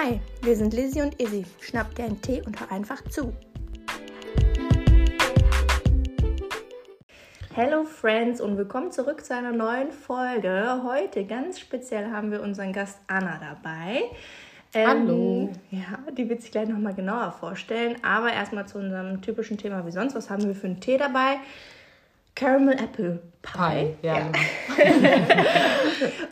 Hi, 0.00 0.20
wir 0.42 0.54
sind 0.54 0.74
Lizzie 0.74 1.02
und 1.02 1.20
Izzy. 1.20 1.44
Schnapp 1.60 1.92
dir 1.96 2.04
einen 2.04 2.22
Tee 2.22 2.40
und 2.46 2.60
hör 2.60 2.70
einfach 2.70 3.02
zu. 3.08 3.32
Hello 7.52 7.82
Friends 7.82 8.40
und 8.40 8.56
willkommen 8.56 8.92
zurück 8.92 9.24
zu 9.24 9.34
einer 9.34 9.50
neuen 9.50 9.90
Folge. 9.90 10.82
Heute 10.84 11.24
ganz 11.24 11.58
speziell 11.58 12.12
haben 12.12 12.30
wir 12.30 12.42
unseren 12.42 12.72
Gast 12.72 13.00
Anna 13.08 13.40
dabei. 13.40 14.04
Ähm, 14.72 14.86
Hallo. 14.86 15.50
Ja, 15.72 15.98
die 16.12 16.28
wird 16.28 16.42
sich 16.42 16.52
gleich 16.52 16.68
nochmal 16.68 16.94
genauer 16.94 17.32
vorstellen. 17.32 17.96
Aber 18.04 18.32
erstmal 18.32 18.68
zu 18.68 18.78
unserem 18.78 19.20
typischen 19.20 19.58
Thema 19.58 19.84
wie 19.84 19.90
sonst. 19.90 20.14
Was 20.14 20.30
haben 20.30 20.46
wir 20.46 20.54
für 20.54 20.68
einen 20.68 20.78
Tee 20.78 20.96
dabei? 20.96 21.38
Caramel 22.36 22.74
Apple 22.74 23.20
Pie. 23.42 23.96
Pie, 24.00 24.06
ja. 24.06 24.18
Ja. 24.18 24.32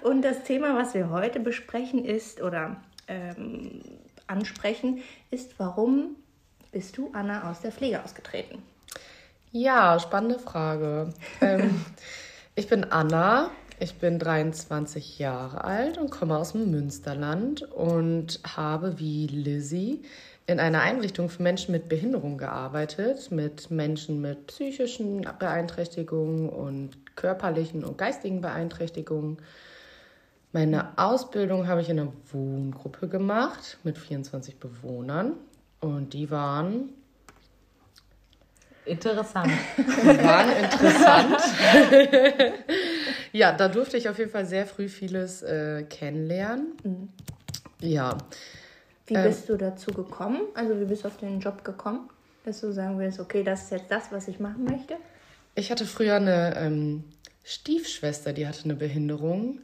Und 0.08 0.22
das 0.22 0.44
Thema, 0.44 0.76
was 0.76 0.94
wir 0.94 1.10
heute 1.10 1.40
besprechen, 1.40 2.04
ist 2.04 2.40
oder 2.40 2.76
ähm, 3.08 3.80
ansprechen, 4.26 5.02
ist, 5.30 5.58
warum 5.58 6.16
bist 6.72 6.96
du, 6.96 7.10
Anna, 7.12 7.50
aus 7.50 7.60
der 7.60 7.72
Pflege 7.72 8.02
ausgetreten? 8.02 8.62
Ja, 9.52 9.98
spannende 9.98 10.38
Frage. 10.38 11.12
ähm, 11.40 11.84
ich 12.54 12.68
bin 12.68 12.84
Anna, 12.84 13.50
ich 13.78 13.94
bin 13.94 14.18
23 14.18 15.18
Jahre 15.18 15.64
alt 15.64 15.98
und 15.98 16.10
komme 16.10 16.36
aus 16.36 16.52
dem 16.52 16.70
Münsterland 16.70 17.62
und 17.62 18.40
habe 18.44 18.98
wie 18.98 19.26
Lizzie 19.26 20.02
in 20.46 20.60
einer 20.60 20.82
Einrichtung 20.82 21.28
für 21.28 21.42
Menschen 21.42 21.72
mit 21.72 21.88
Behinderung 21.88 22.38
gearbeitet, 22.38 23.30
mit 23.30 23.70
Menschen 23.70 24.20
mit 24.20 24.46
psychischen 24.46 25.26
Beeinträchtigungen 25.38 26.48
und 26.48 27.16
körperlichen 27.16 27.84
und 27.84 27.98
geistigen 27.98 28.40
Beeinträchtigungen. 28.40 29.38
Meine 30.56 30.96
Ausbildung 30.96 31.66
habe 31.66 31.82
ich 31.82 31.90
in 31.90 32.00
einer 32.00 32.12
Wohngruppe 32.32 33.08
gemacht 33.08 33.76
mit 33.84 33.98
24 33.98 34.58
Bewohnern 34.58 35.34
und 35.80 36.14
die 36.14 36.30
waren 36.30 36.94
Interessant. 38.86 39.52
Die 39.76 40.24
waren 40.24 40.48
interessant. 40.56 41.42
ja, 43.32 43.52
da 43.52 43.68
durfte 43.68 43.98
ich 43.98 44.08
auf 44.08 44.16
jeden 44.16 44.30
Fall 44.30 44.46
sehr 44.46 44.64
früh 44.64 44.88
vieles 44.88 45.42
äh, 45.42 45.82
kennenlernen. 45.82 47.12
Ja, 47.82 48.16
Wie 49.06 49.14
Ähm. 49.14 49.24
bist 49.24 49.50
du 49.50 49.58
dazu 49.58 49.90
gekommen? 49.92 50.40
Also 50.54 50.80
wie 50.80 50.86
bist 50.86 51.04
du 51.04 51.08
auf 51.08 51.18
den 51.18 51.38
Job 51.38 51.64
gekommen? 51.64 52.08
Dass 52.46 52.62
du 52.62 52.72
sagen 52.72 52.98
willst, 52.98 53.20
okay, 53.20 53.42
das 53.42 53.64
ist 53.64 53.72
jetzt 53.72 53.90
das, 53.90 54.10
was 54.10 54.26
ich 54.26 54.40
machen 54.40 54.64
möchte? 54.64 54.94
ich 55.54 55.70
hatte 55.70 55.84
früher 55.84 56.14
eine 56.14 56.56
ähm, 56.56 57.04
Stiefschwester, 57.44 58.32
die 58.32 58.48
hatte 58.48 58.64
eine 58.64 58.74
Behinderung. 58.74 59.60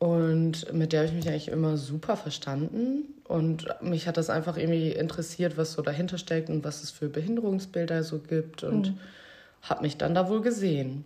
Und 0.00 0.72
mit 0.72 0.92
der 0.92 1.00
habe 1.00 1.10
ich 1.10 1.14
mich 1.14 1.28
eigentlich 1.28 1.48
immer 1.48 1.76
super 1.76 2.16
verstanden. 2.16 3.14
Und 3.28 3.68
mich 3.82 4.08
hat 4.08 4.16
das 4.16 4.30
einfach 4.30 4.56
irgendwie 4.56 4.90
interessiert, 4.92 5.56
was 5.56 5.74
so 5.74 5.82
dahinter 5.82 6.16
steckt 6.18 6.48
und 6.48 6.64
was 6.64 6.82
es 6.82 6.90
für 6.90 7.08
Behinderungsbilder 7.08 8.02
so 8.02 8.18
gibt. 8.18 8.64
Und 8.64 8.94
habe 9.62 9.82
mich 9.82 9.98
dann 9.98 10.14
da 10.14 10.28
wohl 10.28 10.40
gesehen. 10.40 11.04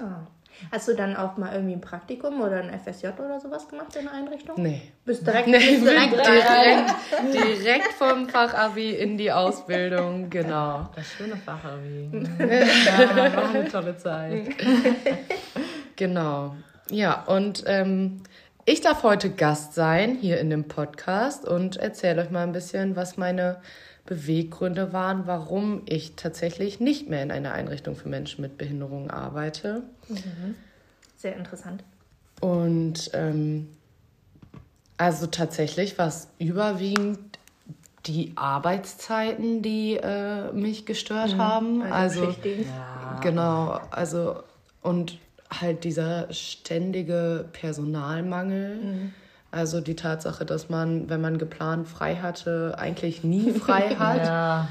Ah. 0.00 0.26
Hast 0.70 0.88
du 0.88 0.94
dann 0.94 1.16
auch 1.16 1.36
mal 1.36 1.52
irgendwie 1.54 1.74
ein 1.74 1.80
Praktikum 1.80 2.40
oder 2.40 2.62
ein 2.62 2.70
FSJ 2.78 3.08
oder 3.18 3.40
sowas 3.40 3.68
gemacht 3.68 3.94
in 3.96 4.04
der 4.04 4.14
Einrichtung? 4.14 4.54
Nee. 4.62 4.82
Bist 5.04 5.26
direkt, 5.26 5.48
Nee, 5.48 5.58
bist 5.58 5.84
direkt, 5.84 6.12
direkt, 6.12 7.34
direkt 7.34 7.92
vom 7.94 8.28
Fachabi 8.28 8.90
in 8.90 9.18
die 9.18 9.32
Ausbildung, 9.32 10.30
genau. 10.30 10.88
Das 10.94 11.06
schöne 11.12 11.36
Fach 11.36 11.58
irgendwie. 11.64 12.28
Ja, 12.86 13.36
war 13.36 13.50
eine 13.50 13.68
tolle 13.68 13.96
Zeit. 13.96 14.48
Genau. 15.96 16.56
Ja, 16.92 17.22
und 17.22 17.64
ähm, 17.66 18.20
ich 18.66 18.82
darf 18.82 19.02
heute 19.02 19.30
Gast 19.30 19.72
sein 19.72 20.14
hier 20.20 20.38
in 20.38 20.50
dem 20.50 20.64
Podcast 20.68 21.48
und 21.48 21.78
erzähle 21.78 22.22
euch 22.22 22.30
mal 22.30 22.42
ein 22.42 22.52
bisschen, 22.52 22.96
was 22.96 23.16
meine 23.16 23.62
Beweggründe 24.04 24.92
waren, 24.92 25.26
warum 25.26 25.82
ich 25.86 26.16
tatsächlich 26.16 26.80
nicht 26.80 27.08
mehr 27.08 27.22
in 27.22 27.30
einer 27.30 27.54
Einrichtung 27.54 27.96
für 27.96 28.10
Menschen 28.10 28.42
mit 28.42 28.58
Behinderung 28.58 29.10
arbeite. 29.10 29.84
Sehr 31.16 31.34
interessant. 31.34 31.82
Und 32.40 33.10
ähm, 33.14 33.68
also 34.98 35.26
tatsächlich 35.28 35.96
war 35.98 36.08
es 36.08 36.28
überwiegend 36.38 37.38
die 38.04 38.32
Arbeitszeiten, 38.36 39.62
die 39.62 39.94
äh, 39.94 40.52
mich 40.52 40.84
gestört 40.84 41.38
haben. 41.38 41.82
Also, 41.82 42.26
Schichtdienst. 42.26 42.68
Ja. 42.68 43.20
Genau, 43.22 43.80
also 43.90 44.42
und 44.82 45.18
halt 45.60 45.84
dieser 45.84 46.32
ständige 46.32 47.48
Personalmangel. 47.52 49.10
Also 49.50 49.82
die 49.82 49.96
Tatsache, 49.96 50.46
dass 50.46 50.70
man, 50.70 51.10
wenn 51.10 51.20
man 51.20 51.36
geplant 51.36 51.86
frei 51.86 52.16
hatte, 52.16 52.74
eigentlich 52.78 53.22
nie 53.22 53.52
frei 53.52 53.96
hat. 53.96 54.24
Ja. 54.24 54.68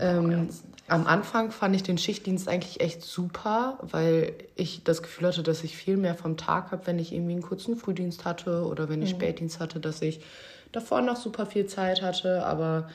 Ähm, 0.00 0.48
am 0.88 1.06
Anfang 1.06 1.50
fand 1.50 1.74
ich 1.76 1.82
den 1.82 1.98
Schichtdienst 1.98 2.48
eigentlich 2.48 2.80
echt 2.80 3.02
super, 3.02 3.78
weil 3.80 4.34
ich 4.56 4.84
das 4.84 5.02
Gefühl 5.02 5.28
hatte, 5.28 5.42
dass 5.42 5.64
ich 5.64 5.76
viel 5.76 5.96
mehr 5.96 6.14
vom 6.14 6.36
Tag 6.36 6.72
habe, 6.72 6.86
wenn 6.86 6.98
ich 6.98 7.12
irgendwie 7.12 7.32
einen 7.32 7.42
kurzen 7.42 7.76
Frühdienst 7.76 8.24
hatte 8.24 8.66
oder 8.66 8.88
wenn 8.88 9.00
ich 9.00 9.10
Spätdienst 9.10 9.60
hatte, 9.60 9.80
dass 9.80 10.02
ich 10.02 10.20
davor 10.72 11.00
noch 11.00 11.16
super 11.16 11.46
viel 11.46 11.66
Zeit 11.66 12.02
hatte. 12.02 12.44
Aber 12.44 12.88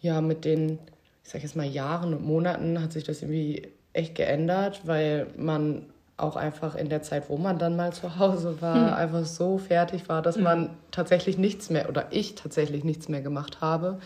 ja, 0.00 0.20
mit 0.20 0.44
den, 0.44 0.78
ich 1.22 1.30
sag 1.30 1.42
jetzt 1.42 1.54
mal, 1.54 1.66
Jahren 1.66 2.14
und 2.14 2.24
Monaten 2.24 2.82
hat 2.82 2.92
sich 2.92 3.04
das 3.04 3.22
irgendwie 3.22 3.68
echt 3.92 4.14
geändert, 4.14 4.80
weil 4.84 5.28
man 5.36 5.91
auch 6.16 6.36
einfach 6.36 6.74
in 6.74 6.88
der 6.88 7.02
Zeit, 7.02 7.28
wo 7.28 7.36
man 7.36 7.58
dann 7.58 7.74
mal 7.76 7.92
zu 7.92 8.18
Hause 8.18 8.60
war, 8.60 8.96
einfach 8.96 9.24
so 9.24 9.58
fertig 9.58 10.08
war, 10.08 10.22
dass 10.22 10.36
man 10.36 10.70
tatsächlich 10.90 11.38
nichts 11.38 11.70
mehr 11.70 11.88
oder 11.88 12.06
ich 12.10 12.34
tatsächlich 12.34 12.84
nichts 12.84 13.08
mehr 13.08 13.22
gemacht 13.22 13.60
habe. 13.60 13.98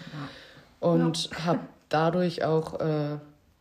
Und 0.80 1.30
habe 1.44 1.60
dadurch 1.88 2.44
auch 2.44 2.80
äh, 2.80 3.18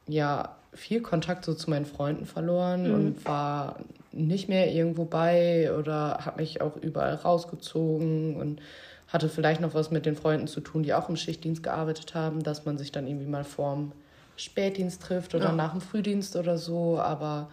ja 0.07 0.55
viel 0.73 1.01
Kontakt 1.01 1.45
so 1.45 1.53
zu 1.53 1.69
meinen 1.69 1.85
Freunden 1.85 2.25
verloren 2.25 2.85
und 2.93 3.25
war 3.25 3.77
nicht 4.11 4.49
mehr 4.49 4.71
irgendwo 4.71 5.05
bei 5.05 5.71
oder 5.77 6.19
habe 6.25 6.41
mich 6.41 6.61
auch 6.61 6.75
überall 6.77 7.15
rausgezogen 7.15 8.35
und 8.35 8.61
hatte 9.07 9.29
vielleicht 9.29 9.61
noch 9.61 9.73
was 9.73 9.91
mit 9.91 10.05
den 10.05 10.15
Freunden 10.15 10.47
zu 10.47 10.61
tun, 10.61 10.83
die 10.83 10.93
auch 10.93 11.09
im 11.09 11.15
Schichtdienst 11.15 11.63
gearbeitet 11.63 12.15
haben, 12.15 12.43
dass 12.43 12.65
man 12.65 12.77
sich 12.77 12.91
dann 12.91 13.07
irgendwie 13.07 13.27
mal 13.27 13.43
vorm 13.43 13.91
Spätdienst 14.37 15.01
trifft 15.01 15.35
oder 15.35 15.51
nach 15.53 15.71
dem 15.71 15.81
Frühdienst 15.81 16.35
oder 16.35 16.57
so, 16.57 16.99
aber 16.99 17.49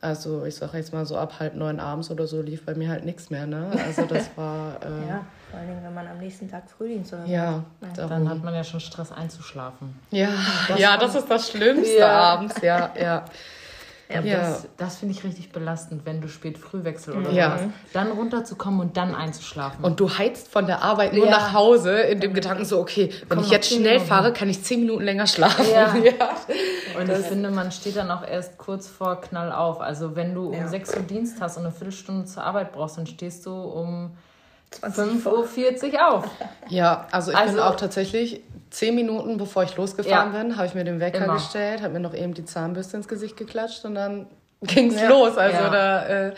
also 0.00 0.44
ich 0.44 0.54
sage 0.56 0.78
jetzt 0.78 0.92
mal 0.92 1.04
so 1.04 1.16
ab 1.16 1.34
halb 1.40 1.54
neun 1.54 1.78
abends 1.80 2.10
oder 2.10 2.26
so 2.26 2.40
lief 2.42 2.64
bei 2.64 2.74
mir 2.74 2.88
halt 2.88 3.04
nichts 3.04 3.30
mehr, 3.30 3.46
ne? 3.46 3.70
Also 3.86 4.06
das 4.06 4.30
war 4.36 4.76
äh, 4.82 5.08
Ja, 5.08 5.24
vor 5.50 5.60
Dingen, 5.60 5.80
wenn 5.82 5.94
man 5.94 6.06
am 6.06 6.18
nächsten 6.18 6.48
Tag 6.50 6.64
Frühdienst 6.70 7.12
oder 7.12 7.26
so. 7.26 7.32
ja, 7.32 7.62
Dann 7.96 8.28
hat 8.28 8.42
man 8.42 8.54
ja 8.54 8.64
schon 8.64 8.80
Stress 8.80 9.12
einzuschlafen. 9.12 9.94
Ja, 10.10 10.30
ja, 10.76 10.96
das 10.96 11.14
ist 11.14 11.30
das 11.30 11.48
Schlimmste 11.50 11.98
Ja. 11.98 12.08
abends, 12.08 12.60
ja, 12.62 12.90
ja. 13.00 13.24
Ja, 14.12 14.20
Ja. 14.22 14.38
Das, 14.40 14.66
das 14.76 14.96
finde 14.96 15.14
ich 15.14 15.22
richtig 15.24 15.52
belastend, 15.52 16.02
wenn 16.04 16.20
du 16.20 16.28
spät 16.28 16.58
Frühwechsel 16.58 17.16
oder 17.16 17.30
Ja. 17.30 17.58
sowas. 17.58 17.70
Dann 17.92 18.10
runterzukommen 18.12 18.80
und 18.80 18.96
dann 18.96 19.14
einzuschlafen. 19.14 19.84
Und 19.84 20.00
du 20.00 20.08
heizt 20.10 20.48
von 20.48 20.66
der 20.66 20.82
Arbeit 20.82 21.12
nur 21.12 21.26
Ja. 21.26 21.30
nach 21.30 21.52
Hause 21.52 21.92
in 22.00 22.20
dem 22.20 22.34
Gedanken 22.34 22.64
so, 22.64 22.80
okay, 22.80 23.10
wenn 23.28 23.38
Komm 23.38 23.46
ich 23.46 23.50
jetzt 23.52 23.68
schnell 23.68 23.82
Minuten. 23.94 24.06
fahre, 24.06 24.32
kann 24.32 24.48
ich 24.48 24.62
zehn 24.62 24.80
Minuten 24.80 25.02
länger 25.04 25.26
schlafen. 25.26 25.64
Ja. 25.72 25.94
Und 27.00 27.08
ich 27.08 27.26
finde, 27.26 27.50
man 27.50 27.70
steht 27.72 27.96
dann 27.96 28.10
auch 28.10 28.26
erst 28.26 28.58
kurz 28.58 28.88
vor 28.88 29.20
Knall 29.20 29.52
auf. 29.52 29.80
Also 29.80 30.16
wenn 30.16 30.34
du 30.34 30.48
um. 30.48 30.68
6 30.68 30.96
Uhr 30.96 31.02
Dienst 31.02 31.40
hast 31.40 31.56
und 31.56 31.64
eine 31.64 31.72
Viertelstunde 31.72 32.24
zur 32.26 32.42
Arbeit 32.44 32.72
brauchst, 32.72 32.98
dann 32.98 33.06
stehst 33.06 33.46
du 33.46 33.52
um 33.54 34.10
20 34.10 34.29
5.40 34.82 35.92
Uhr 35.94 36.08
auf. 36.14 36.24
Ja, 36.68 37.06
also 37.10 37.30
ich 37.32 37.36
bin 37.38 37.48
Also- 37.48 37.62
auch 37.62 37.76
tatsächlich 37.76 38.42
zehn 38.70 38.94
Minuten 38.94 39.36
bevor 39.36 39.64
ich 39.64 39.76
losgefahren 39.76 40.32
Ja. 40.32 40.38
bin, 40.42 40.56
habe 40.56 40.66
ich 40.66 40.74
mir 40.74 40.84
den 40.84 41.00
Wecker 41.00 41.24
Immer. 41.24 41.34
gestellt, 41.34 41.82
habe 41.82 41.94
mir 41.94 42.00
noch 42.00 42.14
eben 42.14 42.34
die 42.34 42.44
Zahnbürste 42.44 42.96
ins 42.96 43.08
Gesicht 43.08 43.36
geklatscht 43.36 43.84
und 43.84 43.96
dann 43.96 44.26
ging's 44.62 45.00
Ja. 45.00 45.08
los. 45.08 45.36
Also 45.36 45.56
Ja. 45.56 45.70
da, 45.70 46.06
äh, 46.06 46.34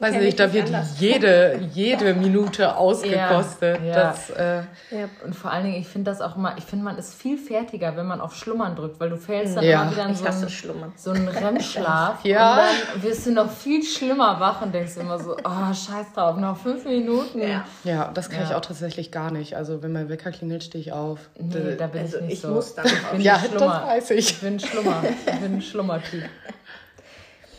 weiß 0.00 0.14
nicht, 0.16 0.24
ich 0.24 0.36
da 0.36 0.52
wird 0.52 0.66
anders. 0.66 0.98
jede, 0.98 1.60
jede 1.72 2.14
Minute 2.14 2.76
ausgekostet. 2.76 3.80
Ja. 3.84 3.94
Das, 3.94 4.30
äh, 4.30 4.56
Ja. 4.90 5.08
Und 5.24 5.34
vor 5.34 5.50
allen 5.50 5.64
Dingen, 5.64 5.76
ich 5.80 5.86
finde 5.88 6.10
das 6.10 6.20
auch 6.20 6.36
immer, 6.36 6.54
ich 6.58 6.64
finde, 6.64 6.84
man 6.84 6.98
ist 6.98 7.14
viel 7.14 7.38
fertiger, 7.38 7.96
wenn 7.96 8.06
man 8.06 8.20
auf 8.20 8.34
Schlummern 8.34 8.74
drückt, 8.76 8.98
weil 9.00 9.10
du 9.10 9.16
fällst 9.16 9.56
dann 9.56 9.64
Ja. 9.64 9.82
immer 9.82 9.92
wieder 9.92 10.04
in 10.06 10.12
Ich 10.12 10.18
so 10.18 10.26
einen, 10.26 10.92
so 10.96 11.10
einen 11.12 11.28
REM-Schlaf. 11.28 12.18
Ja. 12.24 12.52
Und 12.54 12.58
dann 12.94 13.02
wirst 13.02 13.26
du 13.26 13.32
noch 13.32 13.50
viel 13.50 13.82
schlimmer 13.84 14.38
wach 14.40 14.62
und 14.62 14.74
denkst 14.74 14.96
immer 14.96 15.18
so, 15.18 15.36
oh, 15.36 15.74
scheiß 15.74 16.12
drauf, 16.14 16.36
noch 16.36 16.56
fünf 16.56 16.84
Minuten. 16.84 17.40
Ja. 17.40 17.64
ja, 17.84 18.10
das 18.12 18.30
kann 18.30 18.42
ich 18.44 18.50
Ja. 18.50 18.56
auch 18.56 18.60
tatsächlich 18.62 19.10
gar 19.12 19.30
nicht. 19.30 19.56
Also 19.56 19.82
wenn 19.82 19.92
mein 19.92 20.08
Wecker 20.08 20.30
klingelt, 20.30 20.64
stehe 20.64 20.82
ich 20.82 20.92
auf. 20.92 21.20
Nee, 21.38 21.76
da 21.76 21.86
bin 21.86 22.00
Also 22.02 22.16
ich 22.18 22.22
nicht 22.22 22.32
ich 22.34 22.40
so. 22.40 22.48
muss 22.48 22.74
dann 22.74 22.86
ich 22.86 23.02
bin 23.12 23.20
ja, 23.20 23.34
das 23.38 23.46
Schlummer. 23.50 23.84
weiß 23.86 24.10
ich. 24.10 24.30
Ich 24.30 24.40
bin 24.40 24.54
ein 24.54 24.60
Schlummer. 24.60 25.02
Ich 25.26 25.40
bin 25.40 25.54
ein 25.56 25.62
Schlummertyp. 25.62 26.24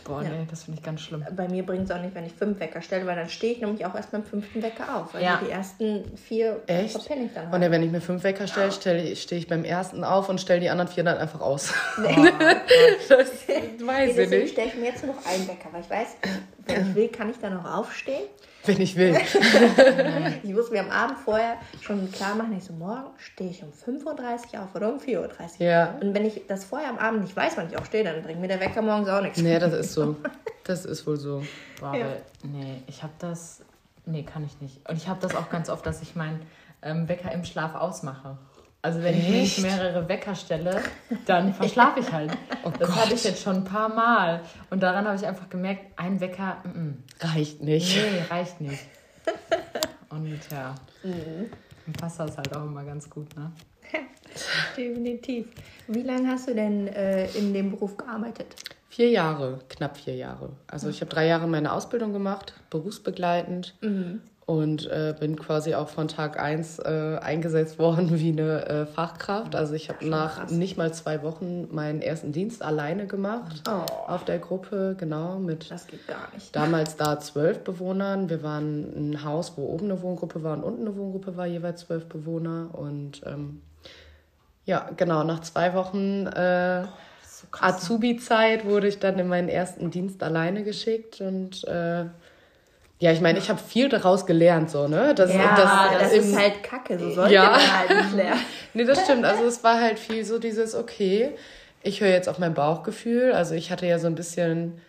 Boah, 0.05 0.21
Ja. 0.21 0.29
nee, 0.29 0.45
das 0.49 0.63
finde 0.63 0.79
ich 0.79 0.85
ganz 0.85 1.01
schlimm. 1.01 1.25
Bei 1.35 1.47
mir 1.49 1.65
bringt 1.65 1.85
es 1.85 1.91
auch 1.91 1.99
nicht, 1.99 2.13
wenn 2.15 2.25
ich 2.25 2.31
fünf 2.33 2.59
Wecker 2.59 2.81
stelle, 2.81 3.05
weil 3.07 3.15
dann 3.15 3.27
stehe 3.27 3.53
ich 3.53 3.59
nämlich 3.59 3.85
auch 3.85 3.95
erst 3.95 4.11
beim 4.11 4.23
fünften 4.23 4.61
Wecker 4.61 4.95
auf. 4.95 5.13
Also 5.15 5.25
Ja. 5.25 5.41
die 5.43 5.49
ersten 5.51 6.15
vier 6.15 6.61
Echt? 6.67 6.91
verpenne 7.01 7.25
ich 7.25 7.33
dann 7.33 7.45
Und 7.47 7.51
halt. 7.53 7.63
ja, 7.63 7.71
wenn 7.71 7.81
ich 7.83 7.91
mir 7.91 8.01
fünf 8.01 8.23
Wecker 8.23 8.45
stelle, 8.47 8.71
stelle 8.71 9.15
stehe 9.15 9.39
ich 9.41 9.47
beim 9.47 9.63
ersten 9.65 10.03
auf 10.03 10.29
und 10.29 10.39
stelle 10.39 10.59
die 10.61 10.69
anderen 10.69 10.87
vier 10.91 11.03
dann 11.03 11.17
einfach 11.17 11.41
aus. 11.41 11.73
Oh, 11.97 12.03
das 13.09 13.47
weiß 13.47 14.09
ich 14.09 14.15
Deswegen 14.15 14.41
nicht. 14.43 14.51
stelle 14.53 14.67
ich 14.69 14.75
mir 14.75 14.85
jetzt 14.89 15.03
nur 15.03 15.15
noch 15.15 15.25
einen 15.25 15.47
Wecker, 15.47 15.69
weil 15.71 15.81
ich 15.81 15.89
weiß, 15.89 16.07
Wenn 16.67 16.89
ich 16.89 16.95
will, 16.95 17.07
kann 17.09 17.29
ich 17.29 17.37
dann 17.39 17.53
noch 17.55 17.65
aufstehen. 17.65 18.23
Wenn 18.65 18.81
ich 18.81 18.95
will. 18.95 19.15
Ich 20.43 20.53
muss 20.53 20.69
mir 20.71 20.81
am 20.81 20.89
Abend 20.89 21.17
vorher 21.19 21.57
schon 21.81 22.11
klar 22.11 22.35
machen, 22.35 22.55
ich 22.57 22.63
so, 22.63 22.73
morgen 22.73 23.05
stehe 23.17 23.49
ich 23.49 23.63
um 23.63 23.69
5.30 23.71 24.53
Uhr 24.55 24.63
auf 24.63 24.75
oder 24.75 24.89
um 24.91 24.99
4.30 24.99 25.19
Uhr. 25.19 25.29
Ja. 25.59 25.95
Und 26.01 26.13
wenn 26.13 26.25
ich 26.25 26.41
das 26.47 26.65
vorher 26.65 26.89
am 26.89 26.97
Abend 26.97 27.21
nicht 27.21 27.35
weiß, 27.35 27.57
wann 27.57 27.67
ich 27.67 27.77
aufstehe, 27.77 28.03
dann 28.03 28.21
bringt 28.23 28.39
mir 28.41 28.47
der 28.47 28.59
Wecker 28.59 28.81
morgens 28.81 29.09
auch 29.09 29.21
nichts. 29.21 29.39
Nee, 29.39 29.59
das 29.59 29.73
ist 29.73 29.93
so. 29.93 30.15
Das 30.63 30.83
ist 30.83 31.05
wohl 31.05 31.17
so. 31.17 31.43
Boah, 31.79 31.95
Ja. 31.95 32.07
nee, 32.41 32.81
ich 32.87 33.03
habe 33.03 33.13
das. 33.19 33.61
Nee, 34.07 34.23
kann 34.23 34.43
ich 34.43 34.59
nicht. 34.61 34.89
Und 34.89 34.95
ich 34.97 35.07
habe 35.07 35.19
das 35.21 35.35
auch 35.35 35.51
ganz 35.51 35.69
oft, 35.69 35.85
dass 35.85 36.01
ich 36.01 36.15
meinen 36.15 36.41
ähm, 36.81 37.07
Wecker 37.07 37.31
im 37.31 37.45
Schlaf 37.45 37.75
ausmache. 37.75 38.39
Also 38.85 39.01
wenn 39.01 39.17
ich 39.17 39.27
nicht 39.27 39.59
mehrere 39.63 40.07
Wecker 40.07 40.35
stelle, 40.35 40.79
dann 41.25 41.55
verschlafe 41.55 42.01
ich 42.01 42.11
halt. 42.11 42.37
das 42.77 42.95
hatte 42.95 43.15
ich 43.15 43.23
jetzt 43.23 43.41
schon 43.41 43.55
ein 43.55 43.63
paar 43.63 43.89
Mal. 43.89 44.41
Und 44.69 44.83
daran 44.83 45.05
habe 45.07 45.15
ich 45.15 45.25
einfach 45.25 45.49
gemerkt, 45.49 45.85
ein 45.95 46.19
Wecker, 46.19 46.57
mm, 46.63 46.79
mm, 46.79 47.03
Reicht 47.19 47.61
nicht. 47.63 47.97
nee, 47.97 48.21
reicht 48.29 48.61
nicht. 48.61 48.83
Und 50.09 50.39
ja, 50.51 50.75
dann 51.01 51.93
passt 51.99 52.19
das 52.19 52.37
halt 52.37 52.55
auch 52.55 52.63
immer 52.63 52.83
ganz 52.83 53.09
gut, 53.09 53.35
ne? 53.35 53.51
Definitiv. 54.77 55.47
Wie 55.87 56.03
lange 56.03 56.27
hast 56.27 56.47
du 56.47 56.53
denn 56.53 56.87
äh, 56.87 57.25
in 57.31 57.55
dem 57.55 57.71
Beruf 57.71 57.97
gearbeitet? 57.97 58.55
Vier 58.87 59.09
Jahre, 59.09 59.61
knapp 59.67 59.97
vier 59.97 60.15
Jahre. 60.15 60.51
Also 60.67 60.89
ich 60.89 61.01
habe 61.01 61.09
drei 61.09 61.25
Jahre 61.25 61.47
meine 61.47 61.73
Ausbildung 61.73 62.13
gemacht, 62.13 62.53
berufsbegleitend. 62.69 63.73
Und 64.47 64.85
äh, 64.91 65.15
bin 65.19 65.39
quasi 65.39 65.73
auch 65.73 65.89
von 65.89 66.07
Tag 66.07 66.39
eins 66.39 66.77
äh, 66.77 67.17
eingesetzt 67.19 67.79
worden 67.79 68.19
wie 68.19 68.29
eine 68.31 68.65
äh, 68.67 68.85
Fachkraft. 68.85 69.55
Also 69.55 69.73
ich 69.73 69.89
habe 69.89 70.07
nach 70.07 70.35
krass. 70.41 70.51
nicht 70.51 70.77
mal 70.77 70.93
zwei 70.93 71.23
Wochen 71.23 71.67
meinen 71.73 71.99
ersten 72.03 72.31
Dienst 72.31 72.61
alleine 72.61 73.07
gemacht 73.07 73.63
Oh. 73.67 73.91
auf 74.07 74.23
der 74.23 74.37
Gruppe, 74.37 74.95
genau, 74.99 75.39
mit 75.39 75.71
Das 75.71 75.87
geht 75.87 76.07
gar 76.07 76.27
nicht. 76.35 76.55
damals 76.55 76.95
da 76.95 77.19
zwölf 77.19 77.63
Bewohnern. 77.63 78.29
Wir 78.29 78.43
waren 78.43 79.11
ein 79.11 79.23
Haus, 79.23 79.53
wo 79.55 79.65
oben 79.65 79.85
eine 79.85 80.01
Wohngruppe 80.03 80.43
war 80.43 80.53
und 80.57 80.63
unten 80.63 80.81
eine 80.81 80.95
Wohngruppe 80.95 81.35
war, 81.37 81.47
jeweils 81.47 81.81
zwölf 81.81 82.05
Bewohner. 82.05 82.69
Und 82.73 83.21
ähm, 83.25 83.61
ja, 84.65 84.89
genau, 84.95 85.23
nach 85.23 85.39
zwei 85.41 85.73
Wochen 85.73 86.27
äh, 86.27 86.83
So 87.23 87.47
krass. 87.49 87.77
Azubi-Zeit 87.77 88.65
wurde 88.65 88.89
ich 88.89 88.99
dann 88.99 89.17
in 89.17 89.27
meinen 89.27 89.49
ersten 89.49 89.89
Dienst 89.89 90.21
alleine 90.21 90.63
geschickt 90.63 91.19
und 91.19 91.63
äh, 91.67 92.05
ja, 92.99 93.11
ich 93.11 93.19
meine, 93.21 93.37
ich 93.39 93.49
habe 93.49 93.59
viel 93.59 93.89
daraus 93.89 94.25
gelernt, 94.25 94.69
so, 94.71 94.87
ne? 94.87 95.13
Das, 95.15 95.33
Ja, 95.33 95.89
das, 95.99 96.13
im- 96.13 96.19
ist 96.21 96.37
halt 96.39 96.63
Kacke, 96.63 96.97
so 96.97 97.09
sollte 97.11 97.33
Ja. 97.33 97.51
man 97.51 97.79
halt 97.79 97.89
nicht 98.03 98.15
lernen. 98.15 98.41
Nee, 98.73 98.83
das 98.83 99.03
stimmt. 99.05 99.23
Also 99.25 99.45
es 99.45 99.63
war 99.63 99.79
halt 99.79 99.97
viel 99.99 100.25
so 100.25 100.37
dieses, 100.37 100.75
okay, 100.75 101.29
ich 101.81 102.01
höre 102.01 102.09
jetzt 102.09 102.27
auf 102.27 102.39
mein 102.39 102.53
Bauchgefühl. 102.53 103.31
Also 103.31 103.55
ich 103.55 103.71
hatte 103.71 103.85
ja 103.85 103.99
so 103.99 104.07
ein 104.07 104.15
bisschen, 104.15 104.81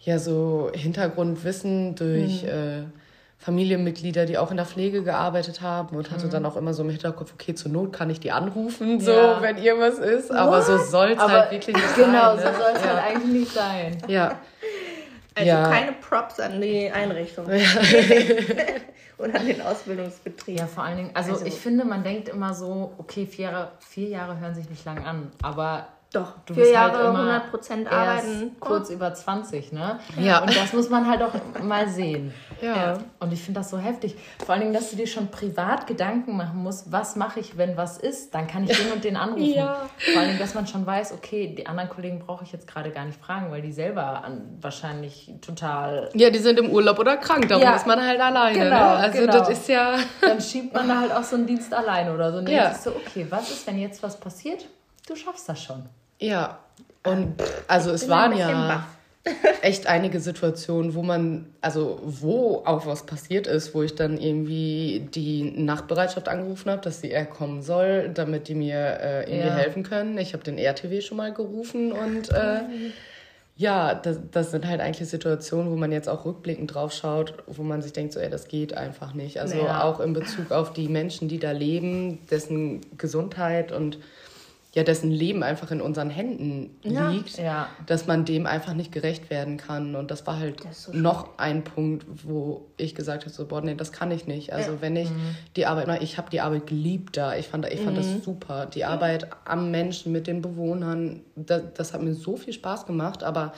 ja, 0.00 0.18
so 0.18 0.70
Hintergrundwissen 0.74 1.94
durch 1.94 2.44
äh, 2.44 2.84
Familienmitglieder, 3.38 4.24
die 4.24 4.38
auch 4.38 4.50
in 4.50 4.56
der 4.56 4.64
Pflege 4.66 5.02
gearbeitet 5.02 5.60
haben 5.60 5.96
und 5.96 6.10
hatte 6.10 6.28
dann 6.28 6.46
auch 6.46 6.56
immer 6.56 6.72
so 6.74 6.82
im 6.84 6.90
Hinterkopf, 6.90 7.32
okay, 7.34 7.54
zur 7.54 7.70
Not 7.72 7.92
kann 7.92 8.08
ich 8.08 8.20
die 8.20 8.30
anrufen, 8.32 9.00
so, 9.00 9.10
Ja. 9.10 9.42
wenn 9.42 9.58
irgendwas 9.58 9.98
ist. 9.98 10.30
Aber 10.30 10.62
so 10.62 10.78
soll 10.78 11.10
es 11.10 11.18
halt 11.18 11.50
wirklich 11.50 11.76
nicht 11.76 11.94
genau, 11.96 12.36
sein. 12.36 12.38
so 12.38 12.44
Ne? 12.48 12.54
soll 12.56 12.72
es 12.76 12.86
halt 12.86 12.98
eigentlich 13.04 13.32
nicht 13.42 13.52
sein. 13.52 13.98
Ja. 14.06 14.38
Also 15.34 15.48
Ja. 15.48 15.68
keine 15.70 15.92
Props 15.92 16.38
an 16.40 16.60
die 16.60 16.90
Einrichtung 16.90 17.46
und 19.18 19.34
an 19.34 19.46
den 19.46 19.60
Ausbildungsbetrieb. 19.62 20.58
Ja, 20.58 20.66
vor 20.66 20.84
allen 20.84 20.96
Dingen, 20.98 21.10
also, 21.14 21.32
Also- 21.32 21.46
ich 21.46 21.54
finde, 21.54 21.84
man 21.84 22.02
denkt 22.02 22.28
immer 22.28 22.54
so, 22.54 22.92
okay, 22.98 23.26
vier 23.26 23.50
Jahre, 23.50 23.72
vier 23.80 24.08
Jahre 24.08 24.38
hören 24.40 24.54
sich 24.54 24.68
nicht 24.68 24.84
lang 24.84 25.04
an, 25.04 25.32
aber 25.42 25.86
Doch, 26.12 26.34
du 26.44 26.52
vier 26.52 26.64
bist 26.64 26.74
Jahre 26.74 26.98
halt 26.98 27.08
immer 27.08 27.42
100% 27.58 27.84
erst 27.84 27.92
arbeiten. 27.92 28.56
kurz 28.60 28.90
über 28.90 29.14
20, 29.14 29.72
ne? 29.72 29.98
Ja. 30.20 30.42
Und 30.42 30.54
das 30.54 30.72
muss 30.74 30.90
man 30.90 31.08
halt 31.08 31.22
auch 31.22 31.32
mal 31.62 31.88
sehen. 31.88 32.34
Ja. 32.60 32.98
Und 33.18 33.32
ich 33.32 33.42
finde 33.42 33.60
das 33.60 33.70
so 33.70 33.78
heftig. 33.78 34.16
Vor 34.44 34.50
allen 34.50 34.60
Dingen, 34.60 34.74
dass 34.74 34.90
du 34.90 34.96
dir 34.96 35.06
schon 35.06 35.28
privat 35.30 35.86
Gedanken 35.86 36.36
machen 36.36 36.62
musst, 36.62 36.92
was 36.92 37.16
mache 37.16 37.40
ich, 37.40 37.56
wenn 37.56 37.76
was 37.78 37.96
ist, 37.96 38.34
dann 38.34 38.46
kann 38.46 38.64
ich 38.64 38.76
den 38.76 38.92
und 38.92 39.02
den 39.04 39.16
anrufen. 39.16 39.54
Ja. 39.54 39.88
Vor 39.96 40.18
allen 40.20 40.28
Dingen, 40.28 40.38
dass 40.38 40.54
man 40.54 40.66
schon 40.66 40.84
weiß, 40.84 41.12
okay, 41.12 41.54
die 41.56 41.66
anderen 41.66 41.88
Kollegen 41.88 42.18
brauche 42.18 42.44
ich 42.44 42.52
jetzt 42.52 42.68
gerade 42.68 42.90
gar 42.90 43.06
nicht 43.06 43.18
fragen, 43.18 43.50
weil 43.50 43.62
die 43.62 43.72
selber 43.72 44.22
an, 44.22 44.58
wahrscheinlich 44.60 45.32
total 45.40 46.10
Ja, 46.14 46.28
die 46.30 46.38
sind 46.40 46.58
im 46.58 46.70
Urlaub 46.70 46.98
oder 46.98 47.16
krank, 47.16 47.48
darum 47.48 47.64
Ja. 47.64 47.74
ist 47.74 47.86
man 47.86 48.04
halt 48.04 48.20
alleine. 48.20 48.58
Genau, 48.58 48.68
ne? 48.68 48.96
Also 48.96 49.18
genau. 49.18 49.32
das 49.32 49.48
ist 49.48 49.68
ja. 49.68 49.96
dann 50.20 50.40
schiebt 50.42 50.74
man 50.74 50.88
da 50.88 51.00
halt 51.00 51.12
auch 51.12 51.24
so 51.24 51.36
einen 51.36 51.46
Dienst 51.46 51.72
alleine 51.72 52.12
oder 52.12 52.32
so. 52.32 52.38
Und 52.38 52.48
Ja. 52.48 52.64
ja. 52.64 52.74
so, 52.74 52.90
okay, 52.90 53.26
was 53.30 53.50
ist, 53.50 53.66
wenn 53.66 53.78
jetzt 53.78 54.02
was 54.02 54.20
passiert? 54.20 54.66
Du 55.08 55.16
schaffst 55.16 55.48
das 55.48 55.62
schon. 55.62 55.88
Ja. 56.22 56.58
Und 57.04 57.34
also 57.66 57.90
es 57.90 58.08
waren 58.08 58.36
ja 58.36 58.86
echt 59.62 59.86
einige 59.86 60.20
Situationen, 60.20 60.94
wo 60.94 61.02
man, 61.02 61.46
also 61.60 62.00
wo 62.04 62.62
auch 62.64 62.86
was 62.86 63.04
passiert 63.06 63.46
ist, 63.46 63.74
wo 63.74 63.82
ich 63.82 63.94
dann 63.94 64.18
irgendwie 64.18 65.08
die 65.14 65.42
Nachtbereitschaft 65.42 66.28
angerufen 66.28 66.70
habe, 66.70 66.82
dass 66.82 67.00
sie 67.00 67.10
eher 67.10 67.26
kommen 67.26 67.62
soll, 67.62 68.10
damit 68.14 68.48
die 68.48 68.54
mir 68.54 68.76
äh, 69.00 69.20
irgendwie 69.30 69.48
Ja. 69.48 69.54
helfen 69.54 69.82
können. 69.82 70.16
Ich 70.18 70.32
habe 70.32 70.42
den 70.44 70.58
RTW 70.58 71.00
schon 71.00 71.16
mal 71.16 71.32
gerufen 71.32 71.92
und 71.92 72.30
äh, 72.30 72.62
ja, 73.56 73.94
das, 73.94 74.18
das 74.30 74.50
sind 74.50 74.66
halt 74.66 74.80
eigentlich 74.80 75.08
Situationen, 75.08 75.70
wo 75.70 75.76
man 75.76 75.92
jetzt 75.92 76.08
auch 76.08 76.24
rückblickend 76.24 76.74
drauf 76.74 76.92
schaut, 76.92 77.34
wo 77.46 77.62
man 77.62 77.82
sich 77.82 77.92
denkt, 77.92 78.12
so, 78.14 78.20
ey, 78.20 78.30
das 78.30 78.48
geht 78.48 78.76
einfach 78.76 79.12
nicht. 79.12 79.40
Also 79.40 79.56
Ja. 79.56 79.84
auch 79.84 80.00
in 80.00 80.14
Bezug 80.14 80.50
auf 80.52 80.72
die 80.72 80.88
Menschen, 80.88 81.28
die 81.28 81.38
da 81.38 81.50
leben, 81.52 82.20
dessen 82.30 82.80
Gesundheit 82.96 83.70
und 83.72 83.98
ja, 84.74 84.82
dessen 84.84 85.10
Leben 85.10 85.42
einfach 85.42 85.70
in 85.70 85.82
unseren 85.82 86.08
Händen 86.08 86.78
Ja. 86.82 87.10
liegt, 87.10 87.36
Ja. 87.36 87.68
dass 87.86 88.06
man 88.06 88.24
dem 88.24 88.46
einfach 88.46 88.72
nicht 88.72 88.90
gerecht 88.90 89.28
werden 89.28 89.58
kann. 89.58 89.94
Und 89.94 90.10
das 90.10 90.26
war 90.26 90.38
halt 90.38 90.64
Das 90.64 90.84
so 90.84 90.92
noch 90.94 91.36
ein 91.38 91.62
Punkt, 91.62 92.06
wo 92.24 92.68
ich 92.78 92.94
gesagt 92.94 93.24
habe, 93.24 93.34
so, 93.34 93.46
boah, 93.46 93.60
nee, 93.60 93.74
das 93.74 93.92
kann 93.92 94.10
ich 94.10 94.26
nicht. 94.26 94.52
Also 94.54 94.80
wenn 94.80 94.96
ich 94.96 95.10
die 95.56 95.66
Arbeit 95.66 95.88
mache, 95.88 96.02
ich 96.02 96.16
habe 96.16 96.30
die 96.30 96.40
Arbeit 96.40 96.66
geliebt 96.68 97.18
da. 97.18 97.36
Ich 97.36 97.48
fand, 97.48 97.66
ich 97.66 97.80
fand 97.82 97.98
das 97.98 98.22
super. 98.24 98.64
Die 98.64 98.86
Arbeit 98.86 99.26
am 99.44 99.70
Menschen, 99.70 100.10
mit 100.10 100.26
den 100.26 100.40
Bewohnern, 100.40 101.20
das, 101.36 101.62
das 101.74 101.92
hat 101.92 102.00
mir 102.02 102.14
so 102.14 102.36
viel 102.38 102.54
Spaß 102.54 102.86
gemacht. 102.86 103.22
Aber 103.24 103.52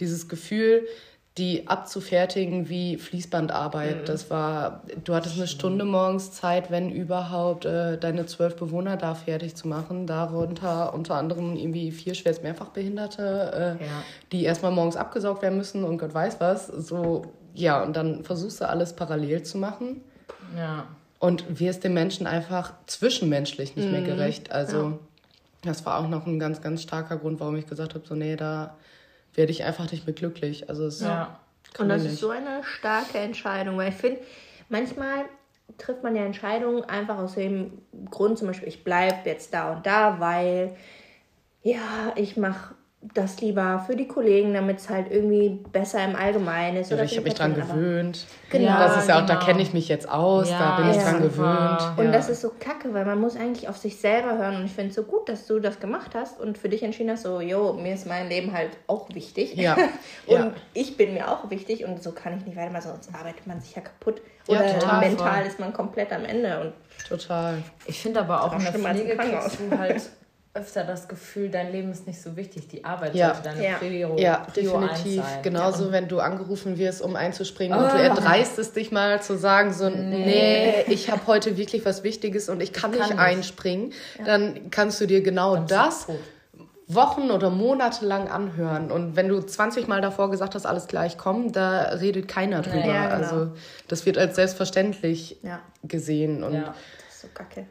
dieses 0.00 0.28
Gefühl, 0.28 0.86
die 1.36 1.66
abzufertigen 1.66 2.68
wie 2.68 2.96
Fließbandarbeit, 2.96 4.08
das 4.08 4.30
war, 4.30 4.82
du 5.02 5.14
hattest 5.16 5.36
eine 5.36 5.48
Stunde 5.48 5.84
morgens 5.84 6.30
Zeit, 6.30 6.70
wenn 6.70 6.90
überhaupt, 6.92 7.64
äh, 7.64 7.98
deine 7.98 8.26
zwölf 8.26 8.54
Bewohner 8.54 8.96
da 8.96 9.16
fertig 9.16 9.56
zu 9.56 9.66
machen. 9.66 10.06
Darunter 10.06 10.94
unter 10.94 11.16
anderem 11.16 11.56
irgendwie 11.56 11.90
vier 11.90 12.14
schwerst 12.14 12.44
Mehrfachbehinderte, 12.44 13.78
äh, 13.80 13.84
Ja. 13.84 13.90
die 14.30 14.44
erstmal 14.44 14.70
morgens 14.70 14.94
abgesaugt 14.94 15.42
werden 15.42 15.58
müssen 15.58 15.82
und 15.82 15.98
Gott 15.98 16.14
weiß 16.14 16.36
was. 16.38 16.68
So, 16.68 17.22
ja, 17.52 17.82
und 17.82 17.96
dann 17.96 18.22
versuchst 18.22 18.60
du 18.60 18.68
alles 18.68 18.92
parallel 18.94 19.42
zu 19.42 19.58
machen 19.58 20.02
Ja. 20.56 20.84
und 21.18 21.58
wirst 21.58 21.82
den 21.82 21.94
Menschen 21.94 22.28
einfach 22.28 22.74
zwischenmenschlich 22.86 23.74
nicht 23.74 23.90
mehr 23.90 24.02
Mhm. 24.02 24.06
gerecht. 24.06 24.52
Also, 24.52 25.00
das 25.62 25.84
war 25.84 25.98
auch 25.98 26.08
noch 26.08 26.26
ein 26.28 26.38
ganz, 26.38 26.62
ganz 26.62 26.82
starker 26.82 27.16
Grund, 27.16 27.40
warum 27.40 27.56
ich 27.56 27.66
gesagt 27.66 27.94
habe, 27.94 28.06
so, 28.06 28.14
nee, 28.14 28.36
da 28.36 28.76
werde 29.34 29.52
ich 29.52 29.64
einfach 29.64 29.90
nicht 29.90 30.06
mehr 30.06 30.14
glücklich. 30.14 30.68
Also, 30.68 30.86
es 30.86 31.00
Ja. 31.00 31.40
Und 31.78 31.88
das 31.88 32.04
ist 32.04 32.20
so 32.20 32.30
eine 32.30 32.62
starke 32.62 33.18
Entscheidung, 33.18 33.76
weil 33.78 33.88
ich 33.88 33.96
finde, 33.96 34.20
manchmal 34.68 35.24
trifft 35.78 36.02
man 36.02 36.14
ja 36.14 36.24
Entscheidungen 36.24 36.84
einfach 36.84 37.18
aus 37.18 37.34
dem 37.34 37.78
Grund, 38.10 38.38
zum 38.38 38.48
Beispiel, 38.48 38.68
ich 38.68 38.84
bleibe 38.84 39.28
jetzt 39.28 39.52
da 39.52 39.72
und 39.72 39.86
da, 39.86 40.20
weil 40.20 40.76
ja, 41.62 42.12
ich 42.16 42.36
mache 42.36 42.74
das 43.12 43.40
lieber 43.40 43.82
für 43.86 43.96
die 43.96 44.08
Kollegen, 44.08 44.54
damit 44.54 44.78
es 44.78 44.88
halt 44.88 45.10
irgendwie 45.10 45.60
besser 45.72 46.02
im 46.04 46.16
Allgemeinen 46.16 46.78
ist. 46.78 46.88
Oder 46.88 46.96
oder 46.96 47.04
ich 47.04 47.12
habe 47.16 47.24
mich 47.24 47.34
dran 47.34 47.54
gewöhnt. 47.54 48.26
Genau. 48.50 48.78
Das 48.78 48.96
ist 48.96 49.08
ja 49.08 49.16
auch, 49.20 49.26
da 49.26 49.34
genau. 49.34 49.46
kenne 49.46 49.62
ich 49.62 49.72
mich 49.74 49.88
jetzt 49.88 50.08
aus, 50.08 50.48
da 50.48 50.58
Ja, 50.58 50.76
bin 50.76 50.90
ich 50.90 50.96
dran 50.96 51.20
gewöhnt. 51.20 51.98
Und 51.98 52.04
ja. 52.06 52.12
das 52.12 52.28
ist 52.28 52.40
so 52.40 52.52
kacke, 52.58 52.94
weil 52.94 53.04
man 53.04 53.20
muss 53.20 53.36
eigentlich 53.36 53.68
auf 53.68 53.76
sich 53.76 53.96
selber 54.00 54.38
hören. 54.38 54.56
Und 54.56 54.64
ich 54.64 54.72
finde 54.72 54.90
es 54.90 54.94
so 54.96 55.02
gut, 55.02 55.28
dass 55.28 55.46
du 55.46 55.60
das 55.60 55.80
gemacht 55.80 56.12
hast 56.14 56.40
und 56.40 56.56
für 56.56 56.68
dich 56.68 56.82
entschieden 56.82 57.10
hast, 57.10 57.24
so, 57.24 57.40
jo, 57.40 57.74
mir 57.74 57.94
ist 57.94 58.06
mein 58.06 58.28
Leben 58.28 58.52
halt 58.52 58.70
auch 58.86 59.08
wichtig. 59.14 59.54
Ja. 59.54 59.74
und 60.26 60.36
Ja. 60.38 60.52
ich 60.72 60.96
bin 60.96 61.14
mir 61.14 61.30
auch 61.30 61.50
wichtig 61.50 61.84
und 61.84 62.02
so 62.02 62.12
kann 62.12 62.38
ich 62.38 62.46
nicht 62.46 62.56
weitermachen, 62.56 62.88
sonst 62.92 63.14
arbeitet 63.14 63.46
man 63.46 63.60
sich 63.60 63.74
ja 63.74 63.82
kaputt. 63.82 64.22
Ja, 64.48 64.60
Oder 64.60 64.78
total, 64.78 65.00
mental 65.00 65.38
voll. 65.38 65.46
ist 65.46 65.60
man 65.60 65.72
komplett 65.72 66.12
am 66.12 66.24
Ende. 66.24 66.60
Und 66.60 66.72
Total. 67.08 67.62
Ich 67.86 68.00
finde 68.00 68.20
aber 68.20 68.42
auch 68.42 68.52
Auch 68.52 68.58
in 68.58 68.64
der 68.64 68.72
Pflege 68.72 69.16
kriegst 69.16 69.58
du 69.60 69.78
halt 69.78 70.02
öfter 70.56 70.84
das 70.84 71.08
Gefühl, 71.08 71.48
dein 71.50 71.72
Leben 71.72 71.90
ist 71.90 72.06
nicht 72.06 72.22
so 72.22 72.36
wichtig. 72.36 72.68
Die 72.68 72.84
Arbeit 72.84 73.14
Ja. 73.16 73.34
sollte 73.34 73.48
deine 73.48 73.64
Ja. 73.66 73.74
Prio, 73.78 74.16
Ja, 74.16 74.36
Prio 74.52 74.78
definitiv. 74.80 75.24
sein. 75.24 75.42
Genauso, 75.42 75.90
wenn 75.90 76.06
du 76.06 76.20
angerufen 76.20 76.78
wirst, 76.78 77.02
um 77.02 77.16
einzuspringen 77.16 77.76
und 77.76 77.92
du 77.92 77.96
erdreistest 77.96 78.76
dich 78.76 78.92
mal 78.92 79.20
zu 79.20 79.36
sagen, 79.36 79.72
so, 79.72 79.90
nee, 79.90 80.82
ich 80.86 81.10
habe 81.10 81.26
heute 81.26 81.56
wirklich 81.56 81.84
was 81.84 82.04
Wichtiges 82.04 82.48
und 82.48 82.62
ich 82.62 82.72
kann, 82.72 82.92
kann 82.92 83.00
nicht 83.00 83.10
nicht. 83.10 83.18
einspringen, 83.18 83.92
dann 84.24 84.70
kannst 84.70 85.00
du 85.00 85.06
dir 85.06 85.22
genau 85.22 85.56
Dann 85.56 85.66
das. 85.66 86.06
Wochen 86.86 87.30
oder 87.30 87.48
Monate 87.50 88.04
lang 88.04 88.28
anhören. 88.28 88.92
Und 88.92 89.16
wenn 89.16 89.26
du 89.28 89.40
20 89.40 89.88
Mal 89.88 90.02
davor 90.02 90.30
gesagt 90.30 90.54
hast, 90.54 90.66
alles 90.66 90.86
gleich 90.86 91.16
kommen, 91.18 91.50
da 91.50 91.80
redet 91.94 92.28
keiner 92.28 92.60
drüber. 92.62 92.86
Ja, 92.86 93.06
genau. 93.06 93.14
Also 93.16 93.52
das 93.88 94.04
wird 94.06 94.18
als 94.18 94.36
selbstverständlich 94.36 95.38
ja, 95.42 95.60
gesehen. 95.82 96.44
Und 96.44 96.52
Ja. 96.54 96.74
das 97.06 97.14
ist 97.14 97.20
so 97.22 97.28
kacke. 97.34 97.66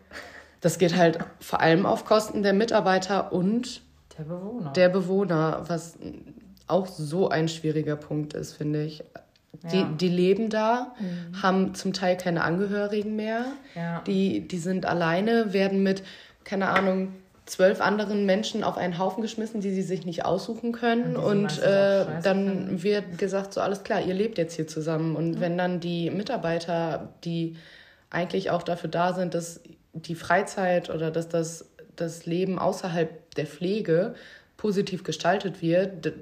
Das 0.64 0.78
geht 0.78 0.96
halt 0.96 1.20
vor 1.42 1.60
allem 1.60 1.86
auf 1.86 2.06
Kosten 2.06 2.42
der 2.42 2.54
Mitarbeiter 2.54 3.34
und 3.34 3.82
Der 4.18 4.24
Bewohner. 4.24 4.72
der 4.72 4.90
Bewohner, 4.90 5.64
was 5.68 5.98
auch 6.68 6.88
so 6.88 7.28
ein 7.28 7.50
schwieriger 7.50 7.98
Punkt 7.98 8.34
ist, 8.34 8.54
finde 8.54 8.86
ich. 8.86 9.04
Die, 9.72 9.80
ja. 9.80 9.92
die 10.00 10.08
leben 10.08 10.50
da, 10.50 10.94
mhm. 11.00 11.42
haben 11.42 11.76
zum 11.76 11.92
Teil 11.92 12.16
keine 12.16 12.44
Angehörigen 12.44 13.18
mehr. 13.18 13.46
Ja. 13.76 14.02
Die, 14.08 14.48
die 14.48 14.58
sind 14.58 14.86
alleine, 14.86 15.52
werden 15.52 15.84
mit, 15.84 16.02
keine 16.46 16.70
Ahnung, 16.70 17.14
zwölf 17.46 17.82
anderen 17.82 18.26
Menschen 18.26 18.64
auf 18.64 18.78
einen 18.78 18.98
Haufen 18.98 19.22
geschmissen, 19.22 19.60
die 19.60 19.72
sie 19.72 19.82
sich 19.82 20.06
nicht 20.06 20.24
aussuchen 20.24 20.72
können. 20.72 21.18
Und, 21.18 21.44
und 21.44 21.62
äh, 21.62 22.06
dann 22.24 22.46
können. 22.46 22.84
wird 22.84 23.18
gesagt, 23.18 23.54
so 23.54 23.60
alles 23.60 23.84
klar, 23.84 24.02
ihr 24.02 24.14
lebt 24.14 24.38
jetzt 24.38 24.56
hier 24.56 24.68
zusammen. 24.68 25.18
Und 25.18 25.32
mhm. 25.32 25.40
wenn 25.42 25.58
dann 25.58 25.82
die 25.82 26.10
Mitarbeiter, 26.10 27.10
die 27.26 27.58
eigentlich 28.10 28.50
auch 28.50 28.64
dafür 28.64 28.90
da 28.90 29.14
sind, 29.14 29.34
dass 29.34 29.60
die 29.94 30.16
Freizeit 30.16 30.90
oder 30.90 31.12
dass 31.12 31.30
das, 31.30 31.66
das 31.96 32.26
Leben 32.26 32.60
außerhalb 32.60 33.34
der 33.36 33.46
Pflege 33.46 34.16
positiv 34.58 35.04
gestaltet 35.04 35.62
wird, 35.62 36.14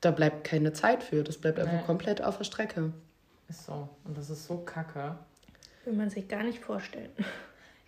da 0.00 0.10
bleibt 0.10 0.44
keine 0.44 0.72
Zeit 0.72 1.02
für. 1.02 1.24
Das 1.24 1.38
bleibt 1.38 1.58
einfach 1.58 1.80
nee. 1.80 1.86
komplett 1.86 2.22
auf 2.22 2.38
der 2.38 2.44
Strecke. 2.44 2.92
Ist 3.48 3.66
so. 3.66 3.88
Und 4.04 4.16
das 4.16 4.30
ist 4.30 4.46
so 4.46 4.58
kacke. 4.58 5.16
Will 5.84 5.94
man 5.94 6.10
sich 6.10 6.28
gar 6.28 6.42
nicht 6.42 6.58
vorstellen. 6.58 7.10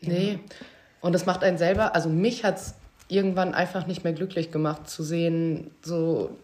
Nee. 0.00 0.38
Und 1.00 1.12
das 1.12 1.26
macht 1.26 1.42
einen 1.42 1.58
selber, 1.58 1.96
also 1.96 2.08
mich 2.08 2.44
hat 2.44 2.58
es 2.58 2.74
irgendwann 3.08 3.52
einfach 3.52 3.88
nicht 3.88 4.04
mehr 4.04 4.12
glücklich 4.12 4.52
gemacht 4.52 4.88
zu 4.88 5.02
sehen, 5.02 5.72
so, 5.82 6.36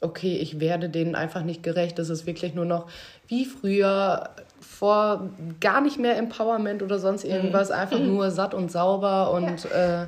okay, 0.00 0.38
ich 0.38 0.58
werde 0.58 0.88
denen 0.88 1.14
einfach 1.14 1.42
nicht 1.42 1.62
gerecht. 1.62 1.98
Das 1.98 2.08
ist 2.08 2.24
wirklich 2.24 2.54
nur 2.54 2.64
noch 2.64 2.90
wie 3.26 3.44
früher 3.44 4.30
vor 4.60 5.28
gar 5.60 5.80
nicht 5.80 5.98
mehr 5.98 6.16
Empowerment 6.16 6.82
oder 6.82 6.98
sonst 6.98 7.24
mhm. 7.24 7.30
irgendwas, 7.30 7.70
einfach 7.70 7.98
nur 7.98 8.30
satt 8.30 8.54
und 8.54 8.70
sauber 8.70 9.32
und 9.32 9.64
äh, 9.66 10.06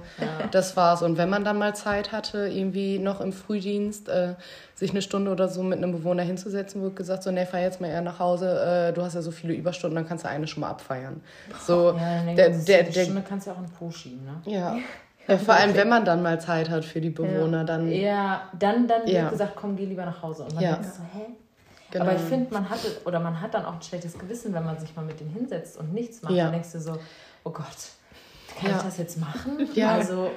das 0.50 0.76
war's. 0.76 1.02
Und 1.02 1.18
wenn 1.18 1.30
man 1.30 1.44
dann 1.44 1.58
mal 1.58 1.74
Zeit 1.74 2.12
hatte, 2.12 2.48
irgendwie 2.48 2.98
noch 2.98 3.20
im 3.20 3.32
Frühdienst, 3.32 4.08
äh, 4.08 4.34
sich 4.74 4.90
eine 4.90 5.02
Stunde 5.02 5.30
oder 5.30 5.48
so 5.48 5.62
mit 5.62 5.78
einem 5.78 5.92
Bewohner 5.92 6.22
hinzusetzen, 6.22 6.80
wurde 6.82 6.94
gesagt, 6.94 7.22
so, 7.22 7.30
nee, 7.30 7.46
fahr 7.46 7.60
jetzt 7.60 7.80
mal 7.80 7.88
eher 7.88 8.00
nach 8.00 8.18
Hause, 8.18 8.88
äh, 8.88 8.92
du 8.92 9.02
hast 9.02 9.14
ja 9.14 9.22
so 9.22 9.30
viele 9.30 9.52
Überstunden, 9.52 9.96
dann 9.96 10.08
kannst 10.08 10.24
du 10.24 10.28
eine 10.28 10.46
schon 10.46 10.62
mal 10.62 10.70
abfeiern. 10.70 11.20
So, 11.60 11.96
ja, 11.96 12.34
der, 12.34 12.50
der, 12.50 12.82
der, 12.84 13.04
Stunde 13.04 13.22
kannst 13.26 13.46
du 13.46 13.50
ja 13.50 13.56
auch 13.56 13.60
einen 13.60 13.70
Po 13.70 13.90
schieben, 13.90 14.24
ne? 14.24 14.52
Ja. 14.52 14.76
Ja, 15.28 15.38
vor 15.38 15.54
allem, 15.54 15.76
wenn 15.76 15.88
man 15.88 16.04
dann 16.04 16.22
mal 16.22 16.40
Zeit 16.40 16.70
hat 16.70 16.84
für 16.84 17.00
die 17.00 17.10
Bewohner, 17.10 17.58
ja. 17.58 17.64
dann. 17.64 17.92
Ja, 17.92 18.42
dann, 18.58 18.88
dann 18.88 19.06
wird 19.06 19.30
gesagt, 19.30 19.52
komm, 19.54 19.76
geh 19.76 19.84
lieber 19.84 20.04
nach 20.04 20.22
Hause. 20.22 20.44
Und 20.44 20.54
man 20.54 20.64
ja. 20.64 20.72
denkt 20.72 20.86
so, 20.86 21.02
hä? 21.12 21.26
Genau. 21.90 22.04
Aber 22.04 22.14
ich 22.14 22.22
finde, 22.22 22.52
man 22.52 22.68
hatte, 22.68 22.88
oder 23.04 23.20
man 23.20 23.40
hat 23.40 23.54
dann 23.54 23.64
auch 23.64 23.74
ein 23.74 23.82
schlechtes 23.82 24.18
Gewissen, 24.18 24.52
wenn 24.52 24.64
man 24.64 24.78
sich 24.78 24.94
mal 24.94 25.04
mit 25.04 25.20
denen 25.20 25.30
hinsetzt 25.30 25.78
und 25.78 25.92
nichts 25.92 26.22
macht. 26.22 26.34
Ja. 26.34 26.44
Dann 26.44 26.54
denkst 26.54 26.72
du 26.72 26.80
so, 26.80 26.96
oh 27.44 27.50
Gott, 27.50 27.66
kann 28.58 28.70
ja. 28.70 28.76
ich 28.76 28.82
das 28.82 28.98
jetzt 28.98 29.18
machen? 29.18 29.68
Ja. 29.74 29.94
Also, 29.94 30.30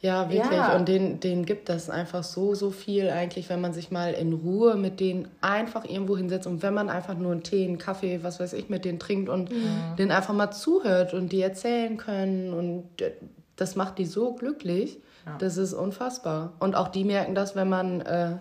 ja, 0.00 0.30
wirklich. 0.30 0.52
Ja. 0.52 0.76
Und 0.76 0.88
denen, 0.88 1.20
denen 1.20 1.46
gibt 1.46 1.68
das 1.68 1.88
einfach 1.88 2.22
so, 2.22 2.54
so 2.54 2.70
viel 2.70 3.08
eigentlich, 3.08 3.48
wenn 3.48 3.60
man 3.60 3.72
sich 3.72 3.90
mal 3.90 4.12
in 4.12 4.32
Ruhe 4.34 4.76
mit 4.76 5.00
denen 5.00 5.28
einfach 5.40 5.84
irgendwo 5.84 6.16
hinsetzt 6.16 6.46
und 6.46 6.62
wenn 6.62 6.74
man 6.74 6.90
einfach 6.90 7.14
nur 7.14 7.32
einen 7.32 7.42
Tee, 7.42 7.64
einen 7.64 7.78
Kaffee, 7.78 8.22
was 8.22 8.38
weiß 8.38 8.52
ich, 8.52 8.68
mit 8.68 8.84
denen 8.84 8.98
trinkt 8.98 9.28
und 9.28 9.50
mhm. 9.50 9.96
denen 9.98 10.12
einfach 10.12 10.34
mal 10.34 10.50
zuhört 10.50 11.14
und 11.14 11.32
die 11.32 11.40
erzählen 11.40 11.96
können 11.96 12.52
und 12.52 13.00
äh, 13.00 13.12
das 13.56 13.74
macht 13.74 13.98
die 13.98 14.04
so 14.04 14.34
glücklich. 14.34 15.00
Ja. 15.24 15.38
Das 15.38 15.56
ist 15.56 15.72
unfassbar. 15.72 16.52
Und 16.60 16.76
auch 16.76 16.88
die 16.88 17.02
merken 17.02 17.34
das, 17.34 17.56
wenn 17.56 17.68
man 17.68 18.00
äh, 18.02 18.36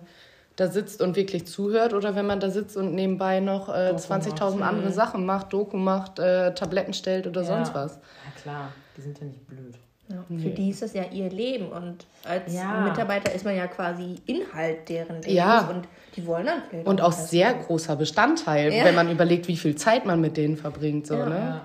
da 0.55 0.67
sitzt 0.67 1.01
und 1.01 1.15
wirklich 1.15 1.45
zuhört 1.47 1.93
oder 1.93 2.15
wenn 2.15 2.25
man 2.25 2.39
da 2.39 2.49
sitzt 2.49 2.77
und 2.77 2.93
nebenbei 2.93 3.39
noch 3.39 3.69
äh, 3.69 3.93
20.000 3.95 4.61
andere 4.61 4.91
Sachen 4.91 5.25
macht, 5.25 5.51
Doku 5.51 5.77
macht, 5.77 6.19
äh, 6.19 6.53
Tabletten 6.53 6.93
stellt 6.93 7.27
oder 7.27 7.41
ja. 7.41 7.47
sonst 7.47 7.73
was. 7.73 7.95
Ja 7.95 8.41
klar, 8.41 8.71
die 8.95 9.01
sind 9.01 9.19
ja 9.19 9.25
nicht 9.25 9.45
blöd. 9.47 9.75
Ja, 10.07 10.23
nee. 10.29 10.43
Für 10.43 10.49
die 10.49 10.69
ist 10.69 10.81
das 10.83 10.93
ja 10.93 11.03
ihr 11.11 11.29
Leben 11.29 11.69
und 11.69 12.05
als 12.23 12.53
ja. 12.53 12.81
Mitarbeiter 12.81 13.33
ist 13.33 13.43
man 13.43 13.55
ja 13.55 13.65
quasi 13.67 14.21
Inhalt 14.27 14.87
deren 14.87 15.15
Lebens 15.15 15.33
ja. 15.33 15.67
und 15.67 15.87
die 16.15 16.25
wollen 16.27 16.45
dann 16.45 16.61
vielleicht 16.69 16.87
Und 16.87 17.01
auch 17.01 17.11
sehr 17.11 17.53
machen. 17.53 17.65
großer 17.65 17.95
Bestandteil, 17.95 18.71
wenn 18.71 18.95
man 18.95 19.09
überlegt, 19.09 19.47
wie 19.47 19.57
viel 19.57 19.75
Zeit 19.75 20.05
man 20.05 20.21
mit 20.21 20.37
denen 20.37 20.57
verbringt. 20.57 21.07
So, 21.07 21.15
ne? 21.15 21.29
ja. 21.35 21.61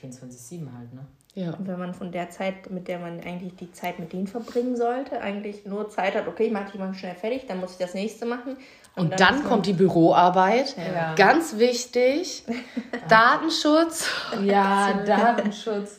24-7 0.00 0.72
halt, 0.72 0.94
ne? 0.94 1.04
Ja. 1.34 1.50
Und 1.54 1.66
wenn 1.66 1.78
man 1.78 1.94
von 1.94 2.12
der 2.12 2.30
Zeit, 2.30 2.70
mit 2.70 2.86
der 2.86 3.00
man 3.00 3.20
eigentlich 3.20 3.56
die 3.56 3.72
Zeit 3.72 3.98
mit 3.98 4.12
denen 4.12 4.28
verbringen 4.28 4.76
sollte, 4.76 5.20
eigentlich 5.20 5.66
nur 5.66 5.90
Zeit 5.90 6.14
hat, 6.14 6.28
okay, 6.28 6.46
ich 6.46 6.52
mache 6.52 6.72
die 6.72 6.78
mal 6.78 6.94
schnell 6.94 7.16
fertig, 7.16 7.46
dann 7.48 7.58
muss 7.58 7.72
ich 7.72 7.78
das 7.78 7.94
nächste 7.94 8.24
machen. 8.24 8.56
Und, 8.94 9.04
und 9.04 9.20
dann, 9.20 9.40
dann 9.40 9.44
kommt 9.44 9.66
die 9.66 9.72
Büroarbeit. 9.72 10.76
Ja. 10.76 11.14
Ganz 11.16 11.58
wichtig. 11.58 12.44
Datenschutz. 13.08 14.08
Ja, 14.44 14.92
Datenschutz. 15.06 15.98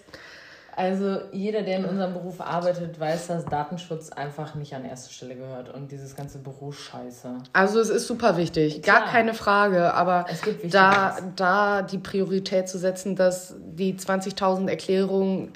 Also 0.76 1.22
jeder, 1.32 1.62
der 1.62 1.78
in 1.78 1.86
unserem 1.86 2.14
Beruf 2.14 2.42
arbeitet, 2.42 3.00
weiß, 3.00 3.28
dass 3.28 3.46
Datenschutz 3.46 4.10
einfach 4.10 4.56
nicht 4.56 4.74
an 4.76 4.84
erste 4.84 5.14
Stelle 5.14 5.36
gehört 5.36 5.74
und 5.74 5.92
dieses 5.92 6.16
ganze 6.16 6.40
Büro 6.40 6.74
scheiße. 6.74 7.38
Also 7.54 7.80
es 7.80 7.90
ist 7.90 8.08
super 8.08 8.36
wichtig, 8.36 8.82
Klar. 8.82 9.00
gar 9.02 9.08
keine 9.10 9.34
Frage, 9.34 9.94
aber 9.94 10.26
da, 10.70 11.18
da 11.38 11.82
die 11.82 11.98
Priorität 11.98 12.68
zu 12.68 12.78
setzen, 12.78 13.16
dass 13.16 13.56
die 13.58 13.96
20.000 13.96 14.70
Erklärungen, 14.70 15.54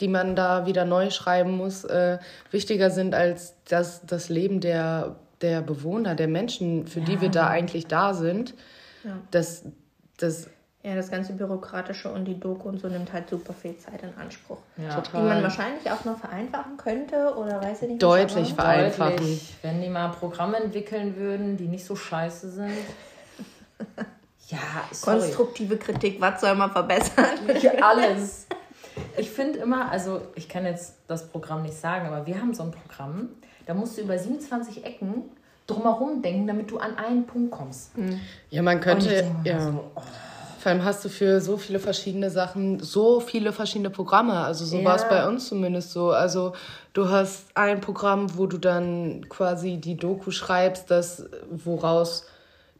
die 0.00 0.08
man 0.08 0.36
da 0.36 0.66
wieder 0.66 0.84
neu 0.84 1.10
schreiben 1.10 1.56
muss, 1.56 1.82
äh, 1.84 2.18
wichtiger 2.52 2.90
sind 2.90 3.14
als 3.14 3.54
das, 3.68 4.06
das 4.06 4.28
Leben 4.28 4.60
der, 4.60 5.16
der 5.40 5.62
Bewohner, 5.62 6.14
der 6.14 6.28
Menschen, 6.28 6.86
für 6.86 7.00
ja. 7.00 7.06
die 7.06 7.20
wir 7.20 7.28
da 7.28 7.48
eigentlich 7.48 7.88
da 7.88 8.14
sind, 8.14 8.54
ja. 9.02 9.18
das, 9.32 9.64
das 10.16 10.48
ja, 10.84 10.94
das 10.94 11.10
ganze 11.10 11.32
Bürokratische 11.32 12.12
und 12.12 12.26
die 12.26 12.38
Doku 12.38 12.68
und 12.68 12.78
so 12.78 12.88
nimmt 12.88 13.10
halt 13.10 13.30
super 13.30 13.54
viel 13.54 13.76
Zeit 13.78 14.02
in 14.02 14.14
Anspruch. 14.20 14.58
Ja, 14.76 15.00
total. 15.00 15.22
Die 15.22 15.28
man 15.28 15.42
wahrscheinlich 15.42 15.90
auch 15.90 16.04
noch 16.04 16.18
vereinfachen 16.18 16.76
könnte 16.76 17.34
oder 17.36 17.62
weiß 17.62 17.82
ich 17.82 17.88
nicht. 17.88 18.02
Deutlich 18.02 18.52
vereinfachen. 18.52 19.16
Deutlich. 19.16 19.54
Wenn 19.62 19.80
die 19.80 19.88
mal 19.88 20.08
Programme 20.10 20.58
entwickeln 20.58 21.16
würden, 21.16 21.56
die 21.56 21.68
nicht 21.68 21.86
so 21.86 21.96
scheiße 21.96 22.50
sind. 22.50 22.76
ja, 24.48 24.58
sorry. 24.90 25.20
Konstruktive 25.20 25.78
Kritik, 25.78 26.20
was 26.20 26.42
soll 26.42 26.54
man 26.54 26.70
verbessern? 26.70 27.24
Alles. 27.80 28.46
Ich 29.16 29.30
finde 29.30 29.60
immer, 29.60 29.90
also 29.90 30.20
ich 30.34 30.50
kann 30.50 30.66
jetzt 30.66 30.96
das 31.08 31.26
Programm 31.28 31.62
nicht 31.62 31.78
sagen, 31.78 32.06
aber 32.06 32.26
wir 32.26 32.38
haben 32.38 32.52
so 32.52 32.62
ein 32.62 32.72
Programm, 32.72 33.30
da 33.64 33.72
musst 33.72 33.96
du 33.96 34.02
über 34.02 34.18
27 34.18 34.84
Ecken 34.84 35.30
drumherum 35.66 36.20
denken, 36.20 36.46
damit 36.46 36.70
du 36.70 36.76
an 36.76 36.98
einen 36.98 37.26
Punkt 37.26 37.52
kommst. 37.52 37.92
Ja, 38.50 38.60
man 38.60 38.80
könnte. 38.80 39.24
Ja. 39.44 39.60
So, 39.60 39.84
oh. 39.94 40.02
Vor 40.64 40.72
allem 40.72 40.82
hast 40.82 41.04
du 41.04 41.10
für 41.10 41.42
so 41.42 41.58
viele 41.58 41.78
verschiedene 41.78 42.30
Sachen 42.30 42.80
so 42.80 43.20
viele 43.20 43.52
verschiedene 43.52 43.90
Programme. 43.90 44.32
Also 44.32 44.64
so 44.64 44.78
ja. 44.78 44.84
war 44.86 44.96
es 44.96 45.06
bei 45.06 45.28
uns 45.28 45.46
zumindest 45.46 45.92
so. 45.92 46.12
Also 46.12 46.54
du 46.94 47.10
hast 47.10 47.48
ein 47.54 47.82
Programm, 47.82 48.38
wo 48.38 48.46
du 48.46 48.56
dann 48.56 49.28
quasi 49.28 49.76
die 49.76 49.98
Doku 49.98 50.30
schreibst, 50.30 50.90
das 50.90 51.26
woraus 51.50 52.24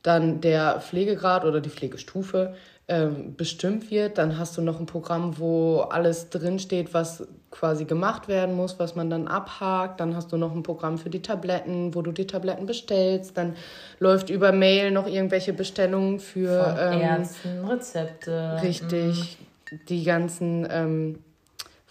dann 0.04 0.40
der 0.40 0.80
Pflegegrad 0.80 1.44
oder 1.44 1.60
die 1.60 1.70
Pflegestufe 1.70 2.54
ähm, 2.86 3.34
bestimmt 3.36 3.90
wird. 3.90 4.18
Dann 4.18 4.38
hast 4.38 4.56
du 4.56 4.60
noch 4.62 4.78
ein 4.78 4.84
Programm, 4.86 5.38
wo 5.38 5.80
alles 5.80 6.28
drinsteht, 6.28 6.92
was 6.92 7.26
quasi 7.50 7.86
gemacht 7.86 8.28
werden 8.28 8.54
muss, 8.54 8.78
was 8.78 8.94
man 8.94 9.08
dann 9.08 9.26
abhakt. 9.26 10.00
Dann 10.00 10.14
hast 10.14 10.30
du 10.30 10.36
noch 10.36 10.54
ein 10.54 10.62
Programm 10.62 10.98
für 10.98 11.08
die 11.08 11.22
Tabletten, 11.22 11.94
wo 11.94 12.02
du 12.02 12.12
die 12.12 12.26
Tabletten 12.26 12.66
bestellst. 12.66 13.38
Dann 13.38 13.56
läuft 13.98 14.28
über 14.28 14.52
Mail 14.52 14.90
noch 14.90 15.06
irgendwelche 15.06 15.54
Bestellungen 15.54 16.20
für 16.20 16.76
Von 16.76 16.92
ähm, 16.92 17.00
Ärzten, 17.00 17.64
Rezepte. 17.64 18.60
Richtig, 18.62 19.38
mhm. 19.70 19.78
die 19.88 20.04
ganzen 20.04 20.68
ähm, 20.70 21.18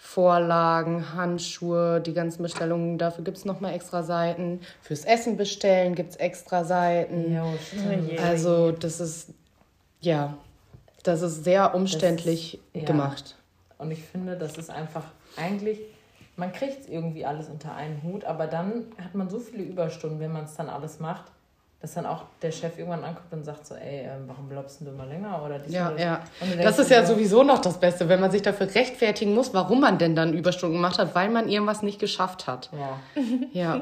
Vorlagen, 0.05 1.15
Handschuhe, 1.15 2.01
die 2.01 2.13
ganzen 2.13 2.43
Bestellungen. 2.43 2.97
Dafür 2.97 3.23
gibt 3.23 3.37
es 3.37 3.45
nochmal 3.45 3.73
extra 3.73 4.03
Seiten. 4.03 4.59
Fürs 4.81 5.05
Essen 5.05 5.37
bestellen 5.37 5.95
gibt 5.95 6.11
es 6.11 6.15
extra 6.17 6.65
Seiten. 6.65 7.33
Ja, 7.33 7.45
also 8.21 8.71
das 8.73 8.99
ist, 8.99 9.29
ja, 10.01 10.37
das 11.03 11.21
ist 11.21 11.45
sehr 11.45 11.73
umständlich 11.73 12.55
ist, 12.73 12.81
ja. 12.81 12.85
gemacht. 12.85 13.37
Und 13.79 13.91
ich 13.91 14.03
finde, 14.03 14.35
das 14.35 14.57
ist 14.57 14.69
einfach 14.69 15.05
eigentlich, 15.37 15.79
man 16.35 16.51
kriegt 16.51 16.87
irgendwie 16.89 17.25
alles 17.25 17.47
unter 17.47 17.73
einen 17.73 18.03
Hut, 18.03 18.25
aber 18.25 18.45
dann 18.45 18.83
hat 19.01 19.15
man 19.15 19.29
so 19.29 19.39
viele 19.39 19.63
Überstunden, 19.63 20.19
wenn 20.19 20.33
man 20.33 20.43
es 20.43 20.53
dann 20.53 20.69
alles 20.69 20.99
macht, 20.99 21.31
dass 21.83 21.95
dann 21.95 22.05
auch 22.05 22.23
der 22.41 22.53
Chef 22.53 22.77
irgendwann 22.79 23.03
anguckt 23.03 23.33
und 23.33 23.43
sagt 23.43 23.67
so, 23.67 23.75
ey, 23.75 24.05
ähm, 24.05 24.23
warum 24.25 24.47
bleibst 24.47 24.79
du 24.79 24.87
immer 24.87 25.05
länger? 25.05 25.43
Oder 25.43 25.59
ja, 25.67 25.93
ja. 25.97 26.23
Das 26.61 26.79
ist 26.79 26.89
ja 26.89 27.05
so, 27.05 27.13
sowieso 27.13 27.43
noch 27.43 27.59
das 27.59 27.77
Beste, 27.77 28.07
wenn 28.07 28.21
man 28.21 28.31
sich 28.31 28.41
dafür 28.41 28.73
rechtfertigen 28.73 29.33
muss, 29.33 29.53
warum 29.53 29.81
man 29.81 29.97
denn 29.97 30.15
dann 30.15 30.33
Überstunden 30.33 30.77
gemacht 30.77 30.97
hat, 30.97 31.13
weil 31.13 31.29
man 31.29 31.49
irgendwas 31.49 31.81
nicht 31.81 31.99
geschafft 31.99 32.47
hat. 32.47 32.69
Ja. 32.71 32.99
Ja, 33.51 33.81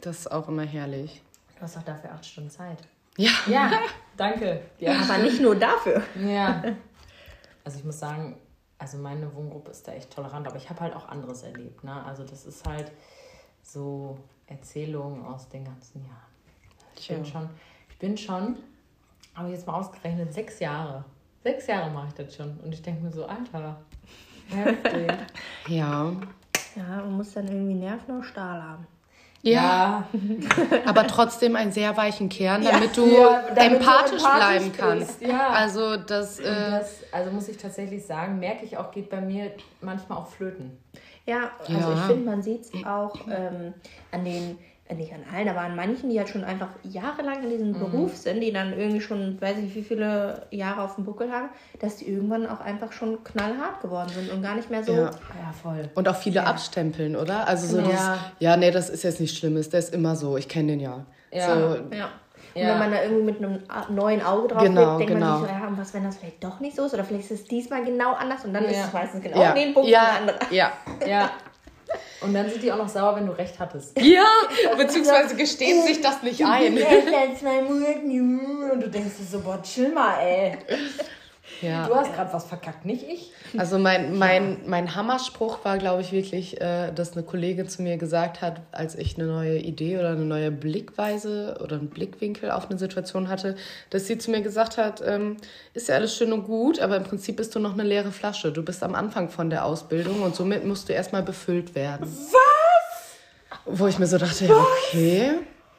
das 0.00 0.20
ist 0.20 0.32
auch 0.32 0.48
immer 0.48 0.62
herrlich. 0.62 1.22
Du 1.56 1.62
hast 1.62 1.76
doch 1.76 1.82
dafür 1.82 2.12
acht 2.12 2.24
Stunden 2.24 2.48
Zeit. 2.48 2.78
Ja. 3.18 3.30
Ja, 3.46 3.72
danke. 4.16 4.62
Ja. 4.78 4.94
Aber 4.98 5.18
nicht 5.18 5.42
nur 5.42 5.54
dafür. 5.54 6.02
Ja. 6.26 6.62
Also 7.62 7.80
ich 7.80 7.84
muss 7.84 7.98
sagen, 7.98 8.38
also 8.78 8.96
meine 8.96 9.34
Wohngruppe 9.34 9.72
ist 9.72 9.86
da 9.86 9.92
echt 9.92 10.10
tolerant, 10.10 10.46
aber 10.46 10.56
ich 10.56 10.70
habe 10.70 10.80
halt 10.80 10.96
auch 10.96 11.06
anderes 11.10 11.42
erlebt. 11.42 11.84
Ne? 11.84 12.02
Also 12.06 12.24
das 12.24 12.46
ist 12.46 12.66
halt 12.66 12.90
so 13.62 14.16
Erzählungen 14.46 15.26
aus 15.26 15.50
den 15.50 15.66
ganzen 15.66 16.02
Jahren. 16.06 16.27
Ich 16.98 17.08
bin 17.08 17.24
schon, 17.24 17.48
ich 17.90 17.98
bin 17.98 18.16
schon, 18.16 18.56
aber 19.34 19.48
jetzt 19.48 19.66
mal 19.66 19.74
ausgerechnet, 19.74 20.32
sechs 20.32 20.58
Jahre. 20.60 21.04
Sechs 21.42 21.66
Jahre 21.66 21.90
mache 21.90 22.08
ich 22.08 22.14
das 22.14 22.34
schon. 22.34 22.58
Und 22.64 22.72
ich 22.74 22.82
denke 22.82 23.04
mir 23.04 23.12
so, 23.12 23.24
Alter, 23.26 23.76
heftig. 24.48 25.12
ja. 25.68 26.12
Ja, 26.76 26.82
man 26.96 27.12
muss 27.16 27.32
dann 27.32 27.46
irgendwie 27.48 27.74
Nerven 27.74 28.16
und 28.16 28.24
Stahl 28.24 28.62
haben. 28.62 28.86
Ja. 29.42 30.04
Aber 30.86 31.06
trotzdem 31.06 31.54
einen 31.54 31.70
sehr 31.70 31.96
weichen 31.96 32.28
Kern, 32.28 32.62
damit 32.64 32.96
du 32.96 33.06
Ja, 33.06 33.44
damit 33.54 33.58
du 33.72 33.76
empathisch, 33.76 34.12
empathisch 34.20 34.22
bleiben 34.22 34.72
kannst. 34.76 35.20
ja. 35.22 35.50
Also 35.50 35.96
das, 35.96 36.40
äh, 36.40 36.44
das, 36.44 37.02
also 37.12 37.30
muss 37.30 37.48
ich 37.48 37.56
tatsächlich 37.56 38.04
sagen, 38.04 38.40
merke 38.40 38.64
ich 38.64 38.76
auch, 38.76 38.90
geht 38.90 39.08
bei 39.10 39.20
mir 39.20 39.52
manchmal 39.80 40.18
auch 40.18 40.26
flöten. 40.26 40.76
Ja, 41.24 41.50
also 41.60 41.72
Ja. 41.72 41.94
ich 41.94 42.00
finde, 42.00 42.24
man 42.30 42.42
sieht 42.42 42.62
es 42.62 42.72
auch 42.84 43.14
ähm, 43.30 43.74
an 44.10 44.24
den, 44.24 44.58
nicht 44.96 45.12
an 45.12 45.20
allen, 45.34 45.48
aber 45.48 45.60
an 45.60 45.76
manchen, 45.76 46.08
die 46.10 46.18
halt 46.18 46.28
schon 46.30 46.44
einfach 46.44 46.68
jahrelang 46.82 47.42
in 47.42 47.50
diesem 47.50 47.72
Beruf 47.74 48.16
sind, 48.16 48.40
die 48.40 48.52
dann 48.52 48.72
irgendwie 48.72 49.00
schon, 49.00 49.40
weiß 49.40 49.58
ich 49.58 49.64
nicht, 49.64 49.74
wie 49.76 49.82
viele 49.82 50.46
Jahre 50.50 50.82
auf 50.82 50.94
dem 50.94 51.04
Buckel 51.04 51.30
haben, 51.30 51.50
dass 51.78 51.96
die 51.96 52.08
irgendwann 52.10 52.46
auch 52.46 52.60
einfach 52.60 52.92
schon 52.92 53.22
knallhart 53.24 53.80
geworden 53.82 54.08
sind 54.14 54.30
und 54.32 54.42
gar 54.42 54.54
nicht 54.54 54.70
mehr 54.70 54.82
so. 54.82 54.92
Ja. 54.92 55.10
Ja, 55.10 55.52
voll. 55.62 55.90
und 55.94 56.08
auch 56.08 56.16
viele 56.16 56.46
abstempeln, 56.46 57.16
oder? 57.16 57.46
Also 57.46 57.66
so 57.66 57.76
Genau. 57.76 57.88
dieses, 57.90 58.06
Ja. 58.06 58.18
ja, 58.38 58.56
nee, 58.56 58.70
das 58.70 58.88
ist 58.90 59.04
jetzt 59.04 59.20
nichts 59.20 59.36
Schlimmes, 59.36 59.68
der 59.68 59.80
ist 59.80 59.92
immer 59.94 60.16
so, 60.16 60.36
ich 60.36 60.48
kenne 60.48 60.68
den 60.72 60.80
ja. 60.80 61.04
Ja. 61.30 61.46
So, 61.54 61.60
Ja. 61.94 62.08
Und 62.54 62.62
Ja. 62.62 62.70
wenn 62.70 62.78
man 62.78 62.90
da 62.90 63.02
irgendwie 63.02 63.24
mit 63.24 63.38
einem 63.44 63.58
neuen 63.94 64.22
Auge 64.24 64.48
drauf 64.48 64.62
Genau, 64.62 64.96
blickt, 64.96 65.10
denkt 65.10 65.20
genau. 65.20 65.32
man 65.32 65.40
sich 65.42 65.50
so, 65.50 65.54
ja, 65.62 65.68
und 65.68 65.78
was, 65.78 65.92
wenn 65.94 66.04
das 66.04 66.16
vielleicht 66.16 66.42
doch 66.42 66.60
nicht 66.60 66.76
so 66.76 66.86
ist? 66.86 66.94
Oder 66.94 67.04
vielleicht 67.04 67.30
ist 67.30 67.40
es 67.42 67.44
diesmal 67.46 67.84
genau 67.84 68.14
anders 68.14 68.44
und 68.44 68.54
dann 68.54 68.64
ist 68.64 68.76
Ja. 68.76 68.86
es 68.86 68.92
meistens 68.92 69.22
genau 69.22 69.40
ja. 69.42 69.52
den 69.52 69.74
Punkt 69.74 69.88
ja, 69.90 70.12
anderer. 70.18 70.38
ja. 70.50 70.72
Ja. 71.06 71.30
Und 72.20 72.34
dann 72.34 72.50
sind 72.50 72.62
die 72.62 72.72
auch 72.72 72.78
noch 72.78 72.88
sauer, 72.88 73.14
wenn 73.16 73.26
du 73.26 73.32
recht 73.32 73.58
hattest. 73.58 74.00
Ja, 74.00 74.26
beziehungsweise 74.76 75.36
gestehen 75.36 75.86
sich 75.86 76.00
das 76.00 76.22
nicht 76.22 76.44
ein. 76.44 76.76
Und 78.72 78.80
du 78.80 78.88
denkst 78.88 79.16
dir 79.18 79.24
so, 79.24 79.40
boah, 79.40 79.62
chill 79.62 79.92
mal, 79.92 80.18
ey. 80.20 80.58
Ja. 81.60 81.86
Du 81.86 81.94
hast 81.94 82.14
gerade 82.14 82.32
was 82.32 82.44
verkackt, 82.44 82.84
nicht 82.84 83.02
ich. 83.02 83.32
Also 83.56 83.78
mein, 83.78 84.16
mein, 84.18 84.58
mein 84.66 84.94
Hammerspruch 84.94 85.64
war, 85.64 85.78
glaube 85.78 86.02
ich, 86.02 86.12
wirklich, 86.12 86.60
äh, 86.60 86.92
dass 86.92 87.12
eine 87.12 87.22
Kollegin 87.24 87.68
zu 87.68 87.82
mir 87.82 87.96
gesagt 87.96 88.40
hat, 88.40 88.60
als 88.72 88.94
ich 88.94 89.18
eine 89.18 89.26
neue 89.26 89.58
Idee 89.58 89.98
oder 89.98 90.10
eine 90.10 90.24
neue 90.24 90.50
Blickweise 90.50 91.58
oder 91.62 91.76
einen 91.76 91.88
Blickwinkel 91.88 92.50
auf 92.50 92.70
eine 92.70 92.78
Situation 92.78 93.28
hatte, 93.28 93.56
dass 93.90 94.06
sie 94.06 94.18
zu 94.18 94.30
mir 94.30 94.40
gesagt 94.40 94.78
hat, 94.78 95.02
ähm, 95.04 95.36
ist 95.74 95.88
ja 95.88 95.96
alles 95.96 96.14
schön 96.16 96.32
und 96.32 96.44
gut, 96.44 96.80
aber 96.80 96.96
im 96.96 97.04
Prinzip 97.04 97.36
bist 97.36 97.54
du 97.54 97.58
noch 97.58 97.72
eine 97.72 97.82
leere 97.82 98.12
Flasche. 98.12 98.52
Du 98.52 98.62
bist 98.62 98.82
am 98.82 98.94
Anfang 98.94 99.28
von 99.28 99.50
der 99.50 99.64
Ausbildung 99.64 100.22
und 100.22 100.36
somit 100.36 100.64
musst 100.64 100.88
du 100.88 100.92
erstmal 100.92 101.22
befüllt 101.22 101.74
werden. 101.74 102.06
Was? 102.06 103.58
Wo 103.64 103.86
ich 103.86 103.98
mir 103.98 104.06
so 104.06 104.18
dachte, 104.18 104.46
ja, 104.46 104.54
okay, 104.54 105.32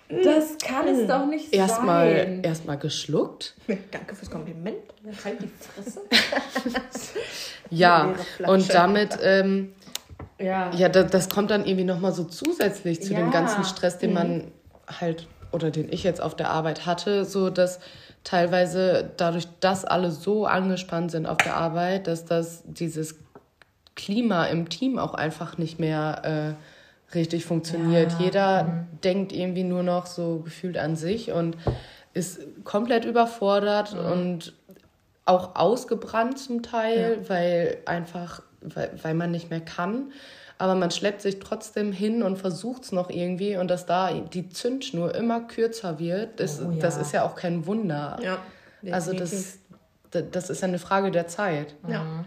Das 0.09 0.57
kann 0.57 0.87
es 0.87 1.07
doch 1.07 1.25
nicht 1.27 1.53
erstmal 1.53 2.11
sein. 2.11 2.43
erstmal 2.43 2.77
geschluckt. 2.77 3.53
Danke 3.91 4.15
fürs 4.15 4.31
Kompliment. 4.31 4.77
Halt 5.23 5.37
die 5.41 5.47
Fresse. 5.47 6.01
Ja, 7.69 8.15
und 8.47 8.73
damit... 8.73 9.17
Ähm, 9.21 9.73
Ja. 10.39 10.71
Ja, 10.73 10.89
das, 10.89 11.11
das 11.11 11.29
kommt 11.29 11.51
dann 11.51 11.65
irgendwie 11.65 11.83
nochmal 11.83 12.13
so 12.13 12.23
zusätzlich 12.23 13.01
zu 13.01 13.09
dem 13.13 13.27
Ja. 13.27 13.29
ganzen 13.29 13.63
Stress, 13.65 13.97
den 13.99 14.13
man 14.13 14.51
halt 14.99 15.27
oder 15.51 15.69
den 15.69 15.91
ich 15.91 16.03
jetzt 16.03 16.21
auf 16.21 16.35
der 16.35 16.49
Arbeit 16.49 16.85
hatte, 16.85 17.25
so 17.25 17.49
dass 17.49 17.79
teilweise 18.23 19.11
dadurch, 19.17 19.47
dass 19.59 19.83
alle 19.85 20.11
so 20.11 20.45
angespannt 20.45 21.11
sind 21.11 21.25
auf 21.25 21.37
der 21.37 21.55
Arbeit, 21.55 22.07
dass 22.07 22.25
das 22.25 22.63
dieses 22.65 23.15
Klima 23.95 24.45
im 24.45 24.69
Team 24.69 24.97
auch 24.97 25.13
einfach 25.13 25.57
nicht 25.57 25.79
mehr 25.79 26.55
äh, 26.57 26.63
richtig 27.13 27.45
funktioniert. 27.45 28.13
Ja. 28.13 28.19
Jeder 28.19 28.87
denkt 29.03 29.31
irgendwie 29.31 29.63
nur 29.63 29.83
noch 29.83 30.05
so 30.05 30.39
gefühlt 30.39 30.77
an 30.77 30.95
sich 30.95 31.31
und 31.31 31.57
ist 32.13 32.39
komplett 32.63 33.05
überfordert 33.05 33.93
und 33.93 34.53
auch 35.25 35.55
ausgebrannt 35.55 36.39
zum 36.39 36.63
Teil, 36.63 37.23
weil 37.27 37.77
einfach, 37.85 38.41
weil, 38.61 38.91
weil 39.01 39.13
man 39.13 39.31
nicht 39.31 39.49
mehr 39.49 39.61
kann. 39.61 40.11
Aber 40.57 40.75
man 40.75 40.91
schleppt 40.91 41.21
sich 41.21 41.39
trotzdem 41.39 41.93
hin 41.93 42.21
und 42.21 42.37
versucht 42.37 42.83
es 42.83 42.91
noch 42.91 43.09
irgendwie 43.09 43.55
und 43.55 43.69
dass 43.69 43.85
da 43.85 44.11
die 44.11 44.49
Zündschnur 44.49 45.15
immer 45.15 45.41
kürzer 45.41 45.99
wird, 45.99 46.39
das, 46.39 46.59
Oh 46.61 46.71
ja. 46.71 46.79
das 46.79 46.97
ist 46.97 47.13
ja 47.13 47.23
auch 47.23 47.35
kein 47.35 47.65
Wunder. 47.65 48.19
Ja, 48.21 48.39
also 48.93 49.13
das, 49.13 49.31
das 49.31 49.59
das 50.11 50.49
ist 50.49 50.61
ja 50.61 50.67
eine 50.67 50.79
Frage 50.79 51.11
der 51.11 51.27
Zeit. 51.27 51.75
Ja. 51.87 52.25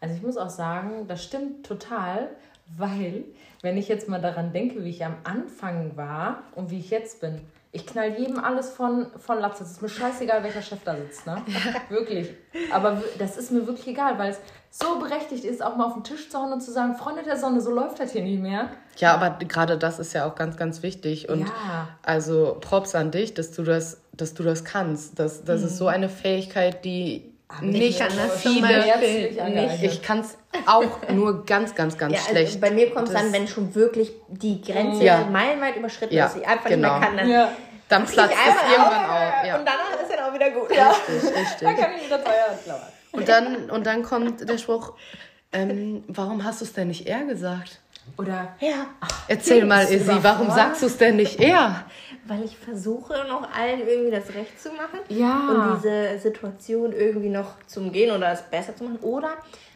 Also 0.00 0.14
ich 0.14 0.22
muss 0.22 0.36
auch 0.36 0.50
sagen, 0.50 1.06
das 1.08 1.24
stimmt 1.24 1.66
total, 1.66 2.28
weil 2.76 3.24
wenn 3.66 3.76
ich 3.76 3.88
jetzt 3.88 4.08
mal 4.08 4.20
daran 4.20 4.52
denke, 4.52 4.84
wie 4.84 4.90
ich 4.90 5.04
am 5.04 5.16
Anfang 5.24 5.96
war 5.96 6.44
und 6.54 6.70
wie 6.70 6.78
ich 6.78 6.90
jetzt 6.90 7.20
bin, 7.20 7.40
ich 7.72 7.84
knall 7.84 8.16
jedem 8.16 8.38
alles 8.38 8.70
von, 8.70 9.08
von 9.18 9.40
Latz. 9.40 9.60
Es 9.60 9.72
ist 9.72 9.82
mir 9.82 9.88
scheißegal, 9.88 10.44
welcher 10.44 10.62
Chef 10.62 10.78
da 10.84 10.94
sitzt, 10.96 11.26
ne? 11.26 11.42
Wirklich. 11.88 12.30
Aber 12.72 13.02
das 13.18 13.36
ist 13.36 13.50
mir 13.50 13.66
wirklich 13.66 13.88
egal, 13.88 14.18
weil 14.18 14.30
es 14.30 14.40
so 14.70 15.00
berechtigt 15.00 15.44
ist, 15.44 15.62
auch 15.64 15.74
mal 15.76 15.86
auf 15.86 15.94
den 15.94 16.04
Tisch 16.04 16.30
zu 16.30 16.38
hauen 16.38 16.52
und 16.52 16.60
zu 16.60 16.70
sagen, 16.70 16.94
Freunde 16.94 17.24
der 17.24 17.36
Sonne, 17.36 17.60
so 17.60 17.72
läuft 17.72 17.98
das 17.98 18.12
hier 18.12 18.22
nicht 18.22 18.40
mehr. 18.40 18.68
Ja, 18.98 19.14
aber 19.14 19.44
gerade 19.44 19.76
das 19.76 19.98
ist 19.98 20.12
ja 20.12 20.26
auch 20.30 20.36
ganz, 20.36 20.56
ganz 20.56 20.82
wichtig. 20.84 21.28
Und 21.28 21.40
Ja. 21.40 21.88
also 22.02 22.56
Props 22.60 22.94
an 22.94 23.10
dich, 23.10 23.34
dass 23.34 23.50
du 23.50 23.64
das, 23.64 24.00
dass 24.12 24.32
du 24.34 24.44
das 24.44 24.64
kannst. 24.64 25.18
Das, 25.18 25.44
das 25.44 25.62
ist 25.62 25.76
so 25.76 25.88
eine 25.88 26.08
Fähigkeit, 26.08 26.84
die 26.84 27.35
nicht 27.60 27.98
zum 27.98 28.30
viele. 28.38 28.84
Nicht. 29.48 29.82
Ich 29.82 30.02
kann 30.02 30.20
es 30.20 30.36
auch 30.66 30.84
nur 31.10 31.44
ganz, 31.46 31.74
ganz, 31.74 31.96
ganz 31.96 32.12
Ja, 32.12 32.18
also 32.20 32.30
schlecht. 32.32 32.60
bei 32.60 32.70
mir 32.70 32.90
kommt 32.90 33.08
es 33.08 33.14
dann, 33.14 33.32
wenn 33.32 33.46
schon 33.48 33.74
wirklich 33.74 34.12
die 34.28 34.60
Grenze 34.60 35.04
Ja. 35.04 35.24
meilenweit 35.30 35.76
überschritten 35.76 36.14
Ja, 36.14 36.26
ist, 36.26 36.36
ich 36.36 36.46
einfach 36.46 36.68
genau. 36.68 36.98
nicht 36.98 37.00
mehr 37.00 37.08
kann. 37.08 37.16
Dann 37.16 37.30
Ja. 37.30 37.52
Dann 37.88 38.04
platzt 38.04 38.34
es 38.34 38.70
irgendwann 38.72 39.04
auf, 39.04 39.10
auch. 39.10 39.46
Ja. 39.46 39.58
Und 39.58 39.64
danach 39.64 40.02
ist 40.02 40.10
dann 40.10 40.24
auch 40.28 40.34
wieder 40.34 40.50
gut. 40.50 40.68
Richtig, 40.70 41.30
richtig. 41.36 41.60
Da 41.60 41.72
kann 41.72 41.90
ich 41.96 42.06
wieder 42.06 42.22
teuer. 42.24 42.80
Und 43.12 43.28
dann, 43.28 43.70
und 43.70 43.86
dann 43.86 44.02
kommt 44.02 44.48
der 44.48 44.58
Spruch, 44.58 44.94
ähm, 45.52 46.02
warum 46.08 46.42
hast 46.42 46.60
du 46.60 46.64
es 46.64 46.72
denn 46.72 46.88
nicht 46.88 47.06
eher 47.06 47.24
gesagt? 47.24 47.78
Oder 48.18 48.56
Ja, 48.60 48.86
Erzähl 49.28 49.64
mal, 49.64 49.84
Izzy, 49.84 50.18
warum 50.22 50.50
sagst 50.50 50.82
du 50.82 50.86
es 50.86 50.96
denn 50.98 51.16
nicht 51.16 51.40
eher? 51.40 51.84
Weil 52.28 52.44
ich 52.44 52.56
versuche 52.56 53.12
noch 53.28 53.50
allen 53.52 53.86
irgendwie 53.86 54.10
das 54.10 54.34
Recht 54.34 54.60
zu 54.60 54.70
machen. 54.70 55.00
Ja. 55.08 55.48
Und 55.48 55.76
diese 55.76 56.18
Situation 56.18 56.92
irgendwie 56.92 57.28
noch 57.28 57.54
zu 57.66 57.80
umgehen 57.80 58.14
oder 58.14 58.32
es 58.32 58.42
besser 58.42 58.74
zu 58.76 58.84
machen. 58.84 58.98
Oder 59.02 59.30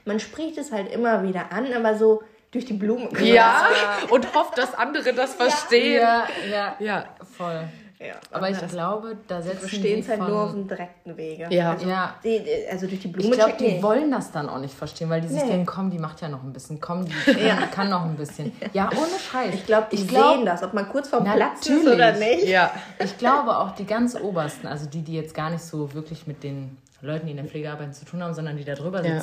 man 0.04 0.20
spricht 0.20 0.58
es 0.58 0.72
halt 0.72 0.92
immer 0.92 1.22
wieder 1.22 1.52
an, 1.52 1.72
aber 1.72 1.96
so 1.96 2.22
durch 2.50 2.64
die 2.64 2.72
Blume. 2.72 3.08
Ja, 3.22 3.68
und 4.10 4.34
hofft, 4.34 4.58
dass 4.58 4.74
andere 4.74 5.12
das 5.12 5.34
verstehen. 5.34 6.02
ja, 6.02 6.26
ja, 6.50 6.76
Ja, 6.78 7.04
voll. 7.36 7.68
Ja. 8.00 8.14
Aber 8.32 8.48
ich 8.50 8.58
glaube, 8.68 9.16
da 9.28 9.42
setzen 9.42 9.58
verstehen 9.60 9.96
die 9.96 10.00
es 10.00 10.08
halt 10.08 10.18
von, 10.20 10.28
nur 10.30 10.42
auf 10.44 10.52
dem 10.52 10.66
direkten 10.66 11.16
Wege. 11.16 11.46
ja. 11.50 11.76
Ja, 11.76 12.14
Die, 12.24 12.40
also 12.70 12.86
durch 12.86 13.00
die 13.00 13.08
Blume 13.08 13.28
Ich 13.28 13.34
glaube, 13.38 13.54
die 13.58 13.64
nicht. 13.72 13.82
wollen 13.82 14.10
das 14.10 14.32
dann 14.32 14.48
auch 14.48 14.58
nicht 14.58 14.74
verstehen, 14.74 15.10
weil 15.10 15.20
die 15.20 15.28
sich 15.28 15.42
Nee. 15.42 15.48
denken, 15.50 15.66
komm, 15.66 15.90
die 15.90 15.98
macht 15.98 16.20
ja 16.22 16.28
noch 16.28 16.42
ein 16.42 16.52
bisschen, 16.52 16.80
komm, 16.80 17.04
die 17.04 17.12
kann, 17.24 17.36
die 17.36 17.66
kann 17.74 17.90
noch 17.90 18.04
ein 18.04 18.16
bisschen. 18.16 18.52
Ja, 18.72 18.88
ohne 18.90 19.18
Scheiß. 19.18 19.54
Ich 19.54 19.66
glaube, 19.66 19.88
die 19.92 19.96
Ich 19.96 20.08
glaub- 20.08 20.36
sehen 20.36 20.46
das, 20.46 20.62
ob 20.62 20.72
man 20.72 20.88
kurz 20.88 21.08
vorm. 21.08 21.24
Platz 21.24 21.66
ist 21.66 21.86
oder 21.86 22.12
nicht. 22.12 22.46
ja. 22.48 22.72
Ich 22.98 23.18
glaube 23.18 23.56
auch 23.56 23.72
die 23.74 23.84
ganz 23.84 24.16
obersten, 24.18 24.66
also 24.66 24.86
die, 24.88 25.02
die 25.02 25.14
jetzt 25.14 25.34
gar 25.34 25.50
nicht 25.50 25.62
so 25.62 25.92
wirklich 25.94 26.26
mit 26.26 26.42
den 26.42 26.78
Leuten, 27.02 27.26
die 27.26 27.32
in 27.32 27.36
der 27.38 27.46
Pflegearbeit 27.46 27.94
zu 27.94 28.04
tun 28.04 28.22
haben, 28.22 28.34
sondern 28.34 28.56
die 28.56 28.64
da 28.64 28.74
drüber 28.74 29.04
Ja. 29.04 29.14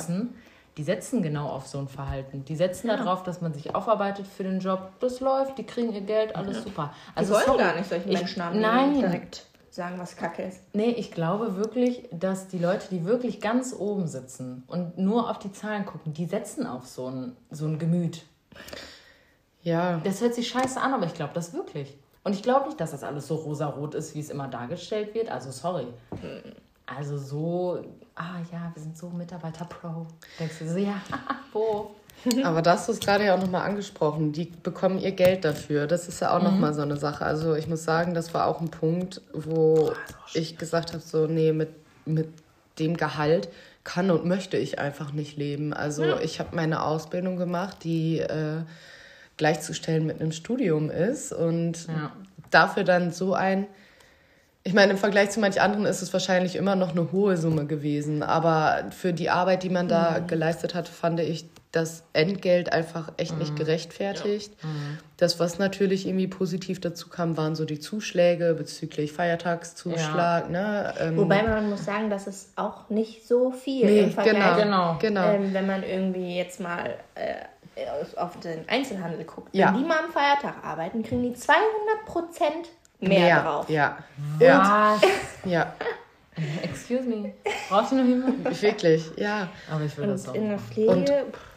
Die 0.78 0.84
setzen 0.84 1.22
genau 1.22 1.48
auf 1.48 1.66
so 1.66 1.78
ein 1.78 1.88
Verhalten. 1.88 2.44
Die 2.44 2.54
setzen 2.56 2.86
darauf, 2.88 3.24
dass 3.24 3.40
man 3.40 3.52
sich 3.52 3.74
aufarbeitet 3.74 4.26
für 4.26 4.44
den 4.44 4.60
Job. 4.60 4.92
Das 5.00 5.18
läuft, 5.20 5.58
die 5.58 5.64
kriegen 5.64 5.92
ihr 5.92 6.00
Geld, 6.02 6.36
alles 6.36 6.62
super. 6.62 6.94
Die 7.14 7.18
Also 7.18 7.34
wollen 7.34 7.44
sorry, 7.46 7.58
gar 7.58 7.74
nicht 7.76 7.88
solche 7.88 8.08
ich- 8.08 8.16
Menschen 8.18 8.44
haben, 8.44 8.54
die 8.54 8.60
Nein, 8.60 8.94
direkt 8.94 9.44
sagen, 9.70 9.98
was 9.98 10.16
Kacke 10.16 10.42
ist. 10.44 10.60
Nee, 10.72 10.90
ich 10.90 11.10
glaube 11.10 11.56
wirklich, 11.56 12.08
dass 12.12 12.48
die 12.48 12.58
Leute, 12.58 12.86
die 12.90 13.04
wirklich 13.04 13.40
ganz 13.40 13.74
oben 13.76 14.06
sitzen 14.06 14.62
und 14.68 14.96
nur 14.98 15.28
auf 15.28 15.38
die 15.40 15.52
Zahlen 15.52 15.84
gucken, 15.84 16.14
die 16.14 16.26
setzen 16.26 16.64
auf 16.66 16.86
so 16.86 17.08
ein, 17.10 17.36
so 17.50 17.66
ein 17.66 17.78
Gemüt. 17.80 18.22
Ja. 19.62 20.00
Das 20.04 20.20
hört 20.20 20.34
sich 20.34 20.48
scheiße 20.48 20.80
an, 20.80 20.94
aber 20.94 21.06
ich 21.06 21.14
glaube 21.14 21.32
das 21.34 21.52
wirklich. 21.52 21.96
Und 22.24 22.32
ich 22.34 22.42
glaube 22.42 22.66
nicht, 22.66 22.80
dass 22.80 22.92
das 22.92 23.02
alles 23.02 23.26
so 23.26 23.34
rosarot 23.36 23.94
ist, 23.94 24.14
wie 24.14 24.20
es 24.20 24.30
immer 24.30 24.48
dargestellt 24.48 25.14
wird. 25.14 25.28
Also 25.30 25.50
sorry. 25.50 25.86
Also 26.86 27.18
so, 27.18 27.78
ah 28.18 28.40
ja, 28.52 28.70
wir 28.74 28.82
sind 28.82 28.96
so 28.96 29.08
Mitarbeiter-Pro. 29.10 30.06
Denkst 30.38 30.58
du 30.60 30.68
so, 30.68 30.78
ja, 30.78 31.00
wo? 31.52 31.94
Aber 32.42 32.62
das 32.62 32.80
hast 32.80 32.88
du 32.88 32.92
es 32.92 33.00
gerade 33.00 33.24
ja 33.24 33.36
auch 33.36 33.40
nochmal 33.40 33.64
angesprochen. 33.64 34.32
Die 34.32 34.46
bekommen 34.46 34.98
ihr 34.98 35.12
Geld 35.12 35.44
dafür. 35.44 35.86
Das 35.86 36.08
ist 36.08 36.20
ja 36.20 36.36
auch 36.36 36.42
noch 36.42 36.50
nochmal 36.50 36.74
so 36.74 36.82
eine 36.82 36.96
Sache. 36.96 37.24
Also 37.24 37.54
ich 37.54 37.68
muss 37.68 37.84
sagen, 37.84 38.12
das 38.12 38.34
war 38.34 38.46
auch 38.46 38.60
ein 38.60 38.70
Punkt, 38.70 39.20
wo 39.32 39.92
ich 40.34 40.58
gesagt 40.58 40.92
habe, 40.94 41.02
so, 41.02 41.26
nee, 41.28 41.52
mit, 41.52 41.68
mit 42.06 42.28
dem 42.80 42.96
Gehalt 42.96 43.48
kann 43.84 44.10
und 44.10 44.24
möchte 44.24 44.56
ich 44.56 44.80
einfach 44.80 45.12
nicht 45.12 45.36
leben. 45.36 45.72
Also 45.72 46.18
ich 46.18 46.40
habe 46.40 46.56
meine 46.56 46.82
Ausbildung 46.82 47.36
gemacht, 47.36 47.78
die 47.84 48.18
äh, 48.18 48.62
gleichzustellen 49.36 50.04
mit 50.04 50.20
einem 50.20 50.32
Studium 50.32 50.90
ist. 50.90 51.32
Und 51.32 51.86
Ja. 51.86 52.12
dafür 52.50 52.82
dann 52.82 53.12
so 53.12 53.34
ein... 53.34 53.66
Ich 54.68 54.74
meine, 54.74 54.92
im 54.92 54.98
Vergleich 54.98 55.30
zu 55.30 55.40
manch 55.40 55.62
anderen 55.62 55.86
ist 55.86 56.02
es 56.02 56.12
wahrscheinlich 56.12 56.54
immer 56.54 56.76
noch 56.76 56.90
eine 56.90 57.10
hohe 57.10 57.38
Summe 57.38 57.64
gewesen. 57.64 58.22
Aber 58.22 58.84
für 58.90 59.14
die 59.14 59.30
Arbeit, 59.30 59.62
die 59.62 59.70
man 59.70 59.88
da 59.88 60.18
geleistet 60.18 60.74
hat, 60.74 60.88
fand 60.88 61.20
ich 61.20 61.46
das 61.72 62.04
Entgelt 62.12 62.70
einfach 62.70 63.10
echt 63.16 63.38
nicht 63.38 63.56
gerechtfertigt. 63.56 64.52
Das, 65.16 65.40
was 65.40 65.58
natürlich 65.58 66.06
irgendwie 66.06 66.26
positiv 66.28 66.82
dazu 66.82 67.08
kam, 67.08 67.38
waren 67.38 67.56
so 67.56 67.64
die 67.64 67.80
Zuschläge 67.80 68.52
bezüglich 68.52 69.10
Feiertagszuschlag. 69.10 70.50
Ne? 70.50 70.92
Ähm, 71.00 71.16
Wobei 71.16 71.44
man 71.44 71.70
muss 71.70 71.86
sagen, 71.86 72.10
dass 72.10 72.26
es 72.26 72.52
auch 72.56 72.90
nicht 72.90 73.26
so 73.26 73.50
viel 73.52 73.86
nee, 73.86 74.00
im 74.00 74.10
Vergleich 74.10 74.34
genau, 74.58 74.98
Genau. 74.98 74.98
genau. 75.00 75.32
Ähm, 75.32 75.54
wenn 75.54 75.66
man 75.66 75.82
irgendwie 75.82 76.36
jetzt 76.36 76.60
mal 76.60 76.94
äh, 77.14 77.36
äh, 77.74 77.86
auf 78.16 78.38
den 78.40 78.68
Einzelhandel 78.68 79.24
guckt, 79.24 79.48
Ja. 79.54 79.68
wenn 79.68 79.82
die 79.82 79.88
mal 79.88 79.98
am 80.04 80.12
Feiertag 80.12 80.62
arbeiten, 80.62 81.02
kriegen 81.02 81.22
die 81.22 81.32
200 81.32 81.64
Prozent 82.04 82.68
mehr, 83.00 83.42
drauf. 83.42 83.68
Ja. 83.70 83.98
Ja. 84.40 84.98
Was? 85.00 85.10
Ja. 85.44 85.72
Excuse 86.62 87.02
me. 87.02 87.32
Brauchst 87.68 87.92
du 87.92 87.96
noch 87.96 88.04
jemanden? 88.04 88.44
Wirklich, 88.62 89.10
ja. 89.16 89.48
Aber 89.72 89.84
ich 89.84 89.96
will 89.96 90.06
das 90.08 90.22
Und 90.24 90.30
auch. 90.30 90.34
in 90.34 90.48
der 90.50 90.58
Pflege, 90.58 90.90
Und- 90.90 91.12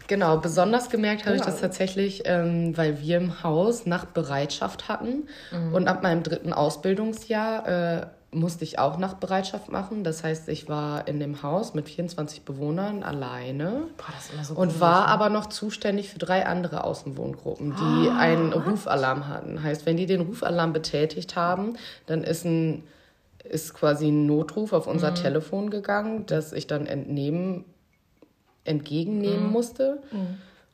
Genau, 0.08 0.38
besonders 0.38 0.90
gemerkt 0.90 1.26
habe 1.26 1.38
ich 1.38 1.42
das 1.42 1.62
tatsächlich, 1.62 2.24
ähm, 2.26 2.76
weil 2.76 3.00
wir 3.00 3.16
im 3.16 3.44
Haus 3.44 3.86
Nachtbereitschaft 3.86 4.90
hatten. 4.90 5.28
Und 5.72 5.88
ab 5.88 6.04
meinem 6.04 6.22
dritten 6.22 6.52
Ausbildungsjahr 6.52 7.68
äh, 8.02 8.06
musste 8.32 8.64
ich 8.64 8.80
auch 8.80 8.98
Nachtbereitschaft 8.98 9.72
machen. 9.72 10.04
Das 10.04 10.24
heißt, 10.24 10.48
ich 10.48 10.70
war 10.70 11.08
in 11.08 11.20
dem 11.20 11.44
Haus 11.44 11.74
mit 11.74 11.88
24 11.90 12.44
Bewohnern 12.44 13.04
alleine. 13.04 13.88
Boah, 13.98 14.06
das 14.14 14.26
ist 14.26 14.34
immer 14.34 14.44
so 14.46 14.54
Und 14.56 14.80
war 14.80 15.02
ne? 15.02 15.08
aber 15.08 15.30
noch 15.30 15.48
zuständig 15.48 16.10
für 16.10 16.20
drei 16.20 16.46
andere 16.46 16.86
Außenwohngruppen, 16.86 17.76
die 17.76 18.10
einen 18.10 18.54
Rufalarm 18.54 19.28
hatten. 19.28 19.62
Heißt, 19.62 19.86
wenn 19.86 19.98
die 19.98 20.06
den 20.06 20.22
Rufalarm 20.22 20.72
betätigt 20.72 21.36
haben, 21.36 21.76
dann 22.06 22.24
ist 22.24 22.46
ein 22.46 22.84
ist 23.44 23.74
quasi 23.74 24.10
ein 24.10 24.28
Notruf 24.28 24.72
auf 24.72 24.86
unser 24.86 25.14
Telefon 25.16 25.72
gegangen, 25.72 26.26
das 26.28 26.54
ich 26.54 26.68
dann 26.68 26.86
entnehmen, 26.86 27.66
entgegennehmen 28.64 29.52
musste. 29.52 30.02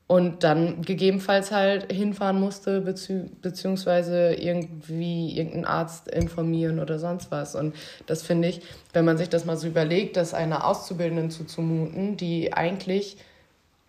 Und 0.08 0.46
dann 0.46 0.84
gegebenenfalls 0.84 1.52
halt 1.52 1.92
hinfahren 1.92 2.40
musste, 2.40 2.80
beziehungsweise 2.80 4.36
irgendwie 4.36 5.38
irgendeinen 5.38 5.66
Arzt 5.66 6.08
informieren 6.08 6.80
oder 6.80 6.98
sonst 6.98 7.30
was. 7.30 7.56
Und 7.56 7.76
das 8.06 8.24
finde 8.24 8.48
ich, 8.48 8.62
wenn 8.94 9.04
man 9.04 9.18
sich 9.18 9.28
das 9.28 9.44
mal 9.44 9.58
so 9.58 9.68
überlegt, 9.68 10.16
das 10.16 10.34
einer 10.34 10.66
Auszubildenden 10.66 11.30
zuzumuten, 11.30 12.16
die 12.16 12.54
eigentlich 12.54 13.18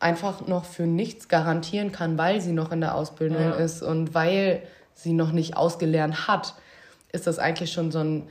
einfach 0.00 0.46
noch 0.48 0.64
für 0.64 0.87
nichts 0.87 1.28
garantieren 1.28 1.92
kann, 1.92 2.18
weil 2.18 2.40
sie 2.40 2.52
noch 2.52 2.72
in 2.72 2.81
der 2.81 2.96
Ausbildung 2.96 3.40
Ja. 3.40 3.50
ist 3.52 3.83
und 3.83 4.12
weil 4.12 4.62
sie 4.94 5.12
noch 5.12 5.31
nicht 5.31 5.57
ausgelernt 5.57 6.26
hat, 6.26 6.54
ist 7.12 7.28
das 7.28 7.38
eigentlich 7.38 7.72
schon 7.72 7.92
so 7.92 8.00
ein 8.00 8.24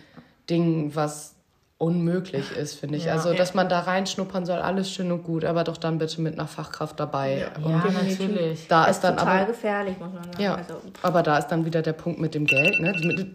Ding, 0.50 0.93
was 0.93 1.36
unmöglich 1.79 2.51
ist, 2.51 2.79
finde 2.79 2.97
ich. 2.97 3.05
Ja. 3.05 3.13
Also, 3.13 3.33
dass 3.33 3.53
man 3.53 3.69
da 3.69 3.81
reinschnuppern 3.81 4.45
soll, 4.45 4.59
alles 4.59 4.91
schön 4.91 5.11
und 5.11 5.23
gut, 5.23 5.45
aber 5.45 5.63
doch 5.63 5.77
dann 5.77 5.99
bitte 5.99 6.21
mit 6.21 6.33
einer 6.33 6.47
Fachkraft 6.47 6.99
dabei. 6.99 7.49
Ja, 7.55 7.63
Und 7.63 7.93
natürlich. 7.93 8.67
da 8.67 8.85
ist 8.85 8.97
ist 8.97 9.03
dann 9.03 9.17
total 9.17 9.37
aber 9.39 9.45
gefährlich, 9.47 9.97
muss 9.99 10.13
man 10.13 10.23
sagen. 10.23 10.41
ja, 10.41 10.55
Also, 10.55 10.81
aber 11.03 11.23
da 11.23 11.37
ist 11.37 11.47
dann 11.47 11.65
wieder 11.65 11.81
der 11.81 11.93
Punkt 11.93 12.19
mit 12.19 12.33
dem 12.33 12.45
Geld, 12.45 12.79
ne? 12.79 12.93
Die, 12.93 13.31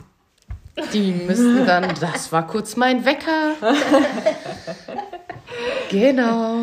die 0.93 1.13
müssten 1.13 1.67
dann, 1.67 1.95
das 2.01 2.33
war 2.33 2.47
kurz 2.47 2.77
mein 2.77 3.05
Wecker. 3.05 3.53
genau. 5.91 6.57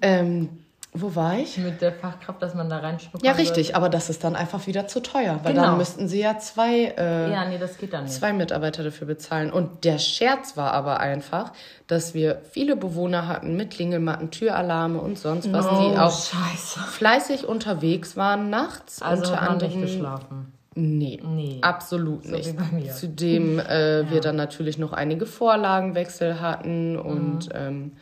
Ähm, 0.00 0.48
wo 0.94 1.14
war 1.14 1.38
ich? 1.38 1.56
Mit 1.56 1.80
der 1.80 1.92
Fachkraft, 1.92 2.42
dass 2.42 2.54
man 2.54 2.68
da 2.68 2.78
reinschnuppern 2.78 3.24
Ja, 3.24 3.32
richtig, 3.32 3.74
aber 3.76 3.88
das 3.88 4.10
ist 4.10 4.24
dann 4.24 4.36
einfach 4.36 4.66
wieder 4.66 4.86
zu 4.88 5.00
teuer, 5.00 5.40
weil 5.42 5.54
Genau. 5.54 5.68
dann 5.68 5.78
müssten 5.78 6.06
sie 6.06 6.20
ja 6.20 6.36
zwei, 6.38 6.92
äh, 6.98 7.30
Ja, 7.30 7.46
nee, 7.48 7.56
das 7.58 7.78
geht 7.78 7.94
dann 7.94 8.04
nicht. 8.04 8.12
zwei 8.14 8.34
Mitarbeiter 8.34 8.82
dafür 8.84 9.06
bezahlen. 9.06 9.50
Und 9.50 9.84
der 9.84 9.98
Scherz 9.98 10.56
war 10.56 10.72
aber 10.72 11.00
einfach, 11.00 11.52
dass 11.86 12.12
wir 12.12 12.42
viele 12.50 12.76
Bewohner 12.76 13.26
hatten 13.26 13.56
mit 13.56 13.70
Klingelmatten, 13.70 14.30
Türalarme 14.30 15.00
und 15.00 15.18
sonst 15.18 15.50
was, 15.52 15.66
die 15.78 15.96
auch 15.96 16.10
Scheiße. 16.12 16.80
fleißig 16.80 17.46
unterwegs 17.48 18.16
waren 18.18 18.50
nachts. 18.50 19.00
Also 19.00 19.22
unter 19.22 19.36
hat 19.36 19.40
man 19.42 19.50
anderem 19.52 19.80
nicht 19.80 19.92
geschlafen. 19.94 20.52
Nee, 20.74 21.20
Nee. 21.22 21.58
absolut 21.62 22.24
So 22.24 22.32
nicht. 22.36 22.54
Zudem 22.94 23.58
äh, 23.58 24.10
wir 24.10 24.20
dann 24.20 24.36
natürlich 24.36 24.76
noch 24.78 24.92
einige 24.92 25.24
Vorlagenwechsel 25.26 26.40
hatten 26.40 26.98
und 26.98 27.46
Mhm. 27.48 27.52
ähm, 27.54 27.92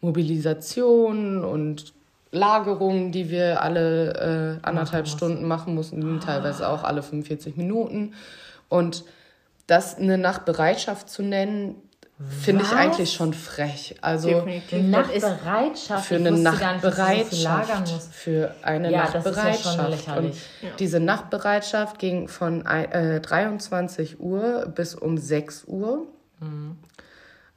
Mobilisation 0.00 1.44
und 1.44 1.92
Lagerungen, 2.30 3.12
die 3.12 3.30
wir 3.30 3.62
alle 3.62 4.58
äh, 4.62 4.66
anderthalb 4.66 5.04
mussten. 5.06 5.16
Stunden 5.18 5.48
machen 5.48 5.74
mussten, 5.74 6.20
teilweise 6.20 6.68
auch 6.68 6.84
alle 6.84 7.02
45 7.02 7.56
Minuten. 7.56 8.14
Und 8.68 9.04
das 9.66 9.96
eine 9.96 10.18
Nachtbereitschaft 10.18 11.08
zu 11.08 11.22
nennen, 11.22 11.76
finde 12.42 12.64
ich 12.64 12.72
eigentlich 12.72 13.12
schon 13.12 13.32
frech. 13.32 13.94
Also 14.00 14.28
definitiv. 14.28 14.70
Die 14.70 14.90
Das 14.90 15.08
ist, 15.10 15.22
Nachtbereitschaft. 15.22 16.04
für 16.06 16.16
eine 16.16 16.30
nicht, 16.32 16.42
Nachtbereitschaft. 16.42 17.80
musst. 17.92 18.14
Für 18.14 18.54
eine 18.62 18.90
Ja, 18.90 19.04
Nachtbereitschaft. 19.04 20.18
Und 20.18 20.34
diese 20.80 21.00
Nachtbereitschaft 21.00 21.98
ging 21.98 22.26
von 22.28 22.66
äh, 22.66 23.20
23 23.20 24.18
Uhr 24.20 24.66
bis 24.74 24.94
um 24.96 25.16
6 25.16 25.64
Uhr. 25.66 26.06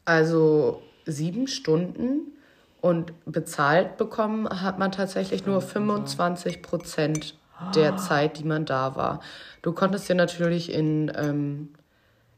Also 0.05 0.81
sieben 1.05 1.47
Stunden. 1.47 2.34
Und 2.81 3.13
bezahlt 3.25 3.97
bekommen 3.97 4.49
hat 4.61 4.79
man 4.79 4.91
tatsächlich 4.91 5.45
nur 5.45 5.61
25 5.61 6.61
Prozent 6.63 7.35
der 7.75 7.95
Zeit, 7.97 8.39
die 8.39 8.43
man 8.43 8.65
da 8.65 8.95
war. 8.95 9.21
Du 9.61 9.71
konntest 9.71 10.09
dir 10.09 10.15
natürlich 10.15 10.71
in 10.73 11.11
ähm, 11.15 11.69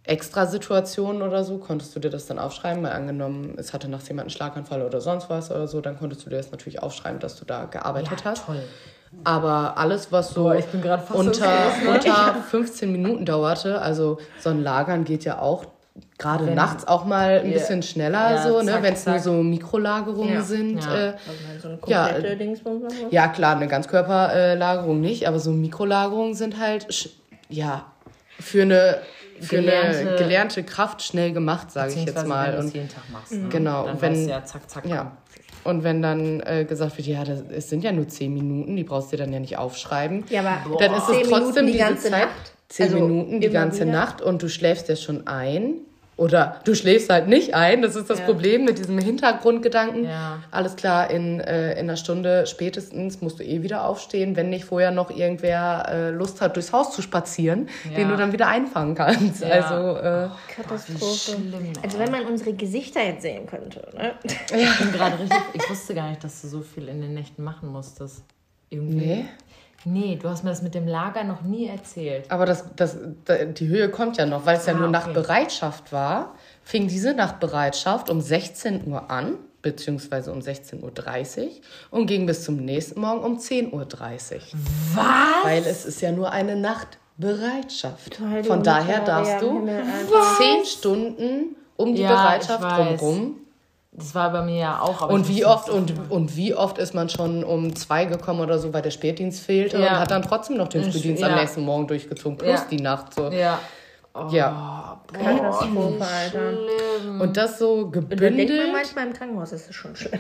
Extrasituationen 0.04 1.22
oder 1.22 1.46
so, 1.46 1.60
konntest 1.60 1.96
du 1.96 2.00
dir 2.02 2.10
das 2.10 2.26
dann 2.26 2.40
aufschreiben. 2.40 2.82
Mal 2.82 2.92
angenommen, 2.92 3.56
es 3.58 3.74
hatte 3.74 3.88
nachts 3.88 4.10
jemand 4.10 4.26
einen 4.26 4.30
Schlaganfall 4.32 4.82
oder 4.82 5.00
sonst 5.00 5.30
was 5.30 5.50
oder 5.50 5.68
so, 5.68 5.80
dann 5.80 5.98
konntest 5.98 6.26
du 6.26 6.30
dir 6.30 6.38
das 6.38 6.52
natürlich 6.52 6.84
aufschreiben, 6.84 7.20
dass 7.20 7.38
du 7.38 7.46
da 7.46 7.66
gearbeitet 7.66 8.20
Ja, 8.20 8.32
hast. 8.32 8.46
toll. 8.46 8.62
Aber 9.24 9.78
alles, 9.78 10.12
was 10.12 10.32
so 10.32 10.46
Boah, 10.46 10.56
unter, 11.14 11.48
ne? 11.48 11.94
unter 11.94 12.36
15 12.50 12.92
Minuten 12.92 13.26
dauerte, 13.26 13.82
also 13.82 14.18
so 14.40 14.50
ein 14.50 14.62
Lagern 14.62 15.06
geht 15.06 15.24
ja 15.24 15.40
auch 15.40 15.66
gerade 16.18 16.46
nachts 16.52 16.88
auch 16.88 17.06
mal 17.06 17.42
ein 17.44 17.52
bisschen 17.52 17.82
schneller, 17.84 18.32
Ja, 18.36 18.44
so, 18.48 18.62
ne, 18.62 18.78
wenn 18.82 18.94
es 18.94 19.06
nur 19.06 19.20
so 19.20 19.34
Mikrolagerungen 19.34 20.36
Ja. 20.36 20.42
sind. 20.42 20.84
Ja. 20.84 20.96
Äh, 21.10 21.14
also 21.64 21.78
so 21.82 21.88
Ja, 21.88 22.10
muss. 22.64 22.94
ja, 23.12 23.28
klar, 23.28 23.56
eine 23.56 23.68
Ganzkörperlagerung 23.68 25.02
nicht, 25.02 25.28
aber 25.28 25.40
so 25.40 25.52
Mikrolagerungen 25.52 26.34
sind 26.36 26.60
halt, 26.60 26.88
ja, 27.50 27.86
für 28.40 28.62
eine, 28.64 28.98
für 29.42 29.58
eine 29.58 29.68
Gelernte- 29.68 30.16
gelernte 30.18 30.64
Kraft 30.64 31.02
schnell 31.02 31.34
gemacht, 31.34 31.72
sage 31.72 31.94
ich 31.94 32.06
jetzt 32.06 32.26
mal. 32.28 32.54
Wenn 32.54 32.62
du 32.62 32.68
es 32.68 32.74
jeden 32.74 32.90
Tag 32.90 33.04
machst. 33.12 33.32
Ne? 33.34 33.50
Genau, 33.50 33.86
Dann 33.86 34.02
wenn- 34.02 34.30
ja, 34.30 34.44
zack, 34.46 34.70
zack. 34.70 34.86
Ja. 34.86 35.12
Und 35.64 35.84
wenn 35.84 36.02
dann 36.02 36.42
äh, 36.42 36.66
gesagt 36.66 36.98
wird, 36.98 37.08
ja, 37.08 37.24
das, 37.24 37.42
es 37.50 37.70
sind 37.70 37.84
ja 37.86 37.92
nur 37.94 38.08
zehn 38.08 38.34
Minuten, 38.34 38.76
die 38.76 38.84
brauchst 38.84 39.12
du 39.14 39.18
dir 39.18 39.24
dann 39.24 39.32
ja 39.34 39.40
nicht 39.40 39.58
aufschreiben. 39.58 40.26
Ja, 40.30 40.42
aber 40.42 40.78
dann 40.78 40.94
ist 40.94 41.08
es 41.10 41.30
trotzdem 41.30 41.66
Minuten 41.66 41.68
die 41.68 41.78
ganze 41.78 42.10
Zeit, 42.12 42.22
Nacht. 42.28 42.54
zehn 42.68 42.86
Also 42.88 43.00
Minuten 43.00 43.40
die 43.40 43.50
ganze 43.50 43.82
wieder. 43.84 43.92
Nacht 43.94 44.22
und 44.22 44.42
du 44.44 44.50
schläfst 44.50 44.90
ja 44.90 44.96
schon 44.98 45.26
ein. 45.28 45.76
Oder 46.16 46.60
du 46.64 46.76
schläfst 46.76 47.10
halt 47.10 47.28
nicht 47.28 47.56
ein, 47.56 47.82
das 47.82 47.96
ist 47.96 48.08
das 48.10 48.20
Ja. 48.20 48.26
Problem 48.26 48.66
mit 48.66 48.78
diesem 48.78 49.00
Hintergrundgedanken. 49.00 50.06
Ja. 50.06 50.40
Alles 50.52 50.76
klar, 50.76 51.10
in, 51.10 51.40
äh, 51.40 51.72
in 51.74 51.80
einer 51.90 51.98
Stunde 51.98 52.46
spätestens 52.46 53.22
musst 53.22 53.40
du 53.40 53.44
eh 53.44 53.64
wieder 53.64 53.86
aufstehen, 53.88 54.36
wenn 54.36 54.50
nicht 54.50 54.66
vorher 54.66 54.92
noch 54.92 55.10
irgendwer 55.10 55.86
äh, 55.90 56.10
Lust 56.12 56.40
hat, 56.42 56.56
durchs 56.56 56.72
Haus 56.72 56.92
zu 56.96 57.02
spazieren, 57.02 57.68
Ja. 57.90 57.96
den 57.98 58.10
du 58.10 58.16
dann 58.16 58.32
wieder 58.32 58.48
einfangen 58.48 58.94
kannst. 58.94 59.42
Ja. 59.42 59.50
Also, 59.50 59.98
äh, 60.00 60.30
Katastrophe. 60.56 61.16
schlimm, 61.16 61.54
also 61.82 61.98
wenn 61.98 62.12
man 62.12 62.26
unsere 62.26 62.54
Gesichter 62.54 63.04
jetzt 63.04 63.24
sehen 63.24 63.48
könnte. 63.48 63.88
Ne? 63.96 64.12
Ich 64.24 64.78
bin 64.80 64.92
gerade 64.92 65.18
richtig. 65.20 65.40
Ich 65.54 65.70
wusste 65.70 65.96
gar 65.96 66.10
nicht, 66.10 66.24
dass 66.24 66.42
du 66.42 66.48
so 66.48 66.62
viel 66.62 66.90
in 66.90 67.02
den 67.02 67.16
Nächten 67.16 67.44
machen 67.44 67.70
musstest. 67.70 68.24
Irgendwie. 68.70 68.96
nee. 69.06 69.26
Nee, 69.86 70.18
du 70.22 70.30
hast 70.30 70.44
mir 70.44 70.50
das 70.52 70.62
mit 70.62 70.76
dem 70.76 70.88
Lager 70.88 71.24
noch 71.24 71.42
nie 71.42 71.68
erzählt. 71.68 72.30
Aber 72.32 72.46
das, 72.46 72.64
das, 72.76 72.98
da- 73.26 73.44
die 73.46 73.68
Höhe 73.68 73.90
kommt 73.90 74.18
ja 74.18 74.26
noch, 74.26 74.46
weil 74.46 74.58
es 74.58 74.66
ja 74.66 74.74
Ah, 74.74 74.78
nur 74.78 74.84
okay. 74.88 74.92
Nachtbereitschaft 74.94 75.92
war, 75.92 76.36
fing 76.64 76.88
diese 76.88 77.14
Nachtbereitschaft 77.14 78.10
um 78.10 78.22
16 78.22 78.88
Uhr 78.88 79.12
an, 79.12 79.36
beziehungsweise 79.62 80.32
um 80.32 80.40
16.30 80.40 81.42
Uhr 81.42 81.52
und 81.92 82.08
ging 82.08 82.26
bis 82.26 82.44
zum 82.44 82.58
nächsten 82.58 83.00
Morgen 83.02 83.24
um 83.24 83.38
10.30 83.38 83.72
Uhr. 83.74 83.86
Was? 84.94 85.06
Weil 85.44 85.64
es 85.66 85.86
ist 85.86 86.02
ja 86.02 86.12
nur 86.12 86.32
eine 86.32 86.56
Nachtbereitschaft. 86.56 88.20
Von 88.46 88.64
daher 88.64 89.02
darfst 89.02 89.42
du. 89.42 89.68
10 90.38 90.66
Stunden 90.66 91.56
um 91.76 91.96
die 91.96 92.02
Ja, 92.02 92.10
Bereitschaft 92.10 92.62
drumherum. 92.64 93.36
Das 93.96 94.16
war 94.16 94.32
bei 94.32 94.42
mir 94.42 94.58
ja 94.58 94.80
auch. 94.82 95.04
Aber 95.04 95.14
Und 95.14 95.30
ich 95.30 95.36
wie 95.38 95.46
oft 95.46 95.70
und, 95.70 95.94
und 96.10 96.36
wie 96.36 96.56
oft 96.56 96.80
ist 96.80 96.96
man 96.96 97.10
schon 97.10 97.44
um 97.44 97.76
zwei 97.76 98.06
gekommen 98.06 98.40
oder 98.42 98.58
so, 98.58 98.74
weil 98.74 98.82
der 98.82 98.90
Spätdienst 98.92 99.42
fehlte 99.46 99.78
Ja. 99.78 99.84
und 99.94 100.00
hat 100.00 100.12
dann 100.12 100.24
trotzdem 100.24 100.58
noch 100.58 100.68
den 100.68 100.82
Ich- 100.88 100.92
Frühdienst 100.94 101.24
am 101.24 101.32
ja. 101.32 101.36
nächsten 101.42 101.62
Morgen 101.62 101.86
durchgezogen, 101.88 102.38
plus 102.38 102.52
Ja. 102.62 102.66
die 102.72 102.78
Nacht 102.82 103.14
so. 103.14 103.30
Ja. 103.30 103.60
Oh, 104.16 104.28
Ja. 104.32 105.00
Katastrophe, 105.12 106.04
Alter. 106.06 106.54
Und 107.22 107.38
das 107.38 107.60
so 107.60 107.74
Und 107.74 107.96
dann 107.96 108.08
denkt 108.10 108.22
man 108.22 108.32
gebündelt. 108.38 108.72
manchmal 108.74 109.08
im 109.08 109.14
Krankenhaus, 109.14 109.52
ist 109.52 109.70
es 109.70 109.76
schon 109.76 109.96
schlimm. 109.96 110.20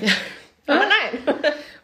Aber 0.67 0.79
nein. 0.79 1.35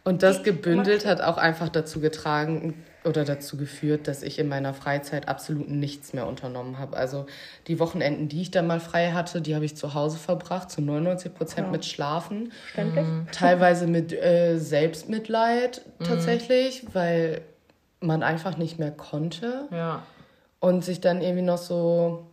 Und 0.03 0.21
das 0.23 0.43
gebündelt 0.43 1.05
hat 1.07 1.21
auch 1.21 1.37
einfach 1.37 1.69
dazu 1.69 1.99
getragen 1.99 2.83
oder 3.05 3.23
dazu 3.23 3.55
geführt, 3.57 4.07
dass 4.07 4.23
ich 4.23 4.39
in 4.39 4.49
meiner 4.49 4.73
Freizeit 4.73 5.27
absolut 5.27 5.69
nichts 5.69 6.13
mehr 6.13 6.27
unternommen 6.27 6.79
habe. 6.79 6.97
Also 6.97 7.25
die 7.67 7.79
Wochenenden, 7.79 8.27
die 8.27 8.41
ich 8.41 8.51
dann 8.51 8.67
mal 8.67 8.79
frei 8.79 9.11
hatte, 9.11 9.41
die 9.41 9.55
habe 9.55 9.65
ich 9.65 9.77
zu 9.77 9.93
Hause 9.93 10.17
verbracht, 10.17 10.69
zu 10.69 10.81
99 10.81 11.33
Prozent 11.33 11.71
mit 11.71 11.85
Schlafen. 11.85 12.51
Verständlich? 12.73 13.05
Teilweise 13.31 13.87
mit 13.87 14.11
äh, 14.11 14.57
Selbstmitleid 14.57 15.81
tatsächlich, 16.05 16.83
weil 16.93 17.41
man 18.01 18.23
einfach 18.23 18.57
nicht 18.57 18.79
mehr 18.79 18.91
konnte 18.91 19.67
Ja. 19.71 20.03
und 20.59 20.83
sich 20.83 20.99
dann 21.01 21.21
irgendwie 21.21 21.43
noch 21.43 21.57
so 21.57 22.25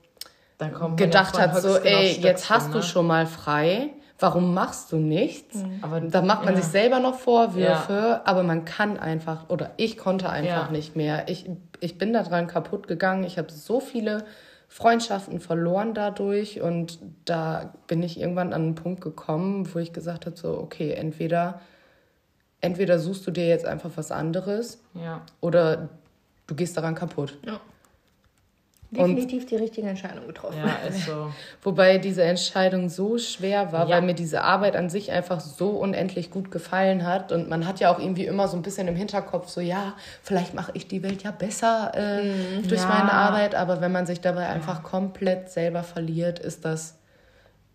gedacht 0.96 1.36
ja 1.36 1.42
hat, 1.42 1.62
so, 1.62 1.76
ey, 1.76 2.18
jetzt 2.20 2.50
hast 2.50 2.72
du 2.72 2.78
ne? 2.78 2.82
schon 2.82 3.06
mal 3.06 3.26
frei. 3.26 3.90
Warum 4.18 4.54
machst 4.54 4.92
du 4.92 4.96
nichts? 4.96 5.56
Mhm. 5.56 5.78
Aber 5.82 6.00
da 6.00 6.22
macht 6.22 6.44
man 6.44 6.54
ja. 6.54 6.60
sich 6.60 6.70
selber 6.70 7.00
noch 7.00 7.14
Vorwürfe, 7.16 8.22
aber 8.24 8.42
man 8.42 8.64
kann 8.64 8.98
einfach, 8.98 9.48
oder 9.48 9.72
ich 9.76 9.96
konnte 9.98 10.30
einfach 10.30 10.66
Ja. 10.66 10.72
nicht 10.72 10.96
mehr. 10.96 11.28
Ich, 11.28 11.48
ich 11.80 11.98
bin 11.98 12.12
daran 12.12 12.46
kaputt 12.46 12.88
gegangen. 12.88 13.24
Ich 13.24 13.38
habe 13.38 13.52
so 13.52 13.80
viele 13.80 14.24
Freundschaften 14.68 15.40
verloren 15.40 15.94
dadurch 15.94 16.60
und 16.60 16.98
da 17.24 17.72
bin 17.86 18.02
ich 18.02 18.18
irgendwann 18.20 18.52
an 18.52 18.62
einen 18.62 18.74
Punkt 18.74 19.00
gekommen, 19.00 19.72
wo 19.74 19.78
ich 19.78 19.92
gesagt 19.92 20.26
habe, 20.26 20.36
so, 20.36 20.58
okay, 20.58 20.92
entweder, 20.92 21.60
entweder 22.60 22.98
suchst 22.98 23.26
du 23.26 23.30
dir 23.30 23.46
jetzt 23.46 23.64
einfach 23.64 23.90
was 23.96 24.10
anderes 24.10 24.80
Ja. 24.94 25.22
oder 25.40 25.88
du 26.46 26.54
gehst 26.54 26.76
daran 26.76 26.94
kaputt. 26.94 27.38
Ja. 27.46 27.60
Definitiv 28.96 29.46
die 29.46 29.56
richtige 29.56 29.88
Entscheidung 29.88 30.26
getroffen. 30.26 30.58
Ja, 30.58 30.88
ist 30.88 31.06
so. 31.06 31.32
Wobei 31.62 31.98
diese 31.98 32.22
Entscheidung 32.24 32.88
so 32.88 33.18
schwer 33.18 33.72
war, 33.72 33.88
Ja. 33.88 33.96
weil 33.96 34.02
mir 34.02 34.14
diese 34.14 34.42
Arbeit 34.42 34.76
an 34.76 34.90
sich 34.90 35.10
einfach 35.12 35.40
so 35.40 35.70
unendlich 35.70 36.30
gut 36.30 36.50
gefallen 36.50 37.06
hat. 37.06 37.32
Und 37.32 37.48
man 37.48 37.66
hat 37.66 37.80
ja 37.80 37.92
auch 37.94 37.98
irgendwie 37.98 38.26
immer 38.26 38.48
so 38.48 38.56
ein 38.56 38.62
bisschen 38.62 38.88
im 38.88 38.96
Hinterkopf, 38.96 39.48
so 39.48 39.60
ja, 39.60 39.94
vielleicht 40.22 40.54
mache 40.54 40.72
ich 40.74 40.88
die 40.88 41.02
Welt 41.02 41.22
ja 41.22 41.30
besser 41.30 41.92
äh, 41.94 42.62
durch 42.68 42.80
Ja. 42.82 42.88
meine 42.88 43.12
Arbeit. 43.12 43.54
Aber 43.54 43.80
wenn 43.80 43.92
man 43.92 44.06
sich 44.06 44.20
dabei 44.20 44.48
einfach 44.48 44.82
komplett 44.82 45.50
selber 45.50 45.82
verliert, 45.82 46.38
ist 46.38 46.64
das, 46.64 46.98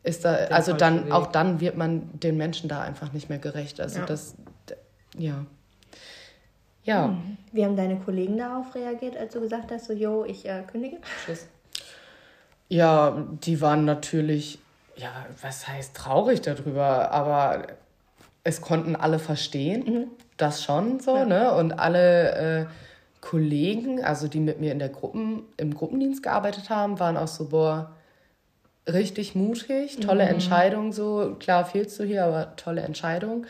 ist 0.03 0.25
da, 0.25 0.33
Der 0.35 0.53
also 0.53 0.73
dann, 0.73 1.05
Weg. 1.05 1.13
auch 1.13 1.27
dann 1.27 1.59
wird 1.59 1.77
man 1.77 2.09
den 2.19 2.37
Menschen 2.37 2.67
da 2.69 2.81
einfach 2.81 3.13
nicht 3.13 3.29
mehr 3.29 3.37
gerecht. 3.39 3.79
Also 3.79 3.99
Ja. 3.99 4.05
das, 4.05 4.35
d- 4.69 4.75
ja. 6.83 6.95
Ja. 7.05 7.17
Wie 7.51 7.65
haben 7.65 7.75
deine 7.75 7.97
Kollegen 7.97 8.37
darauf 8.37 8.73
reagiert, 8.75 9.17
als 9.17 9.33
du 9.33 9.41
gesagt 9.41 9.71
hast, 9.71 9.85
so, 9.85 9.93
yo, 9.93 10.25
ich 10.25 10.47
äh, 10.47 10.63
kündige? 10.71 10.97
Tschüss. 11.25 11.47
Ja, 12.69 13.27
die 13.43 13.59
waren 13.59 13.83
natürlich, 13.83 14.59
ja, 14.95 15.11
was 15.41 15.67
heißt 15.67 15.95
traurig 15.95 16.41
darüber, 16.41 17.11
aber 17.11 17.67
es 18.43 18.61
konnten 18.61 18.95
alle 18.95 19.19
verstehen, 19.19 20.07
das 20.37 20.63
schon 20.63 20.99
so, 20.99 21.25
ne? 21.25 21.53
Und 21.53 21.73
alle 21.73 22.61
äh, 22.61 22.65
Kollegen, 23.19 24.03
also 24.03 24.27
die 24.27 24.39
mit 24.39 24.59
mir 24.59 24.71
in 24.71 24.79
der 24.79 24.89
Gruppen, 24.89 25.43
im 25.57 25.73
Gruppendienst 25.75 26.23
gearbeitet 26.23 26.69
haben, 26.69 26.99
waren 26.99 27.17
auch 27.17 27.27
so, 27.27 27.49
boah, 27.49 27.91
richtig 28.91 29.35
mutig, 29.35 29.99
tolle 29.99 30.23
Entscheidung 30.23 30.91
so. 30.91 31.35
Klar 31.39 31.65
fehlst 31.65 31.99
du 31.99 32.03
hier, 32.03 32.25
aber 32.25 32.55
tolle 32.55 32.81
Entscheidung. 32.81 33.45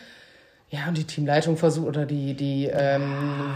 Ja, 0.73 0.87
und 0.87 0.97
die 0.97 1.03
Teamleitung 1.03 1.57
versucht, 1.57 1.85
oder 1.89 2.05
die, 2.05 2.33
die 2.33 2.65
ähm, 2.71 3.13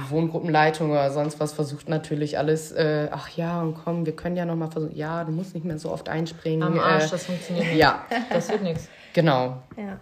Wohngruppenleitung 0.09 0.91
oder 0.91 1.09
sonst 1.11 1.39
was 1.39 1.53
versucht 1.53 1.87
natürlich 1.87 2.37
alles, 2.37 2.73
äh, 2.73 3.07
ach 3.09 3.29
ja, 3.29 3.61
und 3.61 3.75
komm, 3.75 4.05
wir 4.05 4.13
können 4.13 4.35
ja 4.35 4.43
nochmal 4.43 4.69
versuchen, 4.69 4.93
ja, 4.97 5.23
du 5.23 5.31
musst 5.31 5.53
nicht 5.55 5.65
mehr 5.65 5.79
so 5.79 5.91
oft 5.93 6.09
einspringen. 6.09 6.61
Am 6.61 6.77
Arsch, 6.77 7.05
äh, 7.05 7.11
das 7.11 7.25
funktioniert 7.25 7.67
nicht. 7.67 7.77
ja, 7.77 8.03
Das 8.29 8.49
wird 8.49 8.63
nichts. 8.63 8.89
genau. 9.13 9.63
Ja. 9.77 9.97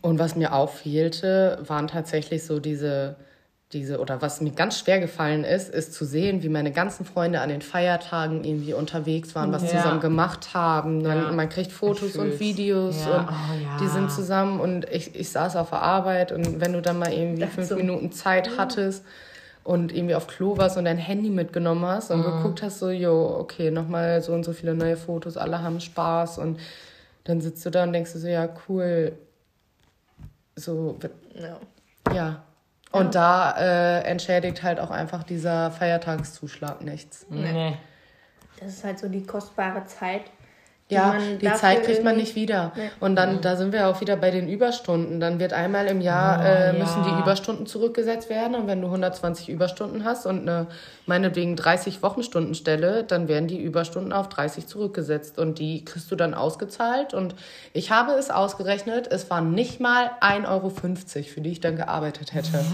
Und 0.00 0.20
was 0.20 0.36
mir 0.36 0.52
auch 0.54 0.70
fehlte, 0.70 1.58
waren 1.66 1.88
tatsächlich 1.88 2.44
so 2.44 2.60
diese, 2.60 3.16
diese, 3.72 4.00
oder 4.00 4.20
was 4.20 4.40
mir 4.42 4.50
ganz 4.50 4.78
schwer 4.78 5.00
gefallen 5.00 5.44
ist, 5.44 5.70
ist 5.70 5.94
zu 5.94 6.04
sehen, 6.04 6.42
wie 6.42 6.50
meine 6.50 6.72
ganzen 6.72 7.06
Freunde 7.06 7.40
an 7.40 7.48
den 7.48 7.62
Feiertagen 7.62 8.44
irgendwie 8.44 8.74
unterwegs 8.74 9.34
waren, 9.34 9.50
was 9.52 9.62
Ja. 9.62 9.68
zusammen 9.78 10.00
gemacht 10.00 10.52
haben. 10.52 11.00
Man, 11.02 11.16
Ja. 11.24 11.32
man 11.32 11.48
kriegt 11.48 11.72
Fotos 11.72 12.16
und. 12.16 12.38
Videos 12.38 13.06
Ja. 13.06 13.20
und 13.20 13.28
Oh, 13.30 13.78
die 13.80 13.88
sind 13.88 14.10
zusammen 14.10 14.60
und 14.60 14.84
ich, 14.90 15.14
ich 15.18 15.30
saß 15.30 15.56
auf 15.56 15.70
der 15.70 15.80
Arbeit 15.80 16.32
und 16.32 16.60
wenn 16.60 16.72
du 16.74 16.82
dann 16.82 16.98
mal 16.98 17.12
irgendwie 17.12 17.46
fünf 17.46 17.68
so. 17.68 17.76
Minuten 17.76 18.12
Zeit 18.12 18.58
hattest 18.58 19.04
und 19.64 19.90
irgendwie 19.92 20.16
auf 20.16 20.26
Klo 20.26 20.58
warst 20.58 20.76
und 20.76 20.84
dein 20.84 20.98
Handy 20.98 21.30
mitgenommen 21.30 21.86
hast 21.86 22.10
und 22.10 22.24
geguckt 22.24 22.62
hast, 22.62 22.78
so, 22.80 22.90
jo, 22.90 23.36
okay, 23.38 23.70
nochmal 23.70 24.20
so 24.20 24.32
und 24.34 24.44
so 24.44 24.52
viele 24.52 24.74
neue 24.74 24.96
Fotos, 24.98 25.36
alle 25.38 25.62
haben 25.62 25.80
Spaß 25.80 26.38
und 26.38 26.58
dann 27.24 27.40
sitzt 27.40 27.64
du 27.64 27.70
da 27.70 27.84
und 27.84 27.92
denkst 27.94 28.12
du 28.12 28.18
so, 28.18 28.26
ja, 28.28 28.48
cool, 28.68 29.12
so, 30.56 30.98
ja. 31.34 32.14
ja. 32.14 32.42
Und 32.92 33.14
da 33.14 33.56
äh, 33.58 34.02
entschädigt 34.02 34.62
halt 34.62 34.78
auch 34.78 34.90
einfach 34.90 35.22
dieser 35.22 35.70
Feiertagszuschlag 35.70 36.82
nichts. 36.82 37.26
Nee. 37.30 37.76
Das 38.60 38.74
ist 38.74 38.84
halt 38.84 38.98
so 38.98 39.08
die 39.08 39.24
kostbare 39.24 39.84
Zeit. 39.86 40.22
Ja, 40.92 41.16
die 41.40 41.52
Zeit 41.54 41.82
kriegt 41.84 42.04
man 42.04 42.16
nicht 42.16 42.34
wieder. 42.36 42.72
Nee. 42.76 42.90
Und 43.00 43.16
dann, 43.16 43.40
da 43.40 43.56
sind 43.56 43.72
wir 43.72 43.88
auch 43.88 44.00
wieder 44.00 44.16
bei 44.16 44.30
den 44.30 44.48
Überstunden. 44.48 45.20
Dann 45.20 45.38
wird 45.40 45.52
einmal 45.52 45.86
im 45.86 46.00
Jahr, 46.00 46.40
Oh, 46.40 46.44
äh, 46.44 46.66
ja. 46.66 46.72
müssen 46.72 47.02
die 47.04 47.20
Überstunden 47.20 47.66
zurückgesetzt 47.66 48.28
werden. 48.30 48.54
Und 48.54 48.66
wenn 48.66 48.80
du 48.80 48.86
120 48.86 49.48
Überstunden 49.48 50.04
hast 50.04 50.26
und 50.26 50.42
eine, 50.48 50.66
meinetwegen 51.06 51.56
30 51.56 52.02
Wochenstundenstelle, 52.02 53.04
dann 53.04 53.28
werden 53.28 53.48
die 53.48 53.60
Überstunden 53.60 54.12
auf 54.12 54.28
30 54.28 54.66
zurückgesetzt. 54.66 55.38
Und 55.38 55.58
die 55.58 55.84
kriegst 55.84 56.10
du 56.10 56.16
dann 56.16 56.34
ausgezahlt. 56.34 57.14
Und 57.14 57.34
ich 57.72 57.90
habe 57.90 58.12
es 58.12 58.30
ausgerechnet, 58.30 59.08
es 59.10 59.30
waren 59.30 59.52
nicht 59.52 59.80
mal 59.80 60.10
1,50 60.20 60.48
Euro, 60.48 60.70
für 60.70 61.40
die 61.40 61.52
ich 61.52 61.60
dann 61.60 61.76
gearbeitet 61.76 62.34
hätte. 62.34 62.64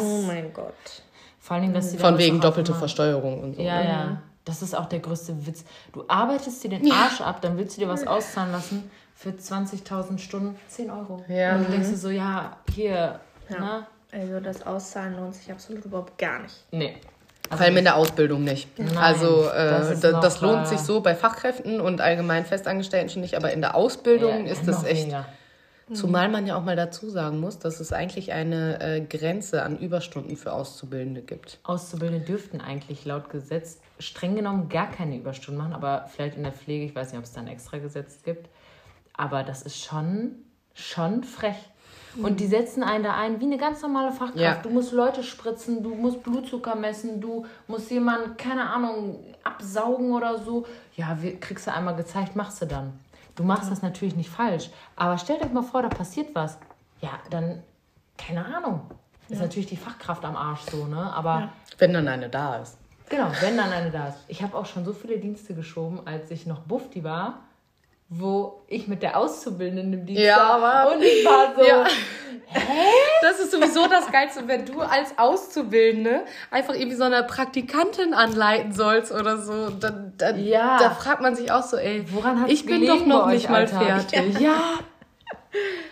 Oh 0.00 0.22
mein 0.26 0.52
Gott. 0.52 0.74
Vor 1.38 1.58
Dingen, 1.58 1.74
dass 1.74 1.90
die 1.90 1.96
dann 1.96 2.12
Von 2.12 2.18
wegen 2.18 2.40
doppelte 2.40 2.74
Versteuerung 2.74 3.42
und 3.42 3.56
so. 3.56 3.62
Ja, 3.62 3.82
ja. 3.82 4.22
Das 4.50 4.62
ist 4.62 4.74
auch 4.74 4.86
der 4.86 4.98
größte 4.98 5.46
Witz. 5.46 5.64
Du 5.92 6.02
arbeitest 6.08 6.64
dir 6.64 6.70
den 6.70 6.90
Arsch 6.90 7.20
ab, 7.20 7.40
dann 7.40 7.56
willst 7.56 7.76
du 7.76 7.82
dir 7.82 7.88
was 7.88 8.04
auszahlen 8.04 8.50
lassen 8.50 8.90
für 9.14 9.30
20.000 9.30 10.18
Stunden 10.18 10.58
10 10.68 10.90
Euro. 10.90 11.24
Ja. 11.28 11.54
Und 11.54 11.68
du 11.68 11.70
denkst 11.70 11.88
dir 11.90 11.96
so, 11.96 12.10
ja, 12.10 12.56
hier, 12.74 13.20
Ja. 13.48 13.58
ne? 13.60 13.86
Also 14.12 14.40
das 14.40 14.66
Auszahlen 14.66 15.16
lohnt 15.16 15.36
sich 15.36 15.52
absolut 15.52 15.84
überhaupt 15.84 16.18
gar 16.18 16.40
nicht. 16.40 16.64
Nee. 16.72 16.96
Vor 17.48 17.60
allem 17.60 17.76
in 17.76 17.84
der 17.84 17.94
Ausbildung 17.94 18.42
nicht. 18.42 18.76
Nein, 18.76 18.96
also 18.98 19.44
das 19.44 19.90
äh, 19.90 20.00
das, 20.00 20.12
noch, 20.12 20.20
das 20.20 20.40
lohnt 20.40 20.62
äh, 20.64 20.66
sich 20.66 20.80
so 20.80 21.00
bei 21.00 21.14
Fachkräften 21.14 21.80
und 21.80 22.00
allgemein 22.00 22.44
Festangestellten 22.44 23.08
schon 23.08 23.22
nicht, 23.22 23.36
aber 23.36 23.52
in 23.52 23.60
der 23.60 23.76
Ausbildung 23.76 24.46
Ja, 24.46 24.52
ist 24.52 24.66
das 24.66 24.82
echt. 24.84 25.02
weniger. 25.02 25.26
Zumal 25.92 26.28
man 26.28 26.46
ja 26.46 26.56
auch 26.56 26.62
mal 26.64 26.76
dazu 26.76 27.10
sagen 27.10 27.40
muss, 27.40 27.58
dass 27.58 27.80
es 27.80 27.92
eigentlich 27.92 28.32
eine 28.32 28.80
äh, 28.80 29.00
Grenze 29.00 29.62
an 29.64 29.76
Überstunden 29.78 30.36
für 30.36 30.52
Auszubildende 30.52 31.20
gibt. 31.22 31.58
Auszubildende 31.64 32.24
dürften 32.24 32.60
eigentlich 32.60 33.04
laut 33.04 33.30
Gesetz 33.30 33.78
streng 34.00 34.34
genommen 34.34 34.68
gar 34.68 34.90
keine 34.90 35.16
Überstunden 35.16 35.58
machen, 35.62 35.74
aber 35.74 36.06
vielleicht 36.08 36.36
in 36.36 36.42
der 36.42 36.52
Pflege, 36.52 36.84
ich 36.86 36.94
weiß 36.94 37.10
nicht, 37.12 37.18
ob 37.18 37.24
es 37.24 37.32
da 37.32 37.40
ein 37.40 37.48
extra 37.48 37.78
Gesetz 37.78 38.22
gibt. 38.22 38.48
Aber 39.14 39.42
das 39.44 39.62
ist 39.62 39.82
schon, 39.84 40.36
schon 40.74 41.22
frech. 41.24 41.56
Und 42.20 42.40
die 42.40 42.46
setzen 42.48 42.82
einen 42.82 43.04
da 43.04 43.14
ein 43.14 43.38
wie 43.40 43.44
eine 43.44 43.56
ganz 43.58 43.82
normale 43.82 44.10
Fachkraft. 44.10 44.36
Ja. 44.38 44.56
Du 44.56 44.70
musst 44.70 44.90
Leute 44.92 45.22
spritzen, 45.22 45.82
du 45.82 45.94
musst 45.94 46.22
Blutzucker 46.24 46.74
messen, 46.74 47.20
du 47.20 47.46
musst 47.68 47.88
jemanden, 47.90 48.36
keine 48.36 48.68
Ahnung, 48.68 49.22
absaugen 49.44 50.10
oder 50.12 50.38
so. 50.38 50.66
Ja, 50.96 51.16
wir- 51.22 51.38
kriegst 51.38 51.68
du 51.68 51.72
einmal 51.72 51.94
gezeigt, 51.94 52.34
machst 52.34 52.60
du 52.62 52.66
dann. 52.66 52.98
Du 53.36 53.44
machst 53.44 53.70
das 53.70 53.82
natürlich 53.82 54.16
nicht 54.16 54.28
falsch. 54.28 54.70
Aber 54.96 55.18
stellt 55.18 55.40
euch 55.42 55.52
mal 55.52 55.62
vor, 55.62 55.82
da 55.82 55.88
passiert 55.88 56.34
was. 56.34 56.58
Ja, 57.00 57.10
dann, 57.30 57.62
keine 58.18 58.44
Ahnung. 58.44 58.80
Ist 59.28 59.40
natürlich 59.40 59.68
die 59.68 59.76
Fachkraft 59.76 60.24
am 60.24 60.34
Arsch 60.34 60.62
so, 60.62 60.86
ne? 60.86 61.12
Aber 61.14 61.50
Wenn 61.78 61.92
dann 61.92 62.08
eine 62.08 62.28
da 62.28 62.56
ist. 62.56 62.76
Genau, 63.10 63.26
wenn 63.40 63.56
dann 63.56 63.70
eine 63.72 63.90
da 63.90 64.08
ist. 64.08 64.18
Ich 64.28 64.42
habe 64.42 64.56
auch 64.56 64.66
schon 64.66 64.84
so 64.84 64.92
viele 64.92 65.18
Dienste 65.18 65.52
geschoben, 65.52 66.00
als 66.06 66.30
ich 66.30 66.46
noch 66.46 66.60
Bufti 66.60 67.04
war, 67.04 67.40
wo 68.08 68.62
ich 68.68 68.86
mit 68.88 69.02
der 69.02 69.18
Auszubildenden 69.18 69.92
im 69.92 70.06
Dienst 70.06 70.22
Ja, 70.22 70.60
war. 70.60 70.92
Und 70.92 71.02
ich 71.02 71.24
war 71.24 71.54
so, 71.54 71.62
Ja. 71.62 71.84
Das 73.22 73.38
ist 73.38 73.52
sowieso 73.52 73.86
das 73.86 74.10
Geilste, 74.10 74.46
wenn 74.48 74.64
du 74.64 74.80
als 74.80 75.18
Auszubildende 75.18 76.22
einfach 76.50 76.74
irgendwie 76.74 76.96
so 76.96 77.04
eine 77.04 77.22
Praktikantin 77.22 78.14
anleiten 78.14 78.72
sollst 78.72 79.12
oder 79.12 79.38
so. 79.38 79.70
Dann, 79.70 80.14
dann, 80.16 80.44
Ja. 80.44 80.78
Da 80.78 80.90
fragt 80.90 81.20
man 81.20 81.34
sich 81.34 81.52
auch 81.52 81.62
so, 81.62 81.76
ey, 81.76 82.04
woran 82.12 82.40
hat 82.40 82.50
ich 82.50 82.64
bin 82.64 82.86
doch 82.86 83.04
noch 83.04 83.26
nicht 83.26 83.48
mal 83.50 83.66
fertig. 83.66 84.38
Ja. 84.40 84.54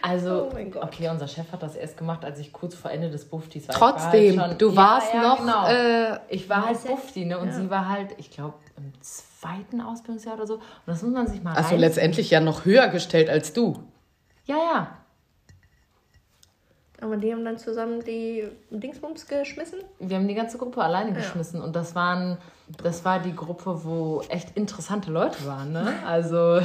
Also, 0.02 0.50
Oh 0.52 0.78
okay, 0.82 1.08
unser 1.08 1.26
Chef 1.26 1.50
hat 1.50 1.62
das 1.62 1.74
erst 1.74 1.96
gemacht, 1.96 2.24
als 2.24 2.38
ich 2.38 2.52
kurz 2.52 2.74
vor 2.74 2.90
Ende 2.90 3.10
des 3.10 3.24
Buftis 3.24 3.66
war. 3.68 3.74
Trotzdem, 3.74 4.36
war 4.36 4.48
halt 4.48 4.60
du 4.60 4.68
schon, 4.68 4.76
warst 4.76 5.12
ja, 5.12 5.22
ja, 5.22 5.28
noch, 5.28 5.38
Genau. 5.40 5.68
äh, 5.68 6.20
ich 6.28 6.48
war 6.48 6.66
halt 6.66 6.78
du? 6.84 6.88
Bufti, 6.88 7.24
ne? 7.24 7.38
Und 7.38 7.52
sie 7.52 7.68
war 7.68 7.88
halt, 7.88 8.14
ich 8.18 8.30
glaube, 8.30 8.54
im 8.76 8.92
zweiten 9.00 9.80
Ausbildungsjahr 9.80 10.36
oder 10.36 10.46
so. 10.46 10.54
Und 10.54 10.62
das 10.86 11.02
muss 11.02 11.12
man 11.12 11.26
sich 11.26 11.42
mal 11.42 11.54
Also 11.54 11.76
letztendlich 11.76 12.30
ja 12.30 12.40
noch 12.40 12.64
höher 12.64 12.88
gestellt 12.88 13.28
als 13.28 13.52
du. 13.52 13.82
Ja, 14.46 14.56
ja. 14.56 14.98
Aber 17.00 17.16
die 17.16 17.32
haben 17.32 17.44
dann 17.44 17.58
zusammen 17.58 18.02
die 18.04 18.44
Dingsbums 18.70 19.26
geschmissen? 19.26 19.78
Wir 20.00 20.16
haben 20.16 20.26
die 20.26 20.34
ganze 20.34 20.58
Gruppe 20.58 20.82
alleine 20.82 21.12
geschmissen 21.12 21.62
und 21.62 21.76
das 21.76 21.94
waren, 21.94 22.38
das 22.82 23.04
war 23.04 23.20
die 23.20 23.34
Gruppe, 23.36 23.84
wo 23.84 24.22
echt 24.28 24.56
interessante 24.56 25.10
Leute 25.10 25.46
waren, 25.46 25.72
ne? 25.72 25.94
Also, 26.04 26.60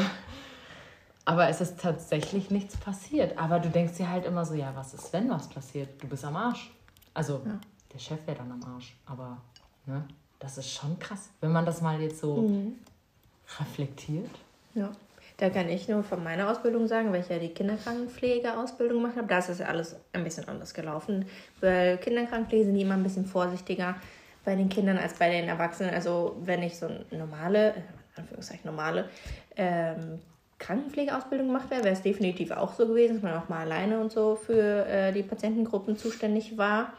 aber 1.25 1.49
es 1.49 1.61
ist 1.61 1.79
tatsächlich 1.79 2.51
nichts 2.51 2.77
passiert. 2.77 3.37
Aber 3.37 3.59
du 3.59 3.69
denkst 3.69 3.93
dir 3.97 4.09
halt 4.09 4.25
immer 4.25 4.45
so, 4.45 4.53
ja, 4.53 4.73
was 4.75 4.93
ist, 4.93 5.13
wenn 5.13 5.29
was 5.29 5.47
passiert? 5.47 6.01
Du 6.01 6.07
bist 6.07 6.25
am 6.25 6.35
Arsch. 6.35 6.71
Also, 7.13 7.41
der 7.93 7.99
Chef 7.99 8.25
wäre 8.25 8.37
dann 8.37 8.51
am 8.51 8.63
Arsch, 8.75 8.95
aber, 9.05 9.37
ne? 9.85 10.03
Das 10.39 10.57
ist 10.57 10.73
schon 10.73 10.99
krass, 10.99 11.29
wenn 11.39 11.53
man 11.53 11.65
das 11.65 11.81
mal 11.81 12.01
jetzt 12.01 12.19
so 12.19 12.49
reflektiert. 13.59 14.31
Ja. 14.73 14.91
Da 15.37 15.49
kann 15.49 15.69
ich 15.69 15.87
nur 15.87 16.03
von 16.03 16.23
meiner 16.23 16.49
Ausbildung 16.49 16.87
sagen, 16.87 17.11
weil 17.11 17.21
ich 17.21 17.29
ja 17.29 17.39
die 17.39 17.49
Kinderkrankenpflegeausbildung 17.49 19.01
gemacht 19.01 19.17
habe. 19.17 19.27
Da 19.27 19.39
ist 19.39 19.49
es 19.49 19.59
ja 19.59 19.67
alles 19.67 19.95
ein 20.11 20.23
bisschen 20.23 20.47
anders 20.47 20.73
gelaufen. 20.73 21.25
Bei 21.59 21.97
Kinderkrankenpflege 21.97 22.65
sind 22.65 22.75
die 22.75 22.81
immer 22.81 22.93
ein 22.93 23.03
bisschen 23.03 23.25
vorsichtiger 23.25 23.95
bei 24.45 24.55
den 24.55 24.69
Kindern 24.69 24.97
als 24.97 25.13
bei 25.15 25.29
den 25.29 25.47
Erwachsenen. 25.47 25.93
Also 25.93 26.35
wenn 26.41 26.61
ich 26.61 26.77
so 26.77 26.87
normale, 27.11 27.73
in 27.73 27.83
Anführungszeichen 28.17 28.69
normale, 28.69 29.09
ähm, 29.55 30.19
Krankenpflegeausbildung 30.65 31.47
gemacht 31.47 31.69
wäre, 31.69 31.83
wäre 31.83 31.93
es 31.93 32.01
definitiv 32.01 32.51
auch 32.51 32.73
so 32.73 32.87
gewesen, 32.87 33.15
dass 33.15 33.23
man 33.23 33.41
auch 33.41 33.49
mal 33.49 33.61
alleine 33.61 33.99
und 33.99 34.11
so 34.11 34.35
für 34.35 34.85
äh, 34.85 35.11
die 35.11 35.23
Patientengruppen 35.23 35.97
zuständig 35.97 36.57
war. 36.57 36.93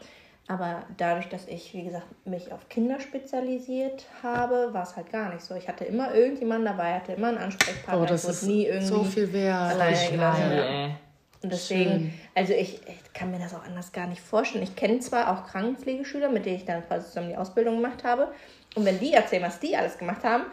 Aber 0.47 0.83
dadurch, 0.97 1.27
dass 1.27 1.47
ich, 1.47 1.73
wie 1.73 1.85
gesagt, 1.85 2.05
mich 2.25 2.51
auf 2.51 2.69
Kinder 2.69 2.99
spezialisiert 2.99 4.05
habe, 4.21 4.69
war 4.73 4.83
es 4.83 4.95
halt 4.95 5.11
gar 5.11 5.33
nicht 5.33 5.43
so. 5.43 5.55
Ich 5.55 5.67
hatte 5.67 5.85
immer 5.85 6.13
irgendjemanden 6.13 6.65
dabei, 6.65 6.93
hatte 6.93 7.13
immer 7.13 7.29
einen 7.29 7.39
Ansprechpartner. 7.39 8.03
Oh, 8.03 8.05
das 8.05 8.25
ich 8.25 8.29
ist 8.29 8.43
nie 8.43 8.65
irgendwie 8.65 8.85
so 8.85 9.03
viel 9.03 9.33
wert. 9.33 9.73
Alleine 9.73 10.11
gelassen. 10.11 10.95
Und 11.41 11.51
deswegen, 11.51 11.91
Schön. 11.91 12.13
also 12.35 12.53
ich, 12.53 12.81
ich, 12.87 13.13
kann 13.13 13.31
mir 13.31 13.39
das 13.39 13.55
auch 13.55 13.63
anders 13.63 13.91
gar 13.91 14.07
nicht 14.07 14.21
vorstellen. 14.21 14.63
Ich 14.63 14.75
kenne 14.75 14.99
zwar 14.99 15.31
auch 15.31 15.47
Krankenpflegeschüler, 15.47 16.29
mit 16.29 16.45
denen 16.45 16.57
ich 16.57 16.65
dann 16.65 16.85
quasi 16.85 17.07
zusammen 17.07 17.29
die 17.29 17.37
Ausbildung 17.37 17.77
gemacht 17.77 18.03
habe. 18.03 18.29
Und 18.75 18.85
wenn 18.85 18.99
die 18.99 19.13
erzählen, 19.13 19.43
was 19.43 19.59
die 19.59 19.75
alles 19.75 19.97
gemacht 19.97 20.23
haben, 20.23 20.43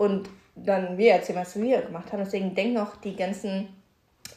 und 0.00 0.30
dann 0.64 0.98
wir 0.98 1.12
erzählen, 1.12 1.40
was 1.40 1.58
wir 1.60 1.82
gemacht 1.82 2.12
haben, 2.12 2.22
deswegen 2.24 2.54
denken 2.54 2.78
auch 2.78 2.96
die 2.96 3.16
ganzen 3.16 3.68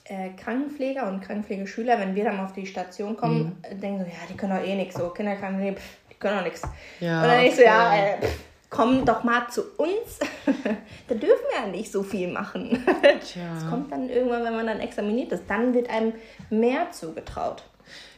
äh, 0.05 0.29
Krankenpfleger 0.41 1.07
und 1.07 1.21
Krankenpflegeschüler, 1.21 1.99
wenn 1.99 2.15
wir 2.15 2.25
dann 2.25 2.39
auf 2.39 2.53
die 2.53 2.65
Station 2.65 3.15
kommen, 3.17 3.61
mhm. 3.71 3.79
denken 3.79 3.99
so, 3.99 4.05
ja, 4.05 4.17
die 4.29 4.35
können 4.35 4.57
doch 4.57 4.65
eh 4.65 4.75
nichts, 4.75 4.95
so 4.95 5.09
Kinderkrankenpflege, 5.09 5.77
die 6.09 6.15
können 6.15 6.37
doch 6.37 6.43
nichts. 6.43 6.61
Ja, 6.99 7.21
und 7.21 7.27
dann 7.27 7.37
denke 7.37 7.49
ich 7.49 7.55
so, 7.55 7.63
ja, 7.63 7.95
äh, 7.95 8.21
pff, 8.21 8.39
komm 8.73 9.05
doch 9.05 9.23
mal 9.23 9.47
zu 9.49 9.61
uns. 9.77 10.19
da 11.07 11.15
dürfen 11.15 11.43
wir 11.51 11.65
ja 11.65 11.67
nicht 11.67 11.91
so 11.91 12.03
viel 12.03 12.27
machen. 12.27 12.83
Das 13.01 13.69
kommt 13.69 13.91
dann 13.91 14.09
irgendwann, 14.09 14.43
wenn 14.43 14.55
man 14.55 14.67
dann 14.67 14.79
examiniert 14.79 15.31
ist, 15.31 15.43
dann 15.47 15.73
wird 15.73 15.89
einem 15.89 16.13
mehr 16.49 16.91
zugetraut. 16.91 17.63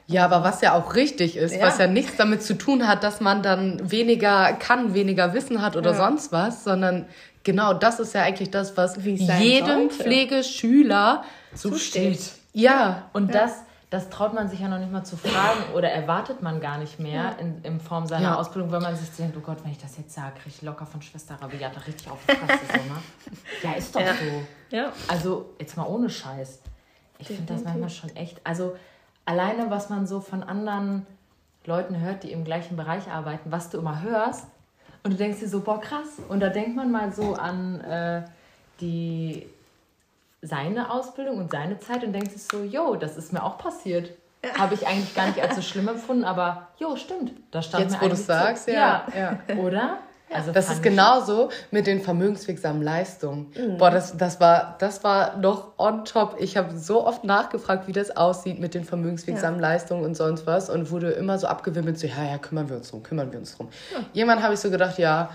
Ja, 0.08 0.26
aber 0.26 0.44
was 0.44 0.62
ja 0.62 0.74
auch 0.74 0.96
richtig 0.96 1.36
ist, 1.36 1.56
ja. 1.56 1.66
was 1.66 1.80
ja 1.80 1.88
nichts 1.88 2.16
damit 2.16 2.44
zu 2.44 2.54
tun 2.54 2.88
hat, 2.88 3.04
dass 3.04 3.22
man 3.22 3.42
dann 3.42 3.92
weniger 3.92 4.54
kann, 4.54 4.94
weniger 4.94 5.34
Wissen 5.34 5.62
hat 5.62 5.76
oder 5.76 5.92
ja. 5.92 5.98
sonst 5.98 6.32
was, 6.32 6.64
sondern 6.64 7.06
genau 7.46 7.74
das 7.74 8.02
ist 8.02 8.14
ja 8.14 8.24
eigentlich 8.24 8.52
das, 8.52 8.76
was 8.76 8.98
jedem 8.98 9.90
sollte. 9.90 10.04
Pflegeschüler 10.04 11.24
zusteht. 11.54 12.34
Ja. 12.52 13.10
Und 13.14 13.34
ja. 13.34 13.44
das, 13.44 13.62
das 13.90 14.10
traut 14.10 14.34
man 14.34 14.50
sich 14.50 14.60
ja 14.60 14.68
noch 14.68 14.80
nicht 14.80 14.92
mal 14.92 15.06
zu 15.06 15.16
fragen 15.16 15.74
oder 15.74 15.90
erwartet 15.90 16.42
man 16.42 16.60
gar 16.60 16.78
nicht 16.78 17.00
mehr 17.00 17.38
in, 17.40 17.64
in 17.64 17.80
Form 17.80 18.08
seiner 18.08 18.24
ja. 18.24 18.36
Ausbildung, 18.36 18.74
wenn 18.74 18.82
man 18.82 18.98
sich 18.98 19.10
denkt, 19.12 19.38
oh 19.38 19.42
Gott, 19.42 19.64
wenn 19.64 19.72
ich 19.72 19.78
das 19.78 19.98
jetzt 19.98 20.14
sage, 20.14 20.34
kriege 20.42 20.50
ich 20.50 20.62
locker 20.62 20.86
von 20.86 21.02
Schwester 21.02 21.38
Rabiata 21.40 21.80
richtig 21.82 22.10
auf 22.10 22.20
die 22.28 22.36
Fresse. 22.36 22.66
so, 22.68 22.94
ne? 22.94 23.02
Ja, 23.64 23.72
ist 23.74 23.96
doch 23.96 24.02
ja. 24.02 24.14
so. 24.14 24.76
Ja. 24.76 24.92
Also, 25.08 25.54
jetzt 25.60 25.78
mal 25.78 25.86
ohne 25.86 26.10
Scheiß. 26.10 26.60
Ich 27.20 27.28
finde 27.28 27.54
das 27.54 27.64
manchmal 27.64 27.90
schon 27.90 28.14
echt, 28.18 28.42
also 28.44 28.76
alleine, 29.24 29.70
was 29.70 29.90
man 29.90 30.06
so 30.06 30.20
von 30.20 30.44
anderen 30.44 31.06
Leuten 31.66 32.00
hört, 32.00 32.24
die 32.24 32.32
im 32.32 32.44
gleichen 32.44 32.76
Bereich 32.76 33.08
arbeiten, 33.10 33.52
was 33.52 33.70
du 33.70 33.78
immer 33.78 34.02
hörst, 34.02 34.46
und 35.06 35.12
du 35.12 35.18
denkst 35.18 35.40
dir 35.40 35.48
so, 35.48 35.60
boah, 35.60 35.80
krass. 35.80 36.20
Und 36.30 36.40
da 36.40 36.50
denkt 36.50 36.76
man 36.76 36.92
mal 36.92 37.14
so 37.14 37.36
an 37.36 37.80
äh, 37.82 38.24
die 38.82 39.48
seine 40.42 40.92
Ausbildung 40.92 41.38
und 41.38 41.52
seine 41.52 41.80
Zeit 41.80 42.04
und 42.04 42.12
denkt 42.12 42.32
sich 42.32 42.44
so, 42.44 42.64
jo, 42.64 42.96
das 42.96 43.16
ist 43.16 43.32
mir 43.32 43.44
auch 43.44 43.60
passiert. 43.60 44.12
Ja. 44.44 44.58
Habe 44.58 44.74
ich 44.74 44.88
eigentlich 44.88 45.14
gar 45.14 45.28
nicht 45.28 45.40
als 45.40 45.56
so 45.56 45.62
schlimm 45.62 45.88
empfunden, 45.88 46.24
aber 46.24 46.70
jo, 46.80 46.96
stimmt. 46.96 47.34
Da 47.52 47.62
stand 47.62 47.84
Jetzt, 47.84 47.94
mir 47.94 48.02
wo 48.02 48.08
du 48.08 48.14
es 48.14 48.26
sagst, 48.26 48.68
ja. 48.68 49.06
ja. 49.16 49.56
Oder? 49.58 50.00
Also 50.36 50.52
das 50.52 50.70
ist 50.70 50.84
genauso 50.84 51.50
mit 51.72 51.88
den 51.88 52.02
vermögenswirksamen 52.02 52.82
Leistungen. 52.82 53.52
Mhm. 53.56 53.78
Boah, 53.78 53.92
das, 53.92 54.18
das, 54.18 54.40
war, 54.40 54.76
das 54.80 55.04
war 55.04 55.38
noch 55.38 55.78
on 55.78 56.06
top. 56.06 56.38
Ich 56.40 56.58
habe 56.58 56.78
so 56.78 57.06
oft 57.06 57.24
nachgefragt, 57.24 57.88
wie 57.88 57.94
das 57.94 58.16
aussieht 58.16 58.60
mit 58.60 58.74
den 58.74 58.84
vermögenswirksamen 58.84 59.60
ja. 59.60 59.70
Leistungen 59.70 60.04
und 60.04 60.16
sonst 60.16 60.46
was 60.46 60.70
und 60.70 60.92
wurde 60.92 61.12
immer 61.12 61.38
so 61.38 61.48
abgewimmelt, 61.48 61.98
so, 62.00 62.08
ja, 62.08 62.24
ja, 62.24 62.38
kümmern 62.38 62.70
wir 62.70 62.78
uns 62.78 62.90
drum, 62.90 63.04
kümmern 63.04 63.32
wir 63.32 63.40
uns 63.40 63.56
drum. 63.56 63.70
Ja. 63.94 64.00
Jemand 64.14 64.44
habe 64.44 64.54
ich 64.54 64.60
so 64.60 64.70
gedacht, 64.70 64.98
ja, 64.98 65.30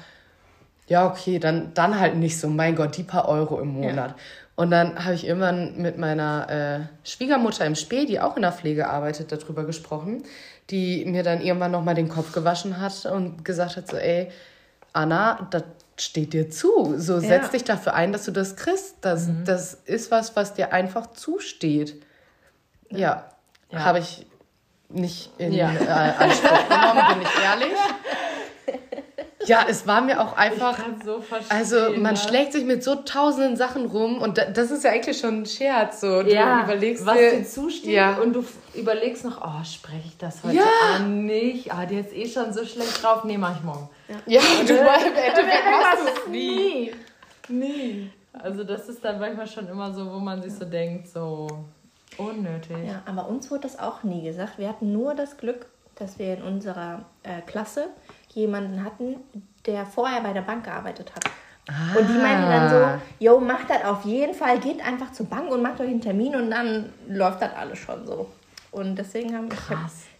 ja, 0.86 1.06
okay, 1.06 1.38
dann, 1.38 1.72
dann 1.74 1.98
halt 1.98 2.16
nicht 2.16 2.38
so, 2.38 2.48
mein 2.48 2.74
Gott, 2.74 2.96
die 2.96 3.04
paar 3.04 3.28
Euro 3.28 3.60
im 3.60 3.68
Monat. 3.68 4.10
Ja. 4.10 4.16
Und 4.56 4.70
dann 4.70 5.02
habe 5.04 5.14
ich 5.14 5.26
irgendwann 5.26 5.80
mit 5.80 5.96
meiner 5.96 6.50
äh, 6.50 7.08
Schwiegermutter 7.08 7.64
im 7.64 7.76
Spee, 7.76 8.04
die 8.04 8.20
auch 8.20 8.36
in 8.36 8.42
der 8.42 8.52
Pflege 8.52 8.88
arbeitet, 8.90 9.32
darüber 9.32 9.64
gesprochen, 9.64 10.24
die 10.68 11.04
mir 11.06 11.22
dann 11.22 11.40
irgendwann 11.40 11.70
nochmal 11.70 11.94
den 11.94 12.08
Kopf 12.08 12.32
gewaschen 12.32 12.78
hat 12.80 13.06
und 13.06 13.42
gesagt 13.44 13.76
hat, 13.76 13.88
so, 13.88 13.96
ey, 13.96 14.30
Anna, 14.92 15.48
das 15.50 15.64
steht 15.96 16.32
dir 16.32 16.50
zu. 16.50 16.94
So 16.98 17.14
ja. 17.14 17.20
setz 17.20 17.50
dich 17.50 17.64
dafür 17.64 17.94
ein, 17.94 18.12
dass 18.12 18.24
du 18.24 18.30
das 18.30 18.56
kriegst. 18.56 18.96
Das, 19.00 19.26
mhm. 19.26 19.44
das 19.44 19.74
ist 19.74 20.10
was, 20.10 20.36
was 20.36 20.54
dir 20.54 20.72
einfach 20.72 21.08
zusteht. 21.12 22.02
Ja, 22.90 23.30
ja. 23.70 23.84
habe 23.84 24.00
ich 24.00 24.26
nicht 24.88 25.30
in 25.38 25.52
ja. 25.52 25.72
äh, 25.72 26.24
Anspruch 26.24 26.68
genommen, 26.68 27.02
bin 27.08 27.22
ich 27.22 27.44
ehrlich. 27.44 27.72
Ja, 29.46 29.64
es 29.68 29.86
war 29.86 30.02
mir 30.02 30.20
auch 30.20 30.36
einfach. 30.36 30.78
So 31.04 31.22
also 31.48 31.92
man 31.96 32.14
das. 32.14 32.24
schlägt 32.24 32.52
sich 32.52 32.64
mit 32.64 32.84
so 32.84 32.96
tausenden 32.96 33.56
Sachen 33.56 33.86
rum 33.86 34.20
und 34.20 34.38
das 34.38 34.70
ist 34.70 34.84
ja 34.84 34.90
eigentlich 34.90 35.18
schon 35.18 35.42
ein 35.42 35.46
Scherz. 35.46 36.00
So. 36.00 36.22
Du 36.22 36.32
ja, 36.32 36.64
überlegst 36.64 37.06
was 37.06 37.16
dir, 37.16 37.30
dir 37.38 37.44
zusteht 37.44 37.92
ja. 37.92 38.16
und 38.16 38.34
du 38.34 38.44
überlegst 38.74 39.24
noch, 39.24 39.40
oh, 39.40 39.64
spreche 39.64 40.02
ich 40.06 40.18
das 40.18 40.44
heute 40.44 40.56
ja. 40.56 40.64
an? 40.96 41.24
Nicht. 41.24 41.72
Ah, 41.72 41.86
die 41.86 41.96
ist 41.96 42.12
eh 42.12 42.28
schon 42.28 42.52
so 42.52 42.64
schlecht 42.66 43.02
drauf. 43.02 43.24
Nee, 43.24 43.38
mach 43.38 43.56
ich 43.56 43.62
morgen. 43.62 43.88
Ja, 44.08 44.16
ja 44.26 44.40
du 44.66 44.74
im 44.74 45.16
Endeffekt 45.16 45.64
machst 45.70 46.02
du 46.02 46.20
es 46.20 46.28
nie. 46.28 46.92
Nie. 47.48 48.10
Also 48.32 48.64
das 48.64 48.88
ist 48.88 49.04
dann 49.04 49.18
manchmal 49.18 49.46
schon 49.46 49.68
immer 49.68 49.92
so, 49.92 50.06
wo 50.06 50.18
man 50.18 50.42
sich 50.42 50.54
so 50.54 50.64
denkt, 50.64 51.08
so 51.08 51.48
unnötig. 52.16 52.76
Ja, 52.86 53.02
aber 53.06 53.28
uns 53.28 53.50
wurde 53.50 53.62
das 53.62 53.78
auch 53.78 54.02
nie 54.02 54.22
gesagt. 54.22 54.58
Wir 54.58 54.68
hatten 54.68 54.92
nur 54.92 55.14
das 55.14 55.36
Glück, 55.36 55.66
dass 55.96 56.18
wir 56.18 56.34
in 56.34 56.42
unserer 56.42 57.04
äh, 57.22 57.40
Klasse 57.46 57.88
jemanden 58.34 58.84
hatten, 58.84 59.16
der 59.66 59.86
vorher 59.86 60.20
bei 60.20 60.32
der 60.32 60.42
Bank 60.42 60.64
gearbeitet 60.64 61.12
hat. 61.14 61.24
Ah. 61.68 61.98
Und 61.98 62.08
die 62.08 62.14
meinten 62.14 62.48
dann 62.50 62.70
so, 62.70 63.02
yo, 63.18 63.38
macht 63.38 63.70
das 63.70 63.84
auf 63.84 64.04
jeden 64.04 64.34
Fall, 64.34 64.58
geht 64.58 64.84
einfach 64.84 65.12
zur 65.12 65.26
Bank 65.26 65.50
und 65.50 65.62
macht 65.62 65.80
euch 65.80 65.88
einen 65.88 66.00
Termin 66.00 66.34
und 66.34 66.50
dann 66.50 66.92
läuft 67.08 67.42
das 67.42 67.54
alles 67.54 67.78
schon 67.78 68.06
so. 68.06 68.30
Und 68.70 68.96
deswegen 68.96 69.36
haben 69.36 69.50
wir 69.50 69.58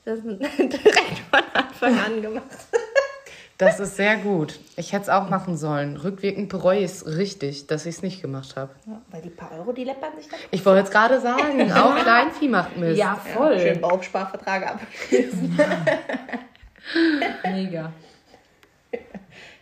das 0.04 0.22
direkt 0.58 1.22
von 1.30 1.42
Anfang 1.54 1.98
an 1.98 2.22
gemacht. 2.22 2.44
Das 3.58 3.78
ist 3.78 3.96
sehr 3.96 4.16
gut. 4.16 4.58
Ich 4.76 4.94
hätte 4.94 5.02
es 5.02 5.08
auch 5.10 5.28
machen 5.28 5.54
sollen. 5.58 5.98
Rückwirkend 5.98 6.48
bereue 6.48 6.78
ich 6.78 6.86
es 6.86 7.06
richtig, 7.06 7.66
dass 7.66 7.84
ich 7.84 7.96
es 7.96 8.02
nicht 8.02 8.22
gemacht 8.22 8.56
habe. 8.56 8.70
Ja, 8.86 9.02
weil 9.10 9.20
die 9.20 9.28
paar 9.28 9.52
Euro, 9.52 9.72
die 9.72 9.84
läppern 9.84 10.12
sich 10.16 10.30
dann. 10.30 10.40
Ich 10.50 10.64
wollte 10.64 10.80
jetzt 10.80 10.90
gerade 10.90 11.20
sagen, 11.20 11.70
auch 11.70 11.94
Kleinvieh 12.02 12.48
macht 12.48 12.78
Mist. 12.78 12.98
Ja, 12.98 13.16
voll. 13.16 13.52
Ja, 13.52 13.60
schön 13.60 13.80
Bausparvertrag 13.82 14.66
abschließen. 14.66 15.58
Mega. 17.44 17.92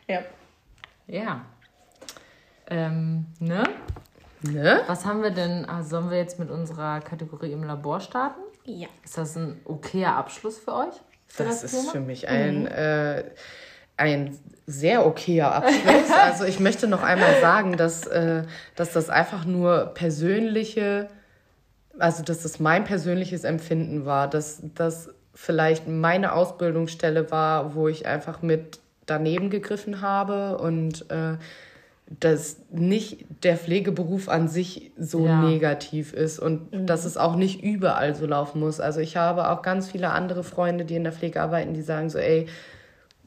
Ja. 0.07 0.23
Ja. 1.07 1.45
Ähm, 2.71 3.27
ne? 3.41 3.63
Ne? 4.43 4.83
Was 4.87 5.05
haben 5.05 5.23
wir 5.23 5.31
denn? 5.31 5.65
Also 5.65 5.91
sollen 5.91 6.11
wir 6.11 6.19
jetzt 6.19 6.39
mit 6.39 6.51
unserer 6.51 7.01
Kategorie 7.01 7.53
im 7.53 7.65
Labor 7.65 8.01
starten? 8.01 8.41
Ja. 8.65 8.89
Ist 9.05 9.19
das 9.19 9.37
ein 9.37 9.61
okayer 9.65 10.15
Abschluss 10.17 10.59
für 10.59 10.75
euch? 10.75 10.95
Für 11.27 11.45
das, 11.45 11.63
das, 11.63 11.73
ist 11.73 11.81
Thema? 11.81 11.93
für 11.93 12.01
mich 12.01 12.29
ein, 12.29 12.61
mhm. 12.61 12.67
äh, 12.67 13.25
ein 13.97 14.39
sehr 14.67 15.07
okayer 15.07 15.55
Abschluss. 15.55 16.11
also 16.23 16.45
ich 16.45 16.61
möchte 16.61 16.87
noch 16.87 17.03
einmal 17.03 17.41
sagen, 17.41 17.77
dass, 17.77 18.07
äh, 18.07 18.45
dass 18.77 18.93
das 18.93 19.11
einfach 19.11 19.45
nur 19.45 19.87
persönliche, 19.95 21.09
also 21.99 22.23
dass 22.23 22.43
das 22.43 22.61
mein 22.61 22.85
persönliches 22.85 23.45
Empfinden 23.45 24.05
war, 24.05 24.29
dass 24.29 24.61
das 24.75 25.11
vielleicht 25.41 25.87
meine 25.87 26.33
Ausbildungsstelle 26.33 27.31
war, 27.31 27.77
wo 27.77 27.87
ich 27.87 28.07
einfach 28.07 28.43
mit 28.43 28.81
daneben 29.07 29.51
gegriffen 29.51 30.03
habe 30.03 30.59
und 30.59 31.09
äh, 31.13 31.37
dass 32.19 32.57
nicht 32.71 33.25
der 33.45 33.57
Pflegeberuf 33.57 34.29
an 34.29 34.49
sich 34.49 34.91
so 34.99 35.27
ja. 35.27 35.41
negativ 35.41 36.13
ist 36.13 36.41
und 36.41 36.73
mhm. 36.73 36.87
dass 36.87 37.05
es 37.05 37.17
auch 37.17 37.37
nicht 37.37 37.63
überall 37.63 38.17
so 38.17 38.27
laufen 38.27 38.59
muss. 38.59 38.81
Also 38.81 38.99
ich 38.99 39.17
habe 39.17 39.49
auch 39.49 39.63
ganz 39.63 39.89
viele 39.89 40.11
andere 40.11 40.43
Freunde, 40.43 40.85
die 40.85 40.97
in 40.97 41.05
der 41.05 41.13
Pflege 41.13 41.41
arbeiten, 41.41 41.73
die 41.73 41.83
sagen 41.83 42.11
so, 42.11 42.19
ey, 42.19 42.47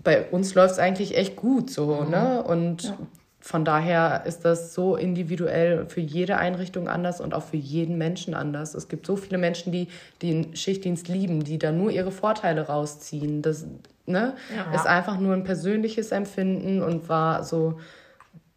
bei 0.04 0.26
uns 0.30 0.54
läuft 0.54 0.74
es 0.74 0.80
eigentlich 0.80 1.16
echt 1.16 1.38
gut 1.38 1.70
so, 1.70 2.04
mhm. 2.04 2.10
ne? 2.10 2.44
Und 2.44 2.84
ja. 2.84 2.98
Von 3.42 3.66
daher 3.66 4.24
ist 4.26 4.46
das 4.46 4.74
so 4.74 4.96
individuell 4.96 5.88
für 5.88 6.00
jede 6.00 6.38
Einrichtung 6.38 6.88
anders 6.88 7.20
und 7.20 7.34
auch 7.34 7.44
für 7.44 7.58
jeden 7.58 7.98
Menschen 7.98 8.36
anders. 8.36 8.76
Es 8.76 8.88
gibt 8.88 9.06
so 9.08 9.16
viele 9.16 9.40
Menschen, 9.40 9.72
die 9.72 9.88
den 10.22 10.56
Schichtdienst 10.56 11.08
lieben, 11.08 11.44
die 11.44 11.58
da 11.58 11.72
nur 11.72 11.92
ihre 11.92 12.12
Vorteile 12.12 12.68
rausziehen. 12.68 13.42
Das 13.42 13.66
ne? 14.06 14.36
Ja. 14.56 14.76
ist 14.76 14.86
einfach 14.86 15.20
nur 15.20 15.34
ein 15.34 15.44
persönliches 15.44 16.12
Empfinden 16.12 16.84
und 16.84 17.10
war 17.10 17.44
so 17.44 17.80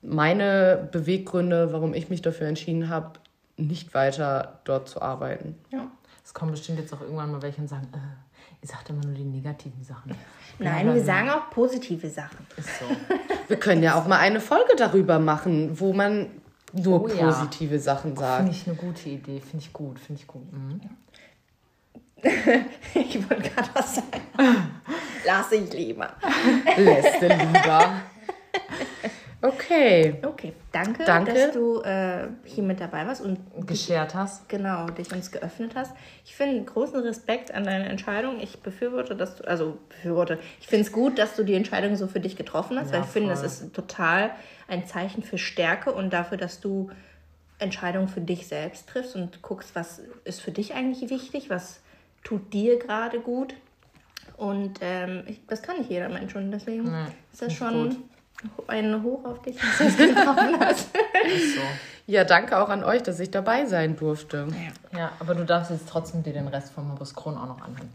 meine 0.03 0.87
Beweggründe, 0.93 1.72
warum 1.72 1.95
ich 1.95 2.11
mich 2.11 2.20
dafür 2.20 2.47
entschieden 2.47 2.91
habe, 2.91 3.18
nicht 3.57 3.95
weiter 3.95 4.61
dort 4.64 4.89
zu 4.89 5.01
arbeiten. 5.01 5.57
Ja. 5.72 5.91
Es 6.24 6.35
kommen 6.35 6.51
bestimmt 6.51 6.78
jetzt 6.78 6.93
auch 6.93 7.01
irgendwann 7.01 7.32
mal 7.32 7.43
welche 7.43 7.61
und 7.61 7.68
sagen, 7.68 7.89
äh, 7.93 7.99
ihr 8.62 8.68
sagt 8.68 8.91
immer 8.91 9.05
nur 9.05 9.14
die 9.14 9.24
negativen 9.24 9.82
Sachen. 9.82 10.14
Nein, 10.59 10.95
wir 10.95 11.05
sagen 11.05 11.31
auch 11.31 11.51
positive 11.51 12.09
Sachen. 12.09 12.47
Ist 12.57 12.69
so. 12.79 12.85
wir 13.49 13.57
können 13.57 13.83
ja 13.83 13.97
auch 13.97 14.07
mal 14.07 14.19
eine 14.19 14.41
Folge 14.41 14.75
darüber 14.77 15.19
machen, 15.19 15.79
wo 15.79 15.93
man 15.93 16.29
nur 16.73 17.05
oh, 17.05 17.09
positive 17.09 17.75
ja. 17.75 17.81
Sachen 17.81 18.17
sagt. 18.17 18.39
Finde 18.39 18.53
ich 18.53 18.67
eine 18.67 18.77
gute 18.77 19.09
Idee, 19.09 19.41
finde 19.41 19.65
ich 19.65 19.73
gut, 19.73 19.99
finde 19.99 20.21
ich 20.21 20.27
gut. 20.27 20.53
Mhm. 20.53 20.81
ich 22.95 23.31
wollte 23.31 23.51
gerade 23.51 23.69
was 23.75 23.97
sagen. 23.97 24.23
Lass 25.27 25.53
ich 25.53 25.73
lieber. 25.73 26.09
Lässt 26.77 27.21
lieber. 27.21 28.03
Okay. 29.45 30.16
Okay, 30.22 30.55
danke, 30.72 31.05
Danke. 31.05 31.34
dass 31.34 31.53
du 31.53 31.82
äh, 31.82 32.28
hier 32.45 32.64
mit 32.64 32.80
dabei 32.80 33.07
warst 33.07 33.20
und 33.20 33.38
Geschert 33.66 34.14
hast. 34.14 34.49
genau 34.49 34.86
dich 34.86 35.12
uns 35.12 35.30
geöffnet 35.30 35.72
hast. 35.74 35.95
Ich 36.24 36.34
finde 36.34 36.64
großen 36.64 36.99
Respekt 37.01 37.53
an 37.53 37.64
deine 37.64 37.90
Entscheidung. 37.90 38.40
Ich 38.40 38.61
befürworte, 38.61 39.14
dass 39.14 39.36
du, 39.36 39.45
also 39.47 39.76
befürworte, 39.90 40.38
ich 40.62 40.66
finde 40.66 40.86
es 40.86 40.92
gut, 40.92 41.18
dass 41.18 41.36
du 41.36 41.45
die 41.45 41.53
Entscheidung 41.53 41.95
so 41.97 42.07
für 42.07 42.20
dich 42.20 42.36
getroffen 42.36 42.78
hast, 42.78 42.86
Ja, 42.90 42.95
weil 42.95 43.05
ich 43.05 43.11
finde, 43.11 43.28
das 43.28 43.42
ist 43.42 43.74
total 43.74 44.30
ein 44.66 44.86
Zeichen 44.86 45.22
für 45.22 45.36
Stärke 45.36 45.92
und 45.92 46.11
dafür, 46.14 46.38
dass 46.38 46.61
du 46.61 46.90
Entscheidungen 47.59 48.09
für 48.09 48.22
dich 48.22 48.47
selbst 48.47 48.88
triffst 48.88 49.14
und 49.14 49.42
guckst, 49.42 49.74
was 49.74 50.01
ist 50.24 50.40
für 50.40 50.53
dich 50.53 50.72
eigentlich 50.72 51.11
wichtig, 51.11 51.51
was 51.51 51.80
tut 52.22 52.55
dir 52.55 52.78
gerade 52.78 53.20
gut. 53.20 53.55
Und 54.38 54.78
ähm, 54.80 55.24
das 55.49 55.61
kann 55.61 55.76
nicht 55.76 55.90
jeder 55.90 56.09
Mensch 56.09 56.34
und 56.34 56.51
deswegen 56.51 56.84
Nee, 56.84 57.09
ist 57.30 57.42
das 57.42 57.53
schon 57.53 57.90
gut. 57.90 57.99
Ein 58.66 59.03
Hoch 59.03 59.24
auf 59.24 59.43
dich, 59.43 59.57
dass 59.57 59.78
du 59.78 59.85
es 59.85 59.97
getroffen 59.97 60.57
hast. 60.61 60.89
So. 60.93 61.61
Ja, 62.07 62.24
danke 62.24 62.59
auch 62.59 62.68
an 62.68 62.85
euch, 62.85 63.03
dass 63.03 63.18
ich 63.18 63.30
dabei 63.30 63.64
sein 63.64 63.97
durfte. 63.97 64.47
Ja, 64.95 65.12
aber 65.20 65.35
du 65.35 65.47
darfst 65.47 65.70
jetzt 65.70 65.89
trotzdem 65.89 66.22
dir 66.22 66.35
den 66.35 66.49
Rest 66.49 66.70
von 66.74 66.87
Morbus 66.87 67.14
Crohn 67.14 67.35
auch 67.39 67.47
noch 67.47 67.62
anhören. 67.62 67.89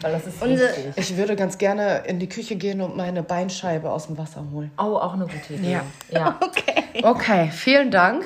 Weil 0.00 0.12
das 0.12 0.26
ist 0.26 0.40
Unsere- 0.40 0.70
wichtig. 0.70 0.94
Ich 0.96 1.16
würde 1.18 1.36
ganz 1.36 1.58
gerne 1.58 2.04
in 2.06 2.18
die 2.18 2.30
Küche 2.30 2.56
gehen 2.56 2.80
und 2.80 2.96
meine 2.96 3.22
Beinscheibe 3.22 3.90
aus 3.90 4.06
dem 4.06 4.16
Wasser 4.16 4.42
holen. 4.50 4.70
Oh, 4.78 4.96
auch 4.96 5.12
eine 5.12 5.26
gute 5.26 5.52
Idee. 5.52 5.72
Ja. 5.72 5.82
ja. 6.10 6.38
Okay. 6.40 7.02
Okay, 7.02 7.50
vielen 7.52 7.90
Dank. 7.90 8.24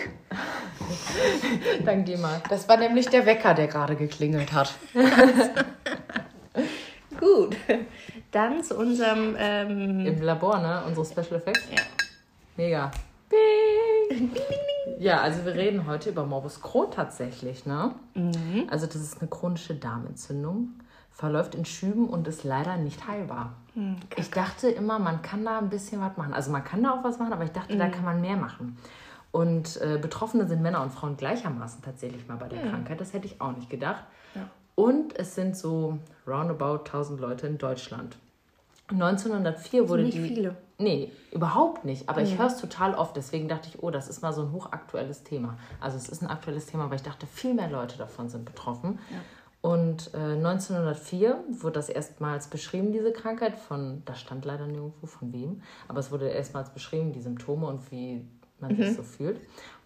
Dank 1.85 2.07
dir 2.07 2.19
mal. 2.19 2.41
Das 2.49 2.69
war 2.69 2.77
nämlich 2.77 3.09
der 3.09 3.27
Wecker, 3.27 3.55
der 3.55 3.67
gerade 3.67 3.97
geklingelt 3.97 4.53
hat. 4.53 4.73
Gut. 7.19 7.57
Dann 8.31 8.63
zu 8.63 8.77
unserem 8.77 9.35
ähm, 9.39 10.07
Im 10.07 10.23
Labor, 10.23 10.59
ne? 10.59 10.83
Unsere 10.87 11.05
Special 11.07 11.41
Effects. 11.41 11.69
Ja. 11.71 11.83
Mega. 12.57 12.91
Ja, 14.99 15.21
also 15.21 15.45
wir 15.45 15.55
reden 15.55 15.87
heute 15.87 16.11
über 16.11 16.27
Morbus 16.27 16.61
Crohn 16.61 16.91
tatsächlich, 16.91 17.65
ne? 17.65 17.95
Also 18.71 18.87
das 18.87 18.97
ist 18.97 19.21
eine 19.21 19.31
chronische 19.31 19.75
Darmentzündung, 19.75 20.75
verläuft 21.11 21.55
in 21.55 21.65
Schüben 21.65 22.09
und 22.09 22.29
ist 22.29 22.45
leider 22.45 22.77
nicht 22.77 23.07
heilbar. 23.09 23.55
ich 24.17 24.31
dachte 24.31 24.69
immer, 24.69 24.99
man 24.99 25.23
kann 25.23 25.45
da 25.45 25.59
ein 25.59 25.71
bisschen 25.71 26.01
was 26.01 26.17
machen. 26.17 26.35
Also 26.35 26.51
man 26.51 26.65
kann 26.65 26.83
da 26.83 26.91
auch 26.91 27.05
was 27.05 27.19
machen, 27.19 27.33
aber 27.33 27.45
ich 27.45 27.53
dachte, 27.53 27.77
da 27.77 27.89
kann 27.89 28.05
man 28.05 28.21
mehr 28.21 28.37
machen. 28.37 28.77
Und 29.33 29.81
äh, 29.81 29.99
Betroffene 30.01 30.47
sind 30.49 30.61
Männer 30.61 30.83
und 30.83 30.91
Frauen 30.93 31.17
gleichermaßen 31.17 31.83
tatsächlich 31.83 32.27
mal 32.27 32.37
bei 32.37 32.49
der 32.49 32.63
Krankheit. 32.69 33.01
Das 33.01 33.13
hätte 33.13 33.27
ich 33.27 33.41
auch 33.41 33.53
nicht 33.57 33.71
gedacht. 33.71 34.05
Und 34.81 35.19
es 35.19 35.35
sind 35.35 35.59
so 35.59 35.99
roundabout 36.27 36.85
1000 36.85 37.21
Leute 37.21 37.47
in 37.47 37.59
Deutschland. 37.59 38.17
1904 38.89 39.89
wurde 39.91 40.05
nicht 40.05 40.17
die. 40.17 40.27
viele. 40.27 40.57
Nee, 40.79 41.13
überhaupt 41.33 41.85
nicht. 41.85 42.09
Aber 42.09 42.23
ich 42.23 42.39
höre 42.39 42.47
es 42.47 42.57
total 42.57 42.95
oft. 42.95 43.15
Deswegen 43.15 43.47
dachte 43.47 43.69
ich, 43.69 43.83
oh, 43.83 43.91
das 43.91 44.09
ist 44.09 44.23
mal 44.23 44.33
so 44.33 44.41
ein 44.41 44.53
hochaktuelles 44.53 45.23
Thema. 45.23 45.59
Also 45.81 45.99
es 45.99 46.09
ist 46.09 46.23
ein 46.23 46.29
aktuelles 46.29 46.65
Thema, 46.65 46.85
aber 46.85 46.95
ich 46.95 47.03
dachte, 47.03 47.27
viel 47.27 47.53
mehr 47.53 47.69
Leute 47.69 47.99
davon 47.99 48.31
sind 48.31 48.47
betroffen. 48.47 48.99
Und 49.61 50.15
äh, 50.15 50.17
1904 50.17 51.45
wurde 51.51 51.75
das 51.75 51.91
erstmals 51.91 52.49
beschrieben, 52.49 52.91
diese 52.93 53.13
Krankheit, 53.13 53.59
von, 53.59 54.03
da 54.07 54.15
stand 54.15 54.47
leider 54.47 54.67
nirgendwo 54.67 55.07
von 55.07 55.35
wem, 55.35 55.61
aber 55.87 56.01
es 56.01 56.11
wurde 56.11 56.29
erstmals 56.29 56.71
beschrieben, 56.71 57.13
die 57.13 57.21
Symptome 57.21 57.67
und 57.67 57.91
wie 57.93 58.25
man 58.59 58.75
sich 58.75 58.97
so 58.97 59.03
fühlt. 59.03 59.37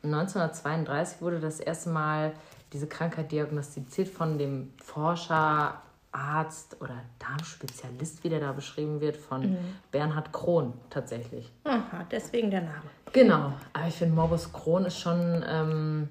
Und 0.04 0.14
1932 0.14 1.20
wurde 1.20 1.40
das 1.40 1.58
erste 1.58 1.90
Mal 1.90 2.34
diese 2.74 2.88
Krankheit 2.88 3.30
diagnostiziert 3.32 4.08
von 4.08 4.36
dem 4.36 4.72
Forscher, 4.82 5.80
Arzt 6.10 6.76
oder 6.80 7.00
Darmspezialist, 7.18 8.22
wie 8.22 8.28
der 8.28 8.40
da 8.40 8.52
beschrieben 8.52 9.00
wird, 9.00 9.16
von 9.16 9.56
Bernhard 9.90 10.32
Krohn 10.32 10.72
tatsächlich. 10.90 11.50
Aha, 11.64 12.04
deswegen 12.10 12.50
der 12.50 12.60
Name. 12.62 12.82
Genau, 13.12 13.52
aber 13.72 13.88
ich 13.88 13.94
finde 13.94 14.14
Morbus 14.14 14.52
Crohn 14.52 14.84
ist 14.84 14.98
schon 14.98 15.44
ähm, 15.48 16.08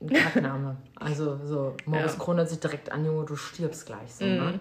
ein 0.00 0.08
Kackname. 0.12 0.76
also 0.96 1.38
so, 1.44 1.76
Morbus 1.86 2.12
Ja. 2.12 2.18
Crohn 2.18 2.36
hört 2.36 2.48
sich 2.48 2.60
direkt 2.60 2.92
an, 2.92 3.04
Junge, 3.04 3.24
du 3.24 3.34
stirbst 3.36 3.86
gleich 3.86 4.12
so, 4.14 4.24
ne? 4.24 4.60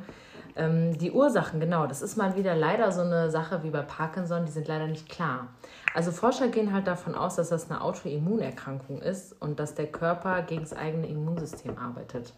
Ähm, 0.58 0.98
die 0.98 1.12
Ursachen, 1.12 1.60
genau, 1.60 1.86
das 1.86 2.02
ist 2.02 2.16
mal 2.16 2.36
wieder 2.38 2.56
leider 2.56 2.92
so 2.92 3.02
eine 3.02 3.30
Sache 3.30 3.64
wie 3.64 3.70
bei 3.72 3.82
Parkinson, 3.82 4.46
die 4.46 4.52
sind 4.52 4.68
leider 4.68 4.88
nicht 4.88 5.10
klar. 5.10 5.48
Also 5.94 6.12
Forscher 6.12 6.48
gehen 6.48 6.72
halt 6.74 6.88
davon 6.88 7.14
aus, 7.16 7.36
dass 7.36 7.50
das 7.50 7.70
eine 7.70 7.82
Autoimmunerkrankung 7.82 9.02
ist 9.02 9.34
und 9.42 9.60
dass 9.60 9.76
der 9.76 9.88
Körper 9.88 10.42
gegen 10.44 10.62
das 10.62 10.74
eigene 10.74 11.08
Immunsystem 11.08 11.78
arbeitet. 11.78 12.34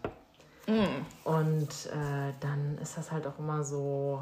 Und 1.24 1.68
äh, 1.86 2.32
dann 2.40 2.76
ist 2.82 2.98
das 2.98 3.10
halt 3.10 3.26
auch 3.26 3.38
immer 3.38 3.62
so 3.64 4.20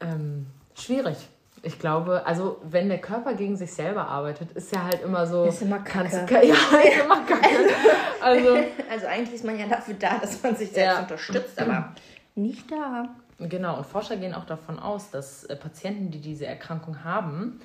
ähm, 0.00 0.46
schwierig. 0.74 1.16
Ich 1.62 1.78
glaube, 1.78 2.24
also 2.26 2.60
wenn 2.62 2.88
der 2.88 2.98
Körper 3.00 3.34
gegen 3.34 3.56
sich 3.56 3.72
selber 3.72 4.06
arbeitet, 4.06 4.52
ist 4.52 4.72
ja 4.72 4.84
halt 4.84 5.02
immer 5.02 5.26
so. 5.26 5.44
Ist 5.44 5.62
immer 5.62 5.78
kannst- 5.80 6.12
Kacke. 6.26 6.46
Ja, 6.46 6.54
ist 6.54 7.04
immer 7.04 7.24
kacke. 7.24 7.48
Also, 8.20 8.48
Also 8.90 9.06
eigentlich 9.06 9.34
ist 9.36 9.44
man 9.44 9.58
ja 9.58 9.66
dafür 9.66 9.94
da, 9.98 10.18
dass 10.18 10.42
man 10.42 10.54
sich 10.56 10.70
selbst 10.70 10.94
Ja. 10.96 11.00
unterstützt, 11.00 11.58
aber 11.60 11.94
nicht 12.38 12.70
da. 12.70 13.08
genau, 13.38 13.76
und 13.78 13.86
Forscher 13.86 14.16
gehen 14.16 14.34
auch 14.34 14.46
davon 14.46 14.78
aus, 14.78 15.10
dass 15.10 15.44
äh, 15.44 15.56
Patienten, 15.56 16.10
die 16.10 16.20
diese 16.20 16.46
Erkrankung 16.46 17.04
haben, 17.04 17.60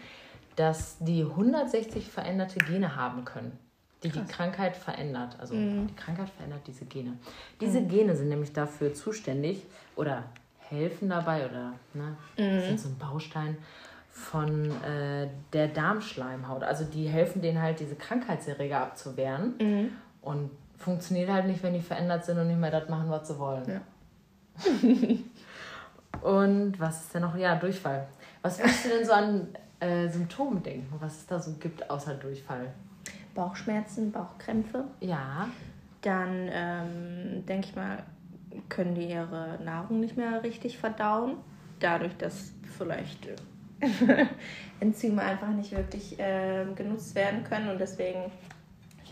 dass 0.55 0.97
die 0.99 1.23
160 1.23 2.07
veränderte 2.09 2.59
Gene 2.59 2.95
haben 2.95 3.25
können, 3.25 3.57
die 4.03 4.09
die 4.09 4.23
Krankheit 4.25 4.75
verändert. 4.75 5.35
Also 5.39 5.55
die 5.55 5.95
Krankheit 5.95 6.29
verändert 6.29 6.61
diese 6.67 6.85
Gene. 6.85 7.17
Diese 7.59 7.81
Gene 7.81 8.15
sind 8.15 8.29
nämlich 8.29 8.53
dafür 8.53 8.93
zuständig 8.93 9.63
oder 9.95 10.25
helfen 10.59 11.09
dabei 11.09 11.49
oder 11.49 11.73
ne, 11.95 12.15
sind 12.67 12.79
so 12.79 12.89
ein 12.89 12.97
Baustein 12.97 13.57
von 14.11 14.69
äh, 14.83 15.27
der 15.53 15.69
Darmschleimhaut. 15.69 16.63
Also 16.63 16.83
die 16.85 17.07
helfen 17.07 17.41
denen 17.41 17.59
halt, 17.59 17.79
diese 17.79 17.95
Krankheitserreger 17.95 18.79
abzuwehren. 18.79 19.55
Und 20.21 20.51
funktioniert 20.77 21.29
halt 21.29 21.47
nicht, 21.47 21.63
wenn 21.63 21.73
die 21.73 21.81
verändert 21.81 22.25
sind 22.25 22.37
und 22.37 22.47
nicht 22.47 22.59
mehr 22.59 22.71
das 22.71 22.89
machen, 22.89 23.09
was 23.09 23.27
sie 23.27 23.39
wollen. 23.39 23.67
Ja. 23.67 23.81
und 26.21 26.79
was 26.79 27.01
ist 27.05 27.13
denn 27.13 27.21
noch? 27.23 27.35
Ja, 27.35 27.55
Durchfall. 27.55 28.07
Was 28.41 28.59
würdest 28.59 28.85
du 28.85 28.89
denn 28.89 29.05
so 29.05 29.13
an 29.13 29.47
äh, 29.79 30.07
Symptomen 30.07 30.61
denken, 30.63 30.93
was 30.99 31.17
es 31.17 31.25
da 31.25 31.39
so 31.39 31.53
gibt 31.53 31.89
außer 31.89 32.15
Durchfall? 32.15 32.73
Bauchschmerzen, 33.33 34.11
Bauchkrämpfe. 34.11 34.85
Ja, 34.99 35.47
Dann 36.01 36.49
ähm, 36.51 37.45
denke 37.45 37.67
ich 37.69 37.75
mal, 37.75 38.03
können 38.69 38.95
die 38.95 39.09
ihre 39.09 39.59
Nahrung 39.63 39.99
nicht 39.99 40.17
mehr 40.17 40.43
richtig 40.43 40.77
verdauen. 40.77 41.37
Dadurch, 41.79 42.15
dass 42.17 42.53
vielleicht 42.77 43.27
äh, 43.27 43.35
Enzyme 44.79 45.21
einfach 45.21 45.49
nicht 45.49 45.71
wirklich 45.71 46.19
äh, 46.19 46.65
genutzt 46.75 47.15
werden 47.15 47.43
können 47.43 47.69
und 47.69 47.79
deswegen 47.79 48.31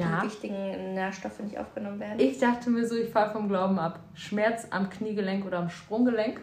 ja. 0.01 0.19
die 0.21 0.27
wichtigen 0.27 0.93
Nährstoffe 0.93 1.39
nicht 1.39 1.57
aufgenommen 1.57 1.99
werden. 1.99 2.19
Ich 2.19 2.39
dachte 2.39 2.69
mir 2.69 2.85
so, 2.87 2.95
ich 2.95 3.09
falle 3.09 3.31
vom 3.31 3.47
Glauben 3.47 3.79
ab. 3.79 3.99
Schmerz 4.13 4.67
am 4.69 4.89
Kniegelenk 4.89 5.45
oder 5.45 5.59
am 5.59 5.69
Sprunggelenk. 5.69 6.41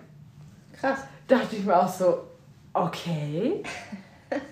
Krass. 0.73 1.01
Dachte 1.27 1.57
ich 1.57 1.65
mir 1.65 1.77
auch 1.81 1.89
so, 1.89 2.25
okay. 2.73 3.63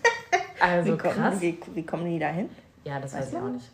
Also 0.59 0.95
wie, 0.95 0.97
kommen, 0.97 1.15
krass. 1.15 1.41
wie, 1.41 1.59
wie 1.75 1.85
kommen 1.85 2.07
die 2.07 2.19
da 2.19 2.29
hin? 2.29 2.49
Ja, 2.85 2.99
das 2.99 3.13
weiß 3.13 3.31
ich 3.31 3.37
auch 3.37 3.49
nicht. 3.49 3.71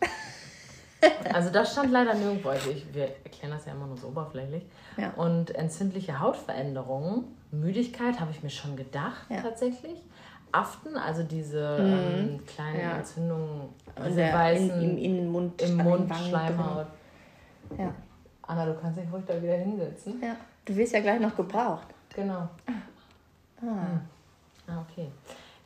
Also 1.33 1.49
das 1.49 1.71
stand 1.71 1.91
leider 1.91 2.13
nirgendwo. 2.13 2.49
Also 2.49 2.71
ich, 2.71 2.85
wir 2.93 3.09
erklären 3.23 3.51
das 3.51 3.65
ja 3.65 3.71
immer 3.73 3.87
nur 3.87 3.97
so 3.97 4.07
oberflächlich. 4.07 4.63
Ja. 4.97 5.11
Und 5.15 5.55
entzündliche 5.55 6.19
Hautveränderungen, 6.19 7.25
Müdigkeit 7.51 8.19
habe 8.19 8.31
ich 8.31 8.43
mir 8.43 8.49
schon 8.49 8.75
gedacht 8.75 9.25
Ja. 9.29 9.41
tatsächlich. 9.41 9.97
Aften, 10.53 10.95
also 10.97 11.23
diese 11.23 11.77
ähm, 11.79 12.39
kleinen 12.45 12.79
Ja. 12.79 12.97
Entzündungen, 12.97 13.61
Und 13.95 14.05
diese 14.05 14.15
der, 14.17 14.33
weißen 14.33 14.69
im, 14.81 14.97
in 14.97 15.17
im 15.19 15.35
an 15.35 15.53
den 15.57 15.77
Mund, 15.77 16.09
Wangen 16.09 16.27
Schleimhaut. 16.29 16.87
drin. 17.69 17.79
Ja. 17.79 17.93
Anna, 18.43 18.65
du 18.65 18.73
kannst 18.79 18.99
dich 18.99 19.11
ruhig 19.11 19.23
da 19.25 19.41
wieder 19.41 19.55
hinsetzen. 19.57 20.21
ja. 20.21 20.35
Du 20.65 20.75
wirst 20.75 20.93
ja 20.93 21.01
gleich 21.01 21.19
noch 21.19 21.35
gebraucht. 21.35 21.87
Genau. 22.15 22.47
Ah. 23.61 23.99
Ah, 24.67 24.81
okay. 24.89 25.09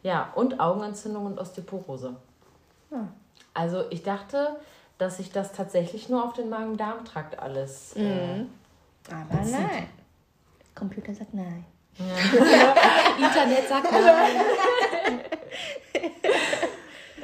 Ja, 0.04 0.32
und 0.36 0.60
Augenentzündung 0.60 1.26
und 1.28 1.40
Osteoporose. 1.40 2.16
Ah. 2.92 3.04
Also 3.54 3.86
ich 3.92 4.02
dachte, 4.04 4.56
dass 4.98 5.18
sich 5.18 5.32
das 5.32 5.52
tatsächlich 5.52 6.10
nur 6.10 6.24
auf 6.24 6.34
den 6.34 6.50
Magen-Darm-Trakt 6.50 7.38
alles. 7.40 7.94
Mhm. 7.96 8.04
Äh, 8.04 8.46
Aber 9.12 9.44
nein. 9.46 9.88
Computer 10.74 11.14
sagt 11.14 11.34
nein. 11.34 11.66
Internet 13.18 13.68
sagt 13.68 13.91
nein. 13.91 14.41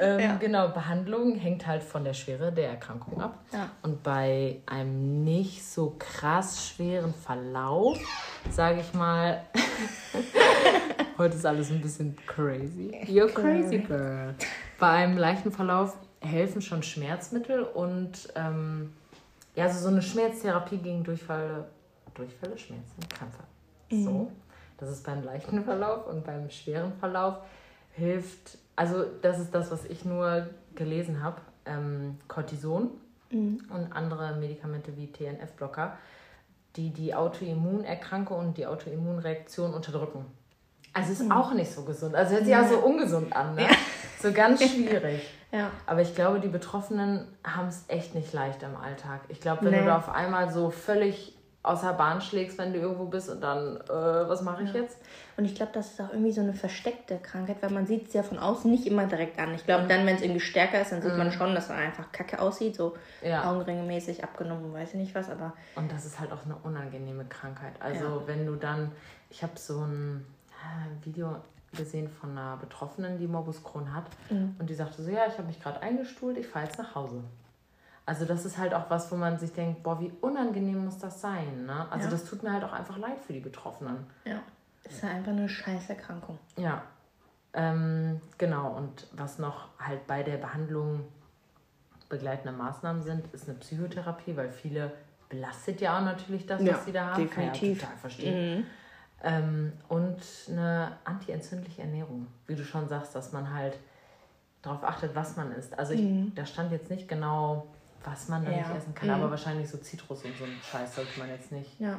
ähm, 0.00 0.38
Genau, 0.40 0.68
Behandlung 0.68 1.36
hängt 1.36 1.66
halt 1.66 1.82
von 1.82 2.04
der 2.04 2.14
Schwere 2.14 2.52
der 2.52 2.70
Erkrankung 2.70 3.20
ab. 3.20 3.38
Ja. 3.52 3.70
Und 3.82 4.02
bei 4.02 4.60
einem 4.66 5.22
nicht 5.24 5.64
so 5.64 5.94
krass 5.98 6.68
schweren 6.68 7.14
Verlauf, 7.14 7.98
sage 8.50 8.80
ich 8.80 8.92
mal, 8.94 9.44
heute 11.18 11.36
ist 11.36 11.46
alles 11.46 11.70
ein 11.70 11.80
bisschen 11.80 12.16
crazy. 12.26 12.90
You're 13.06 13.32
crazy 13.32 13.78
girl. 13.78 14.34
Bei 14.80 14.90
einem 14.90 15.18
leichten 15.18 15.52
Verlauf 15.52 15.96
helfen 16.20 16.62
schon 16.62 16.82
Schmerzmittel 16.82 17.62
und 17.62 18.32
ähm, 18.34 18.92
ja, 19.54 19.64
also 19.64 19.78
so 19.78 19.88
eine 19.88 20.02
Schmerztherapie 20.02 20.78
gegen 20.78 21.04
Durchfall, 21.04 21.66
Durchfälle, 22.14 22.58
Schmerzen, 22.58 23.08
Krampfe. 23.08 23.44
So. 23.90 24.32
Das 24.78 24.88
ist 24.90 25.04
beim 25.04 25.22
leichten 25.22 25.64
Verlauf 25.64 26.06
und 26.06 26.24
beim 26.24 26.50
schweren 26.50 26.92
Verlauf 26.94 27.36
hilft, 27.92 28.58
also 28.76 29.04
das 29.22 29.38
ist 29.38 29.54
das, 29.54 29.70
was 29.70 29.84
ich 29.84 30.04
nur 30.04 30.48
gelesen 30.74 31.22
habe, 31.22 31.40
ähm, 31.66 32.18
Cortison 32.28 32.90
Mhm. 33.30 33.64
und 33.70 33.92
andere 33.92 34.36
Medikamente 34.36 34.96
wie 34.96 35.10
TNF-Blocker, 35.10 35.96
die 36.76 36.90
die 36.90 37.14
Autoimmunerkrankung 37.14 38.38
und 38.38 38.58
die 38.58 38.66
Autoimmunreaktion 38.66 39.72
unterdrücken. 39.74 40.26
Also 40.92 41.12
ist 41.12 41.30
auch 41.30 41.52
nicht 41.54 41.72
so 41.72 41.82
gesund. 41.84 42.14
Also 42.14 42.34
hört 42.34 42.44
sich 42.44 42.54
auch 42.54 42.66
so 42.68 42.78
ungesund 42.78 43.34
an, 43.34 43.54
ne? 43.56 43.66
So 44.20 44.32
ganz 44.32 44.62
schwierig. 44.70 45.28
Ja. 45.50 45.70
Aber 45.86 46.02
ich 46.02 46.14
glaube, 46.14 46.38
die 46.40 46.48
Betroffenen 46.48 47.26
haben 47.44 47.68
es 47.68 47.84
echt 47.88 48.14
nicht 48.14 48.32
leicht 48.32 48.62
im 48.62 48.76
Alltag. 48.76 49.20
Ich 49.28 49.40
glaube, 49.40 49.64
wenn 49.64 49.72
Nee. 49.72 49.80
du 49.80 49.86
da 49.86 49.96
auf 49.96 50.08
einmal 50.08 50.52
so 50.52 50.70
völlig 50.70 51.33
außer 51.64 51.94
Bahn 51.94 52.20
schlägst, 52.20 52.58
wenn 52.58 52.72
du 52.72 52.78
irgendwo 52.78 53.06
bist 53.06 53.28
und 53.30 53.40
dann, 53.40 53.76
äh, 53.76 53.88
was 53.88 54.42
mache 54.42 54.62
ich 54.62 54.72
jetzt? 54.72 54.98
Und 55.36 55.46
ich 55.46 55.54
glaube, 55.54 55.72
das 55.74 55.92
ist 55.92 56.00
auch 56.00 56.10
irgendwie 56.10 56.30
so 56.30 56.42
eine 56.42 56.52
versteckte 56.52 57.18
Krankheit, 57.18 57.56
weil 57.60 57.70
man 57.70 57.86
sieht 57.86 58.06
es 58.06 58.12
ja 58.12 58.22
von 58.22 58.38
außen 58.38 58.70
nicht 58.70 58.86
immer 58.86 59.06
direkt 59.06 59.38
an. 59.38 59.52
Ich 59.54 59.64
glaube, 59.64 59.88
dann, 59.88 60.06
wenn 60.06 60.14
es 60.14 60.22
irgendwie 60.22 60.40
stärker 60.40 60.80
ist, 60.80 60.92
dann 60.92 61.02
sieht 61.02 61.16
man 61.16 61.32
schon, 61.32 61.54
dass 61.54 61.70
er 61.70 61.76
einfach 61.76 62.12
kacke 62.12 62.40
aussieht, 62.40 62.76
so 62.76 62.94
Ja. 63.22 63.50
Augenringe-mäßig 63.50 64.22
abgenommen, 64.22 64.72
weiß 64.72 64.90
ich 64.90 65.00
nicht 65.00 65.14
was, 65.14 65.30
aber 65.30 65.54
Und 65.74 65.90
das 65.90 66.04
ist 66.04 66.20
halt 66.20 66.30
auch 66.32 66.44
eine 66.44 66.54
unangenehme 66.62 67.24
Krankheit. 67.24 67.72
Also 67.80 68.22
wenn 68.26 68.46
du 68.46 68.56
dann, 68.56 68.92
ich 69.30 69.42
habe 69.42 69.58
so 69.58 69.80
ein 69.80 70.24
äh, 70.50 71.04
Video 71.06 71.36
gesehen 71.72 72.08
von 72.08 72.30
einer 72.32 72.56
Betroffenen, 72.58 73.18
die 73.18 73.26
Morbus 73.26 73.64
Crohn 73.64 73.92
hat. 73.92 74.04
Und 74.30 74.70
die 74.70 74.74
sagte 74.74 75.02
so, 75.02 75.10
ja, 75.10 75.26
ich 75.26 75.36
habe 75.38 75.48
mich 75.48 75.60
gerade 75.60 75.80
eingestuhlt, 75.82 76.36
ich 76.38 76.46
fahre 76.46 76.66
jetzt 76.66 76.78
nach 76.78 76.94
Hause. 76.94 77.24
Also 78.06 78.24
das 78.26 78.44
ist 78.44 78.58
halt 78.58 78.74
auch 78.74 78.90
was, 78.90 79.10
wo 79.10 79.16
man 79.16 79.38
sich 79.38 79.52
denkt, 79.52 79.82
boah, 79.82 79.98
wie 80.00 80.12
unangenehm 80.20 80.84
muss 80.84 80.98
das 80.98 81.20
sein. 81.20 81.64
Ne? 81.66 81.86
Also 81.90 82.04
Ja. 82.06 82.10
das 82.10 82.24
tut 82.24 82.42
mir 82.42 82.52
halt 82.52 82.64
auch 82.64 82.72
einfach 82.72 82.98
leid 82.98 83.18
für 83.26 83.32
die 83.32 83.40
Betroffenen. 83.40 84.06
ja, 84.24 84.40
ist 84.84 85.02
ja 85.02 85.08
einfach 85.08 85.32
eine 85.32 85.48
scheiß 85.48 85.88
Erkrankung. 85.88 86.38
Ja, 86.58 86.82
ähm, 87.54 88.20
genau. 88.36 88.72
Und 88.76 89.06
was 89.12 89.38
noch 89.38 89.68
halt 89.78 90.06
bei 90.06 90.22
der 90.22 90.36
Behandlung 90.36 91.04
begleitende 92.10 92.52
Maßnahmen 92.56 93.02
sind, 93.02 93.32
ist 93.32 93.48
eine 93.48 93.56
Psychotherapie, 93.58 94.36
weil 94.36 94.50
viele 94.50 94.92
belastet 95.30 95.80
ja 95.80 95.96
auch 95.98 96.02
natürlich 96.04 96.46
das, 96.46 96.60
was 96.60 96.66
Ja, 96.68 96.78
sie 96.84 96.92
da 96.92 97.06
haben. 97.06 97.30
Kann 97.30 97.44
definitiv. 97.44 97.62
ich 97.76 97.80
ja 97.80 97.86
total 97.86 97.98
verstehen. 97.98 98.66
Ähm, 99.22 99.72
und 99.88 100.18
eine 100.50 100.92
antientzündliche 101.04 101.80
Ernährung, 101.80 102.26
wie 102.46 102.54
du 102.54 102.62
schon 102.64 102.88
sagst, 102.88 103.14
dass 103.14 103.32
man 103.32 103.54
halt 103.54 103.78
darauf 104.60 104.84
achtet, 104.84 105.14
was 105.14 105.36
man 105.36 105.50
isst. 105.52 105.78
Also 105.78 105.94
ich, 105.94 106.34
da 106.34 106.44
stand 106.44 106.72
jetzt 106.72 106.90
nicht 106.90 107.08
genau, 107.08 107.66
was 108.04 108.28
man 108.28 108.44
da 108.44 108.50
Ja. 108.50 108.56
nicht 108.58 108.76
essen 108.76 108.94
kann, 108.94 109.10
aber 109.10 109.30
wahrscheinlich 109.30 109.68
so 109.68 109.78
Zitrus 109.78 110.24
und 110.24 110.36
so 110.36 110.44
einen 110.44 110.60
Scheiß 110.62 110.94
sollte 110.96 111.18
man 111.18 111.28
jetzt 111.30 111.50
nicht. 111.52 111.80
Ja, 111.80 111.98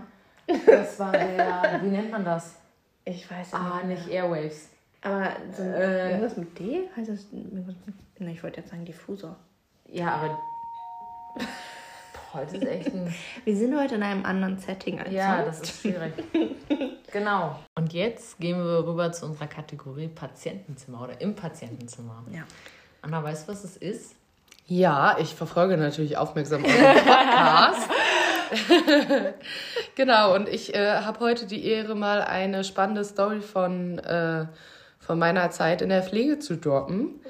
Das 0.68 1.00
war 1.00 1.12
der, 1.12 1.80
wie 1.82 1.88
nennt 1.88 2.12
man 2.12 2.24
das? 2.24 2.56
ich 3.04 3.30
weiß 3.30 3.54
Ah, 3.54 3.82
nicht 3.84 4.08
Airwaves. 4.08 4.70
Aber 5.02 5.32
so 5.56 5.62
ein, 5.64 5.74
Äh. 5.74 6.10
irgendwas 6.12 6.38
mit 6.38 6.58
D? 6.58 6.90
Heißt 6.96 7.10
das 7.10 7.28
ne, 7.32 8.32
ich 8.32 8.42
wollte 8.44 8.62
jetzt 8.62 8.70
sagen 8.72 8.86
Diffusor. 8.86 9.36
Ja, 9.88 10.16
aber 10.16 10.40
heute 12.34 12.58
ist 12.58 12.66
echt 12.66 12.88
ein. 12.94 13.14
Wir 13.46 13.56
sind 13.56 13.78
heute 13.78 13.96
in 13.96 14.04
einem 14.04 14.26
anderen 14.26 14.58
Setting 14.58 15.00
als 15.00 15.12
Ja, 15.12 15.44
sonst. 15.44 15.62
das 15.62 15.70
ist 15.70 15.82
schwierig. 15.82 16.14
genau. 17.12 17.60
Und 17.76 17.94
jetzt 17.94 18.40
gehen 18.40 18.58
wir 18.58 18.86
rüber 18.86 19.12
zu 19.12 19.26
unserer 19.26 19.48
Kategorie 19.48 20.08
Patientenzimmer 20.08 21.02
oder 21.04 21.22
im 21.22 21.36
Patientenzimmer. 21.36 22.24
Ja. 22.32 22.44
Anna, 23.02 23.24
weißt 23.24 23.48
du, 23.48 23.52
was 23.52 23.64
es 23.64 23.78
ist? 23.78 24.16
Ja, 24.68 25.18
ich 25.20 25.36
verfolge 25.36 25.78
natürlich 25.78 26.18
aufmerksam 26.18 26.64
euren 26.66 27.06
Podcast. 27.06 27.90
genau, 29.96 30.34
und 30.34 30.50
ich 30.50 30.74
äh, 30.74 31.02
habe 31.02 31.20
heute 31.20 31.46
die 31.46 31.68
Ehre, 31.68 31.94
mal 31.94 32.22
eine 32.22 32.64
spannende 32.64 33.04
Story 33.04 33.42
von, 33.42 34.00
äh, 34.00 34.46
von 35.00 35.20
meiner 35.20 35.52
Zeit 35.52 35.84
in 35.84 35.90
der 35.90 36.02
Pflege 36.02 36.40
zu 36.40 36.58
droppen. 36.58 37.22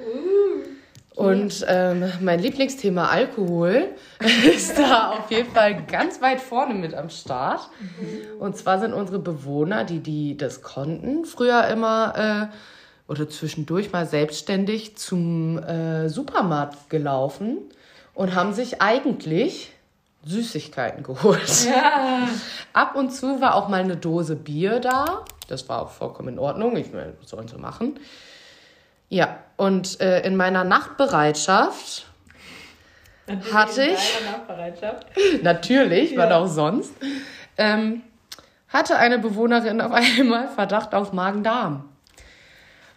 Und 1.16 1.66
ähm, 1.68 2.10
mein 2.22 2.40
Lieblingsthema 2.40 3.08
Alkohol 3.08 3.90
ist 4.46 4.78
da 4.78 5.12
auf 5.12 5.30
jeden 5.30 5.52
Fall 5.52 5.84
ganz 5.86 6.22
weit 6.22 6.40
vorne 6.40 6.74
mit 6.74 6.94
am 6.94 7.10
Start. 7.10 7.70
Und 8.40 8.56
zwar 8.56 8.80
sind 8.80 8.94
unsere 8.94 9.20
Bewohner, 9.20 9.84
die, 9.84 10.00
die 10.00 10.38
das 10.38 10.62
konnten, 10.62 11.26
früher 11.26 11.68
immer 11.68 12.50
äh, 12.52 12.56
oder 13.08 13.30
zwischendurch 13.30 13.92
mal 13.92 14.06
selbstständig 14.06 14.98
zum 14.98 15.60
äh, 15.60 16.10
Supermarkt 16.10 16.90
gelaufen 16.90 17.58
und 18.14 18.34
haben 18.34 18.54
sich 18.54 18.82
eigentlich 18.82 19.72
Süßigkeiten 20.26 21.04
geholt. 21.04 21.68
Ab 22.74 22.96
und 22.96 23.12
zu 23.12 23.42
war 23.42 23.56
auch 23.56 23.70
mal 23.70 23.82
eine 23.82 23.96
Dose 23.96 24.36
Bier 24.36 24.80
da. 24.80 25.24
Das 25.48 25.70
war 25.70 25.84
auch 25.84 25.92
vollkommen 25.92 26.30
in 26.30 26.40
Ordnung. 26.40 26.76
Ich 26.78 26.92
meine, 26.92 27.14
was 27.22 27.30
sollen 27.30 27.48
sie 27.48 27.58
machen? 27.58 28.00
Ja, 29.10 29.38
und 29.56 30.02
äh, 30.02 30.22
in 30.26 30.36
meiner 30.36 30.64
Nachtbereitschaft 30.64 32.08
hatte 33.54 33.84
ich, 33.84 34.20
Nachbereitschaft. 34.26 35.08
natürlich, 35.44 36.18
wann 36.18 36.32
auch 36.32 36.48
sonst, 36.48 36.94
ähm, 37.58 38.02
hatte 38.70 38.98
eine 38.98 39.20
Bewohnerin 39.20 39.80
auf 39.80 39.92
einmal 39.92 40.48
Verdacht 40.48 40.96
auf 40.96 41.14
Magen-Darm. 41.14 41.90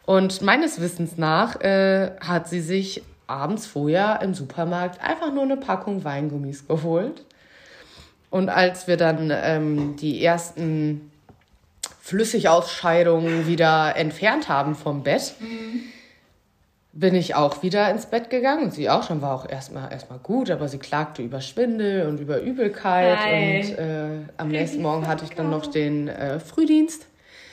Und 0.09 0.41
meines 0.41 0.81
Wissens 0.81 1.19
nach 1.19 1.61
äh, 1.61 2.13
hat 2.19 2.49
sie 2.49 2.63
sich 2.63 3.03
abends 3.27 3.67
vorher 3.67 4.21
im 4.23 4.33
Supermarkt 4.33 5.05
einfach 5.05 5.31
nur 5.35 5.43
eine 5.43 5.59
Packung 5.59 6.03
Weingummis 6.03 6.67
geholt. 6.67 7.27
Und 8.31 8.49
als 8.49 8.87
wir 8.87 8.97
dann 8.97 9.31
ähm, 9.31 9.97
die 9.97 10.25
ersten 10.25 11.11
Flüssigausscheidungen 12.01 13.47
wieder 13.47 13.97
entfernt 13.97 14.49
haben 14.49 14.77
vom 14.77 15.03
Bett, 15.03 15.35
bin 16.95 17.15
ich 17.15 17.35
auch 17.35 17.63
wieder 17.63 17.91
ins 17.91 18.07
Bett 18.07 18.31
gegangen. 18.31 18.65
Und 18.65 18.73
sie 18.73 18.89
auch 18.89 19.03
schon 19.03 19.21
war 19.21 19.35
auch 19.35 19.47
erstmal 19.47 19.93
erstmal 19.93 20.21
gut, 20.21 20.51
aber 20.51 20.69
sie 20.69 20.79
klagte 20.79 21.21
über 21.21 21.43
Schwindel 21.43 22.09
und 22.09 22.19
über 22.19 22.41
Übelkeit. 22.41 23.19
Nein. 23.19 23.61
und 23.61 23.79
äh, 23.79 24.09
am 24.39 24.49
nächsten 24.49 24.81
Morgen 24.81 25.07
hatte 25.07 25.27
ich 25.27 25.33
dann 25.33 25.51
noch 25.51 25.67
den 25.67 26.09
äh, 26.09 26.41
Frühdienst 26.41 27.08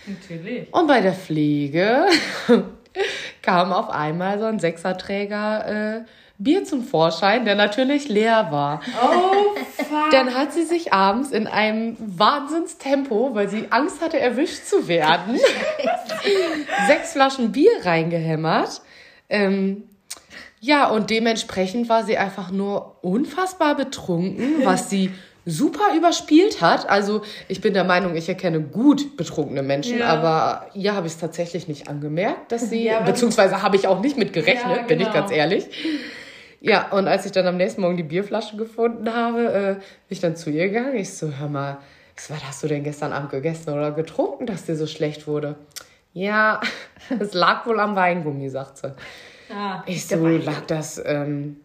Natürlich. 0.08 0.74
und 0.74 0.88
bei 0.88 1.02
der 1.02 1.14
Pflege 1.14 2.06
kam 3.42 3.74
auf 3.74 3.90
einmal 3.90 4.40
so 4.40 4.46
ein 4.46 4.60
Sechserträger 4.60 5.98
äh, 5.98 6.06
Bier 6.38 6.66
zum 6.66 6.84
Vorschein, 6.84 7.46
der 7.46 7.56
natürlich 7.56 8.10
leer 8.10 8.48
war. 8.52 8.82
Oh, 9.02 9.56
fuck. 9.78 10.12
Dann 10.12 10.34
hat 10.34 10.52
sie 10.52 10.64
sich 10.64 10.92
abends 10.92 11.32
in 11.32 11.48
einem 11.48 11.96
Wahnsinnstempo, 12.00 13.34
weil 13.34 13.48
sie 13.48 13.68
Angst 13.70 14.02
hatte, 14.02 14.20
erwischt 14.20 14.66
zu 14.66 14.88
werden, 14.88 15.40
sechs 16.88 17.14
Flaschen 17.14 17.54
Bier 17.54 17.72
reingehämmert. 17.84 18.82
Ähm, 19.30 19.84
ja, 20.60 20.90
und 20.90 21.10
dementsprechend 21.10 21.90
war 21.90 22.04
sie 22.04 22.18
einfach 22.18 22.52
nur 22.52 22.98
unfassbar 23.02 23.76
betrunken, 23.76 24.66
was 24.66 24.90
sie 24.90 25.12
super 25.46 25.96
überspielt 25.96 26.62
hat. 26.62 26.90
Also 26.90 27.22
ich 27.48 27.62
bin 27.62 27.74
der 27.74 27.84
Meinung, 27.84 28.16
ich 28.16 28.28
erkenne 28.28 28.62
gut 28.62 29.16
betrunkene 29.18 29.62
Menschen, 29.62 30.00
Ja. 30.00 30.08
aber 30.08 30.68
ihr 30.74 30.96
habe 30.96 31.08
ich 31.08 31.14
es 31.14 31.20
tatsächlich 31.20 31.68
nicht 31.68 31.88
angemerkt, 31.88 32.52
dass 32.52 32.70
sie, 32.70 32.86
Ja, 32.86 33.02
beziehungsweise 33.02 33.62
habe 33.62 33.76
ich 33.76 33.88
auch 33.88 34.00
nicht 34.02 34.18
mit 34.18 34.34
gerechnet, 34.34 34.78
Ja, 34.78 34.84
bin 34.84 35.00
ich 35.00 35.06
genau. 35.08 35.20
ganz 35.20 35.32
ehrlich. 35.32 35.66
Ja, 36.62 36.92
und 36.92 37.08
als 37.08 37.26
ich 37.28 37.32
dann 37.32 37.46
am 37.46 37.58
nächsten 37.58 37.82
Morgen 37.82 37.96
die 37.98 38.04
Bierflasche 38.04 38.58
gefunden 38.58 39.14
habe, 39.14 39.46
äh, 39.54 39.74
bin 39.76 39.82
ich 40.10 40.20
dann 40.20 40.36
zu 40.36 40.50
ihr 40.50 40.68
gegangen. 40.70 40.96
Ich 40.96 41.14
so, 41.14 41.30
hör 41.38 41.48
mal, 41.48 41.78
was 42.16 42.32
hast 42.44 42.64
du 42.64 42.68
denn 42.68 42.84
gestern 42.84 43.14
Abend 43.14 43.30
gegessen 43.30 43.72
oder 43.72 43.92
getrunken, 43.92 44.48
dass 44.48 44.66
dir 44.66 44.76
so 44.76 44.88
schlecht 44.88 45.28
wurde? 45.28 45.56
Ja, 46.14 46.62
es 47.20 47.34
lag 47.36 47.68
wohl 47.68 47.80
am 47.80 47.96
Weingummi, 47.96 48.50
sagt 48.50 48.78
sie. 48.78 48.94
Ah, 49.56 49.84
Ich 49.86 50.08
so, 50.08 50.26
lag 50.26 50.62
das 50.66 51.00
ähm, 51.06 51.58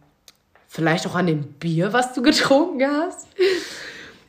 vielleicht 0.71 1.05
auch 1.05 1.15
an 1.15 1.27
dem 1.27 1.43
Bier, 1.53 1.91
was 1.91 2.13
du 2.13 2.21
getrunken 2.21 2.81
hast? 2.87 3.27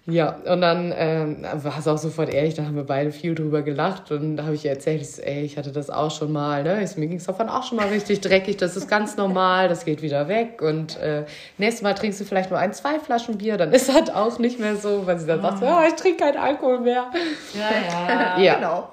Ja, 0.05 0.31
und 0.53 0.61
dann 0.61 0.93
ähm, 0.97 1.47
war 1.63 1.79
es 1.79 1.87
auch 1.87 1.97
sofort 1.97 2.35
ehrlich, 2.35 2.55
da 2.55 2.65
haben 2.65 2.75
wir 2.75 2.83
beide 2.83 3.13
viel 3.13 3.37
drüber 3.37 3.63
gelacht 3.63 4.11
und 4.11 4.37
da 4.37 4.43
habe 4.43 4.57
ich 4.57 4.65
ihr 4.65 4.73
erzählt, 4.73 5.01
ich 5.01 5.13
so, 5.13 5.23
ey, 5.23 5.43
ich 5.45 5.57
hatte 5.57 5.71
das 5.71 5.91
auch 5.91 6.11
schon 6.11 6.33
mal, 6.33 6.65
ne? 6.65 6.83
Ich 6.83 6.97
mir 6.97 7.07
ging 7.07 7.19
es 7.19 7.27
davon 7.27 7.49
auch 7.49 7.63
schon 7.63 7.77
mal 7.77 7.87
richtig 7.87 8.21
dreckig, 8.21 8.57
das 8.57 8.77
ist 8.77 8.89
ganz 8.91 9.17
normal, 9.17 9.69
das 9.69 9.85
geht 9.85 10.03
wieder 10.03 10.27
weg 10.27 10.61
und 10.61 10.97
äh, 10.97 11.25
nächstes 11.57 11.83
Mal 11.83 11.95
trinkst 11.95 12.21
du 12.21 12.25
vielleicht 12.25 12.51
nur 12.51 12.59
ein, 12.59 12.73
zwei 12.73 12.99
Flaschen 12.99 13.39
Bier, 13.39 13.57
dann 13.57 13.73
ist 13.73 13.89
das 13.89 14.11
auch 14.11 14.41
nicht 14.41 14.59
mehr 14.59 14.75
so, 14.75 15.07
weil 15.07 15.21
sie 15.21 15.27
dann 15.29 15.41
sagt, 15.41 15.59
so, 15.61 15.67
oh, 15.67 15.87
ich 15.87 15.95
trinke 15.95 16.25
keinen 16.25 16.39
Alkohol 16.39 16.81
mehr. 16.81 17.07
ja, 17.55 18.39
ja. 18.39 18.41
Ja, 18.43 18.55
Genau. 18.55 18.89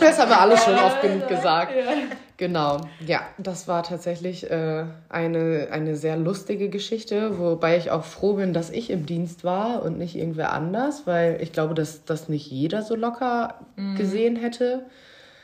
Das 0.00 0.18
haben 0.18 0.28
wir 0.28 0.40
alle 0.40 0.58
schon 0.58 0.74
Ja, 0.74 0.86
oft 0.86 1.00
genug 1.00 1.22
ja, 1.30 1.36
gesagt. 1.36 1.72
ja. 1.76 1.92
Genau, 2.38 2.80
ja, 3.04 3.20
das 3.36 3.66
war 3.66 3.82
tatsächlich 3.82 4.48
äh, 4.48 4.84
eine, 5.08 5.68
eine 5.72 5.96
sehr 5.96 6.16
lustige 6.16 6.68
Geschichte, 6.68 7.36
wobei 7.40 7.76
ich 7.76 7.90
auch 7.90 8.04
froh 8.04 8.34
bin, 8.34 8.52
dass 8.52 8.70
ich 8.70 8.90
im 8.90 9.06
Dienst 9.06 9.42
war 9.42 9.82
und 9.82 9.98
nicht 9.98 10.14
irgendwer 10.14 10.52
anders, 10.52 11.02
weil 11.04 11.42
ich 11.42 11.52
glaube, 11.52 11.74
dass 11.74 12.04
das 12.04 12.28
nicht 12.28 12.48
jeder 12.48 12.82
so 12.82 12.94
locker 12.94 13.54
gesehen 13.96 14.36
hätte. 14.36 14.86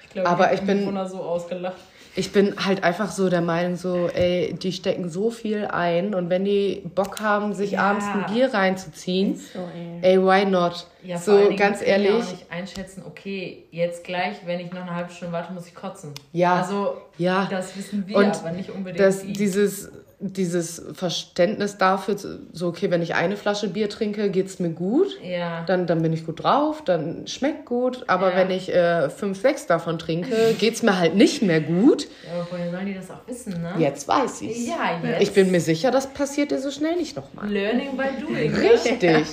Ich 0.05 0.11
glaube, 0.11 0.28
Aber 0.28 0.53
ich 0.53 0.61
bin- 0.61 0.84
so 1.09 1.18
ausgelacht. 1.20 1.76
Ich 2.17 2.33
bin 2.33 2.55
halt 2.65 2.85
einfach 2.85 3.11
so 3.11 3.29
der 3.29 3.41
Meinung, 3.41 3.77
so, 3.77 4.09
ey, 4.09 4.55
die 4.55 4.73
stecken 4.73 5.09
so 5.09 5.31
viel 5.31 5.67
ein 5.67 6.15
und 6.15 6.31
wenn 6.31 6.45
die 6.45 6.83
Bock 6.95 7.21
haben, 7.21 7.55
sich 7.55 7.73
Ja. 7.73 7.91
abends 7.91 8.05
ein 8.07 8.33
Bier 8.33 8.55
reinzuziehen, 8.55 9.35
So, 9.37 9.59
ey. 10.03 10.15
ey, 10.17 10.23
why 10.23 10.45
not? 10.45 10.87
Ja, 11.03 11.19
so, 11.19 11.33
ganz 11.57 11.79
können 11.79 11.81
wir 11.81 11.87
ehrlich, 11.87 12.12
auch 12.25 12.31
nicht 12.31 12.51
einschätzen, 12.51 13.03
okay, 13.07 13.65
jetzt 13.71 14.05
gleich, 14.05 14.37
wenn 14.47 14.61
ich 14.61 14.73
noch 14.73 14.83
eine 14.83 14.95
halbe 14.95 15.11
Stunde 15.12 15.33
warte, 15.33 15.53
muss 15.53 15.67
ich 15.67 15.75
kotzen. 15.75 16.12
Ja. 16.33 16.57
Also, 16.61 16.97
Ja. 17.19 17.47
das 17.51 17.77
wissen 17.77 18.05
wir, 18.07 18.17
Und 18.17 18.27
aber 18.37 18.53
nicht 18.53 18.71
unbedingt 18.71 19.23
die. 19.25 19.33
dieses, 19.33 19.91
dieses 20.33 20.83
Verständnis 20.95 21.77
dafür, 21.77 22.16
so, 22.53 22.66
okay, 22.68 22.91
wenn 22.91 23.03
ich 23.03 23.14
eine 23.14 23.37
Flasche 23.37 23.68
Bier 23.68 23.91
trinke, 23.91 24.31
geht's 24.31 24.59
mir 24.59 24.70
gut. 24.70 25.09
ja. 25.22 25.62
Dann, 25.66 25.87
dann 25.87 26.01
bin 26.03 26.12
ich 26.12 26.25
gut 26.25 26.43
drauf, 26.43 26.83
dann 26.85 27.27
schmeckt 27.27 27.66
gut. 27.66 28.05
Aber 28.07 28.31
Ja. 28.31 28.37
wenn 28.37 28.51
ich 28.51 28.72
äh, 28.75 29.11
fünf, 29.11 29.41
sechs 29.41 29.66
davon 29.66 29.99
trinke, 29.99 30.55
geht's 30.59 30.83
mir 30.83 30.99
halt 30.99 31.14
nicht 31.14 31.43
mehr 31.43 31.61
gut. 31.61 32.09
ja, 32.27 32.41
aber 32.41 32.47
woher 32.53 32.70
sollen 32.70 32.87
die 32.87 32.95
das 32.95 33.11
auch 33.11 33.27
wissen, 33.27 33.61
ne? 33.62 33.75
Jetzt 33.79 34.09
weiß 34.09 34.43
ich's. 34.43 34.66
Ja, 34.66 34.99
jetzt. 35.03 35.22
Ich 35.22 35.33
bin 35.33 35.51
mir 35.51 35.61
sicher, 35.61 35.91
das 35.91 36.07
passiert 36.07 36.51
dir 36.51 36.59
so 36.59 36.70
schnell 36.70 36.97
nicht 36.97 37.16
nochmal. 37.16 37.49
Learning 37.49 37.97
by 37.97 38.05
doing. 38.20 38.53
ne? 38.53 38.61
Richtig. 38.70 39.27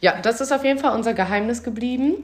Ja, 0.00 0.14
das 0.22 0.40
ist 0.40 0.52
auf 0.52 0.64
jeden 0.64 0.78
Fall 0.78 0.94
unser 0.94 1.14
Geheimnis 1.14 1.62
geblieben 1.62 2.22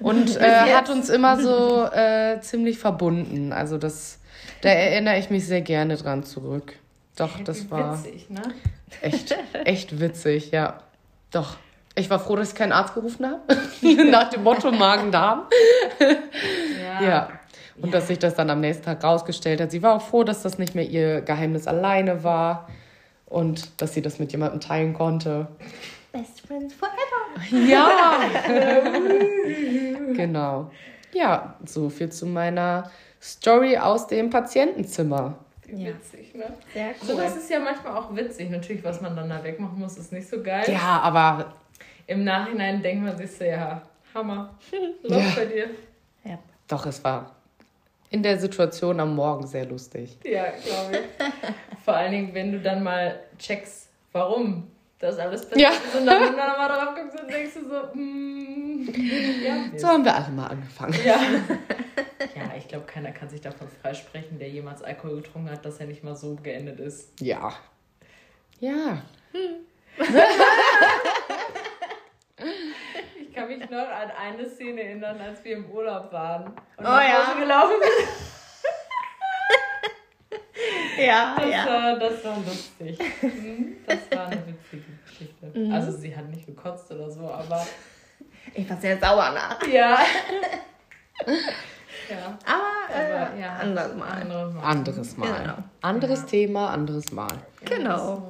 und 0.00 0.36
äh, 0.40 0.72
hat 0.74 0.88
uns 0.90 1.08
immer 1.10 1.38
so 1.40 1.84
äh, 1.84 2.40
ziemlich 2.40 2.78
verbunden. 2.78 3.52
Also 3.52 3.76
das, 3.78 4.18
da 4.62 4.70
erinnere 4.70 5.18
ich 5.18 5.30
mich 5.30 5.46
sehr 5.46 5.60
gerne 5.60 5.96
dran 5.96 6.24
zurück. 6.24 6.72
Doch, 7.16 7.40
das 7.44 7.70
war 7.70 7.98
Witzig, 7.98 8.30
ne? 8.30 8.42
echt, 9.00 9.34
echt 9.64 10.00
witzig, 10.00 10.50
ja. 10.50 10.78
Doch. 11.30 11.56
Ich 11.94 12.08
war 12.08 12.18
froh, 12.18 12.36
dass 12.36 12.50
ich 12.50 12.54
keinen 12.54 12.72
Arzt 12.72 12.94
gerufen 12.94 13.26
habe. 13.26 13.40
Nach 14.10 14.30
dem 14.30 14.44
Motto 14.44 14.70
Magen-Darm. 14.70 15.42
Ja. 16.80 17.02
Ja. 17.02 17.28
Und 17.82 17.94
dass 17.94 18.08
sich 18.08 18.18
das 18.18 18.34
dann 18.34 18.50
am 18.50 18.60
nächsten 18.60 18.84
Tag 18.84 19.02
rausgestellt 19.02 19.60
hat. 19.60 19.70
Sie 19.70 19.82
war 19.82 19.96
auch 19.96 20.02
froh, 20.02 20.22
dass 20.22 20.42
das 20.42 20.58
nicht 20.58 20.74
mehr 20.74 20.84
ihr 20.84 21.22
Geheimnis 21.22 21.66
alleine 21.66 22.22
war 22.22 22.68
und 23.26 23.80
dass 23.80 23.94
sie 23.94 24.02
das 24.02 24.18
mit 24.18 24.32
jemandem 24.32 24.60
teilen 24.60 24.92
konnte. 24.92 25.48
Best 26.12 26.46
friends 26.46 26.74
forever. 26.74 27.66
Ja. 27.68 28.20
genau. 30.14 30.70
Ja, 31.12 31.54
so 31.64 31.88
viel 31.88 32.10
zu 32.10 32.26
meiner 32.26 32.90
Story 33.22 33.78
aus 33.78 34.06
dem 34.06 34.30
Patientenzimmer. 34.30 35.38
Wie 35.72 35.86
Witzig, 35.86 36.34
ne? 36.34 36.52
Sehr 36.72 36.94
So, 37.02 37.14
cool. 37.14 37.22
das 37.22 37.36
ist 37.36 37.50
ja 37.50 37.58
manchmal 37.60 37.96
auch 37.96 38.14
witzig. 38.14 38.50
Natürlich, 38.50 38.82
was 38.84 39.00
man 39.00 39.14
dann 39.16 39.28
da 39.28 39.42
wegmachen 39.42 39.78
muss, 39.78 39.96
ist 39.98 40.12
nicht 40.12 40.28
so 40.28 40.42
geil. 40.42 40.64
Ja, 40.70 41.00
aber 41.02 41.54
Im 42.06 42.24
Nachhinein 42.24 42.82
denkt 42.82 43.04
man 43.04 43.16
sich 43.16 43.30
so, 43.32 43.44
ja, 43.44 43.82
Hammer. 44.14 44.54
Läuft 45.02 45.28
Ja. 45.28 45.32
bei 45.36 45.46
dir. 45.46 45.70
ja. 46.24 46.38
doch, 46.68 46.86
es 46.86 47.02
war 47.04 47.34
in 48.10 48.22
der 48.24 48.38
Situation 48.40 48.98
am 48.98 49.14
Morgen 49.14 49.46
sehr 49.46 49.66
lustig. 49.66 50.18
Ja, 50.24 50.46
glaube 50.64 50.92
ich. 50.98 51.78
Vor 51.84 51.94
allen 51.94 52.10
Dingen, 52.10 52.34
wenn 52.34 52.50
du 52.52 52.58
dann 52.60 52.82
mal 52.82 53.20
checkst, 53.38 53.88
warum 54.12 54.66
das 55.00 55.18
alles 55.18 55.48
passiert 55.48 55.60
Ja. 55.60 55.70
ist 55.76 55.94
und 55.96 56.06
dann 56.06 56.22
nochmal 56.36 56.68
drauf 56.68 56.94
guckst 56.94 57.20
und 57.20 57.28
denkst 57.30 57.54
du 57.54 57.68
so, 57.68 57.88
mm, 57.94 58.88
ja, 59.42 59.78
So 59.78 59.88
haben 59.88 60.04
wir 60.04 60.14
alle 60.14 60.28
mal 60.30 60.46
angefangen. 60.46 60.94
ja. 61.04 61.18
Ja, 62.36 62.52
ich 62.56 62.68
glaube, 62.68 62.84
keiner 62.84 63.12
kann 63.12 63.30
sich 63.30 63.40
davon 63.40 63.66
freisprechen, 63.80 64.38
der 64.38 64.48
jemals 64.50 64.82
Alkohol 64.82 65.22
getrunken 65.22 65.50
hat, 65.50 65.64
dass 65.64 65.78
er 65.80 65.86
nicht 65.86 66.04
mal 66.04 66.14
so 66.14 66.36
geendet 66.36 66.78
ist. 66.78 67.18
Ja. 67.18 67.54
Ja. 68.60 69.02
Ich 73.18 73.34
kann 73.34 73.48
mich 73.48 73.58
noch 73.70 73.88
an 73.88 74.10
eine 74.10 74.48
Szene 74.48 74.82
erinnern, 74.82 75.18
als 75.20 75.42
wir 75.44 75.56
im 75.56 75.70
Urlaub 75.70 76.12
waren 76.12 76.44
und 76.46 76.54
Oh 76.78 76.82
nach 76.82 77.02
ja. 77.02 77.26
Hause 77.26 77.38
gelaufen 77.40 77.74
sind. 77.80 78.08
Ja, 81.06 81.36
Das, 81.38 81.50
ja. 81.50 81.66
war, 81.66 81.98
das 81.98 82.24
war 82.24 82.36
lustig. 82.38 82.98
Mhm, 83.22 83.76
Das 83.86 83.98
war 84.18 84.26
eine 84.26 84.42
witzige 84.46 84.82
Geschichte. 85.06 85.58
Mhm. 85.58 85.72
Also 85.72 85.92
sie 85.92 86.14
hat 86.16 86.28
nicht 86.28 86.46
gekotzt 86.46 86.90
oder 86.92 87.10
so, 87.10 87.20
aber 87.30 87.66
Ich 88.54 88.68
war 88.68 88.76
sehr 88.76 88.98
sauer 88.98 89.30
nach. 89.32 89.66
ja. 89.66 89.98
ja. 92.08 92.38
Aber, 92.46 92.94
äh, 92.94 93.12
Aber 93.26 93.36
ja, 93.38 93.56
anders 93.60 93.94
mal. 93.94 94.08
Andere 94.20 94.50
Mal. 94.52 94.62
Anderes 94.64 95.16
Mal. 95.16 95.40
Genau. 95.42 95.54
Anderes 95.82 96.26
Thema, 96.26 96.70
anderes 96.70 97.12
Mal. 97.12 97.28
Genau. 97.64 98.22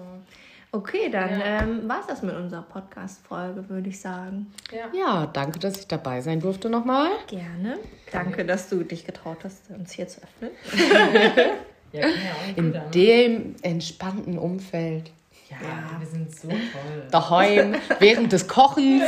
Okay, 0.73 1.09
dann 1.11 1.41
Ja. 1.41 1.63
ähm, 1.63 1.89
war 1.89 1.99
es 2.01 2.07
das 2.07 2.23
mit 2.23 2.35
unserer 2.37 2.63
Podcast-Folge, 2.63 3.69
würde 3.69 3.89
ich 3.89 4.01
sagen. 4.01 4.53
Ja. 4.71 4.87
Ja, 4.97 5.27
danke, 5.27 5.59
dass 5.59 5.79
ich 5.79 5.89
dabei 5.89 6.21
sein 6.21 6.39
durfte 6.41 6.71
nochmal. 6.71 7.11
Gerne. 7.27 7.79
Danke, 8.13 8.45
dass 8.45 8.69
du 8.69 8.85
dich 8.85 9.05
getraut 9.05 9.39
hast, 9.43 9.69
uns 9.71 9.91
hier 9.93 10.07
zu 10.07 10.21
öffnen. 10.23 10.51
Ja, 11.93 12.01
ja 12.01 12.07
nicht 12.47 12.59
In 12.59 12.69
wieder, 12.69 12.85
ne? 12.85 12.91
dem 12.91 13.55
entspannten 13.63 14.39
Umfeld. 14.39 15.11
ja, 15.51 15.57
wir 15.99 16.07
sind 16.07 16.35
so 16.35 16.49
toll. 16.49 16.59
Daheim, 17.11 17.75
während 17.99 18.33
des 18.33 18.47
Kochens. 18.47 19.03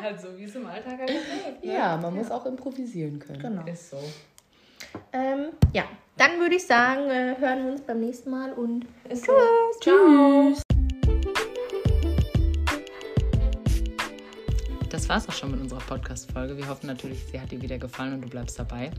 Halt 0.00 0.20
so, 0.20 0.36
wie 0.36 0.44
es 0.44 0.54
im 0.54 0.66
Alltag 0.66 0.98
halt 0.98 1.10
läuft. 1.10 1.64
Ne? 1.64 1.72
Ja, 1.74 1.96
man 1.96 2.14
muss 2.14 2.30
auch 2.30 2.44
improvisieren 2.46 3.18
können. 3.18 3.38
Genau. 3.40 3.64
Ist 3.66 3.90
so. 3.90 3.98
Ähm, 5.12 5.46
ja, 5.72 5.84
dann 6.16 6.38
würde 6.40 6.56
ich 6.56 6.66
sagen, 6.66 7.08
äh, 7.08 7.36
hören 7.38 7.64
wir 7.64 7.72
uns 7.72 7.80
beim 7.82 8.00
nächsten 8.00 8.30
Mal 8.30 8.52
und 8.52 8.86
Ist 9.08 9.26
so. 9.26 9.32
Tschüss. 9.80 10.62
Das 14.90 15.08
war's 15.08 15.28
auch 15.28 15.32
schon 15.32 15.52
mit 15.52 15.60
unserer 15.60 15.80
Podcast-Folge. 15.80 16.56
Wir 16.56 16.68
hoffen 16.68 16.86
natürlich, 16.86 17.24
sie 17.30 17.40
hat 17.40 17.50
dir 17.50 17.62
wieder 17.62 17.78
gefallen 17.78 18.14
und 18.14 18.22
du 18.22 18.28
bleibst 18.28 18.58
dabei. 18.58 18.90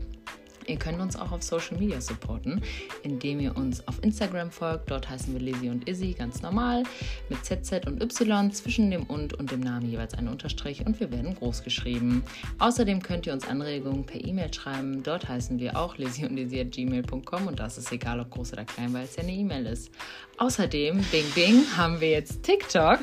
Ihr 0.66 0.76
könnt 0.76 1.00
uns 1.00 1.16
auch 1.16 1.32
auf 1.32 1.42
Social 1.42 1.78
Media 1.78 2.00
supporten, 2.00 2.62
indem 3.02 3.40
ihr 3.40 3.56
uns 3.56 3.86
auf 3.86 4.02
Instagram 4.02 4.50
folgt. 4.50 4.90
Dort 4.90 5.08
heißen 5.08 5.32
wir 5.32 5.40
Lizzie 5.40 5.70
und 5.70 5.88
Izzy 5.88 6.12
ganz 6.12 6.42
normal 6.42 6.84
mit 7.28 7.44
ZZ 7.44 7.86
und 7.86 8.02
Y 8.02 8.52
zwischen 8.52 8.90
dem 8.90 9.04
und 9.04 9.34
und 9.34 9.50
dem 9.50 9.60
Namen 9.60 9.90
jeweils 9.90 10.14
ein 10.14 10.28
Unterstrich 10.28 10.84
und 10.86 11.00
wir 11.00 11.10
werden 11.10 11.34
groß 11.34 11.62
geschrieben. 11.62 12.24
Außerdem 12.58 13.02
könnt 13.02 13.26
ihr 13.26 13.32
uns 13.32 13.46
Anregungen 13.46 14.04
per 14.04 14.24
E-Mail 14.24 14.52
schreiben. 14.52 15.02
Dort 15.02 15.28
heißen 15.28 15.58
wir 15.58 15.76
auch 15.76 15.98
Lizzie 15.98 16.26
und 16.26 16.36
Izzy 16.38 16.60
at 16.60 16.72
gmail.com 16.72 17.46
und 17.46 17.60
das 17.60 17.78
ist 17.78 17.92
egal, 17.92 18.20
ob 18.20 18.30
groß 18.30 18.52
oder 18.52 18.64
klein, 18.64 18.92
weil 18.94 19.04
es 19.04 19.16
ja 19.16 19.22
eine 19.22 19.32
E-Mail 19.32 19.66
ist. 19.66 19.90
Außerdem, 20.36 21.04
Bing 21.12 21.30
Bing, 21.34 21.64
haben 21.76 22.00
wir 22.00 22.10
jetzt 22.10 22.42
TikTok 22.42 22.98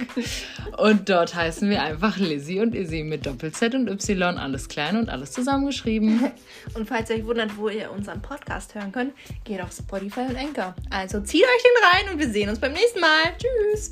und 0.78 1.08
dort 1.08 1.34
heißen 1.34 1.70
wir 1.70 1.82
einfach 1.82 2.18
Lizzie 2.18 2.60
und 2.60 2.76
Izzy 2.76 3.04
mit 3.04 3.26
Doppel-Z 3.26 3.74
und 3.74 3.88
Y, 3.88 4.38
alles 4.38 4.68
klein 4.68 4.98
und 4.98 5.10
alles 5.10 5.32
zusammengeschrieben. 5.32 6.32
Und 6.76 6.88
falls 6.88 7.10
ihr 7.10 7.18
euch 7.18 7.26
wundert, 7.26 7.51
wo 7.58 7.70
ihr 7.70 7.92
unseren 7.92 8.22
Podcast 8.22 8.76
hören 8.76 8.92
könnt, 8.92 9.14
geht 9.44 9.62
auf 9.62 9.72
Spotify 9.72 10.22
und 10.22 10.38
Anchor. 10.38 10.76
Also 10.90 11.22
zieht 11.22 11.44
euch 11.44 11.64
den 11.64 11.84
rein 11.92 12.14
und 12.14 12.20
wir 12.20 12.30
sehen 12.30 12.50
uns 12.50 12.60
beim 12.60 12.74
nächsten 12.74 13.00
Mal. 13.00 13.36
Tschüss. 13.38 13.92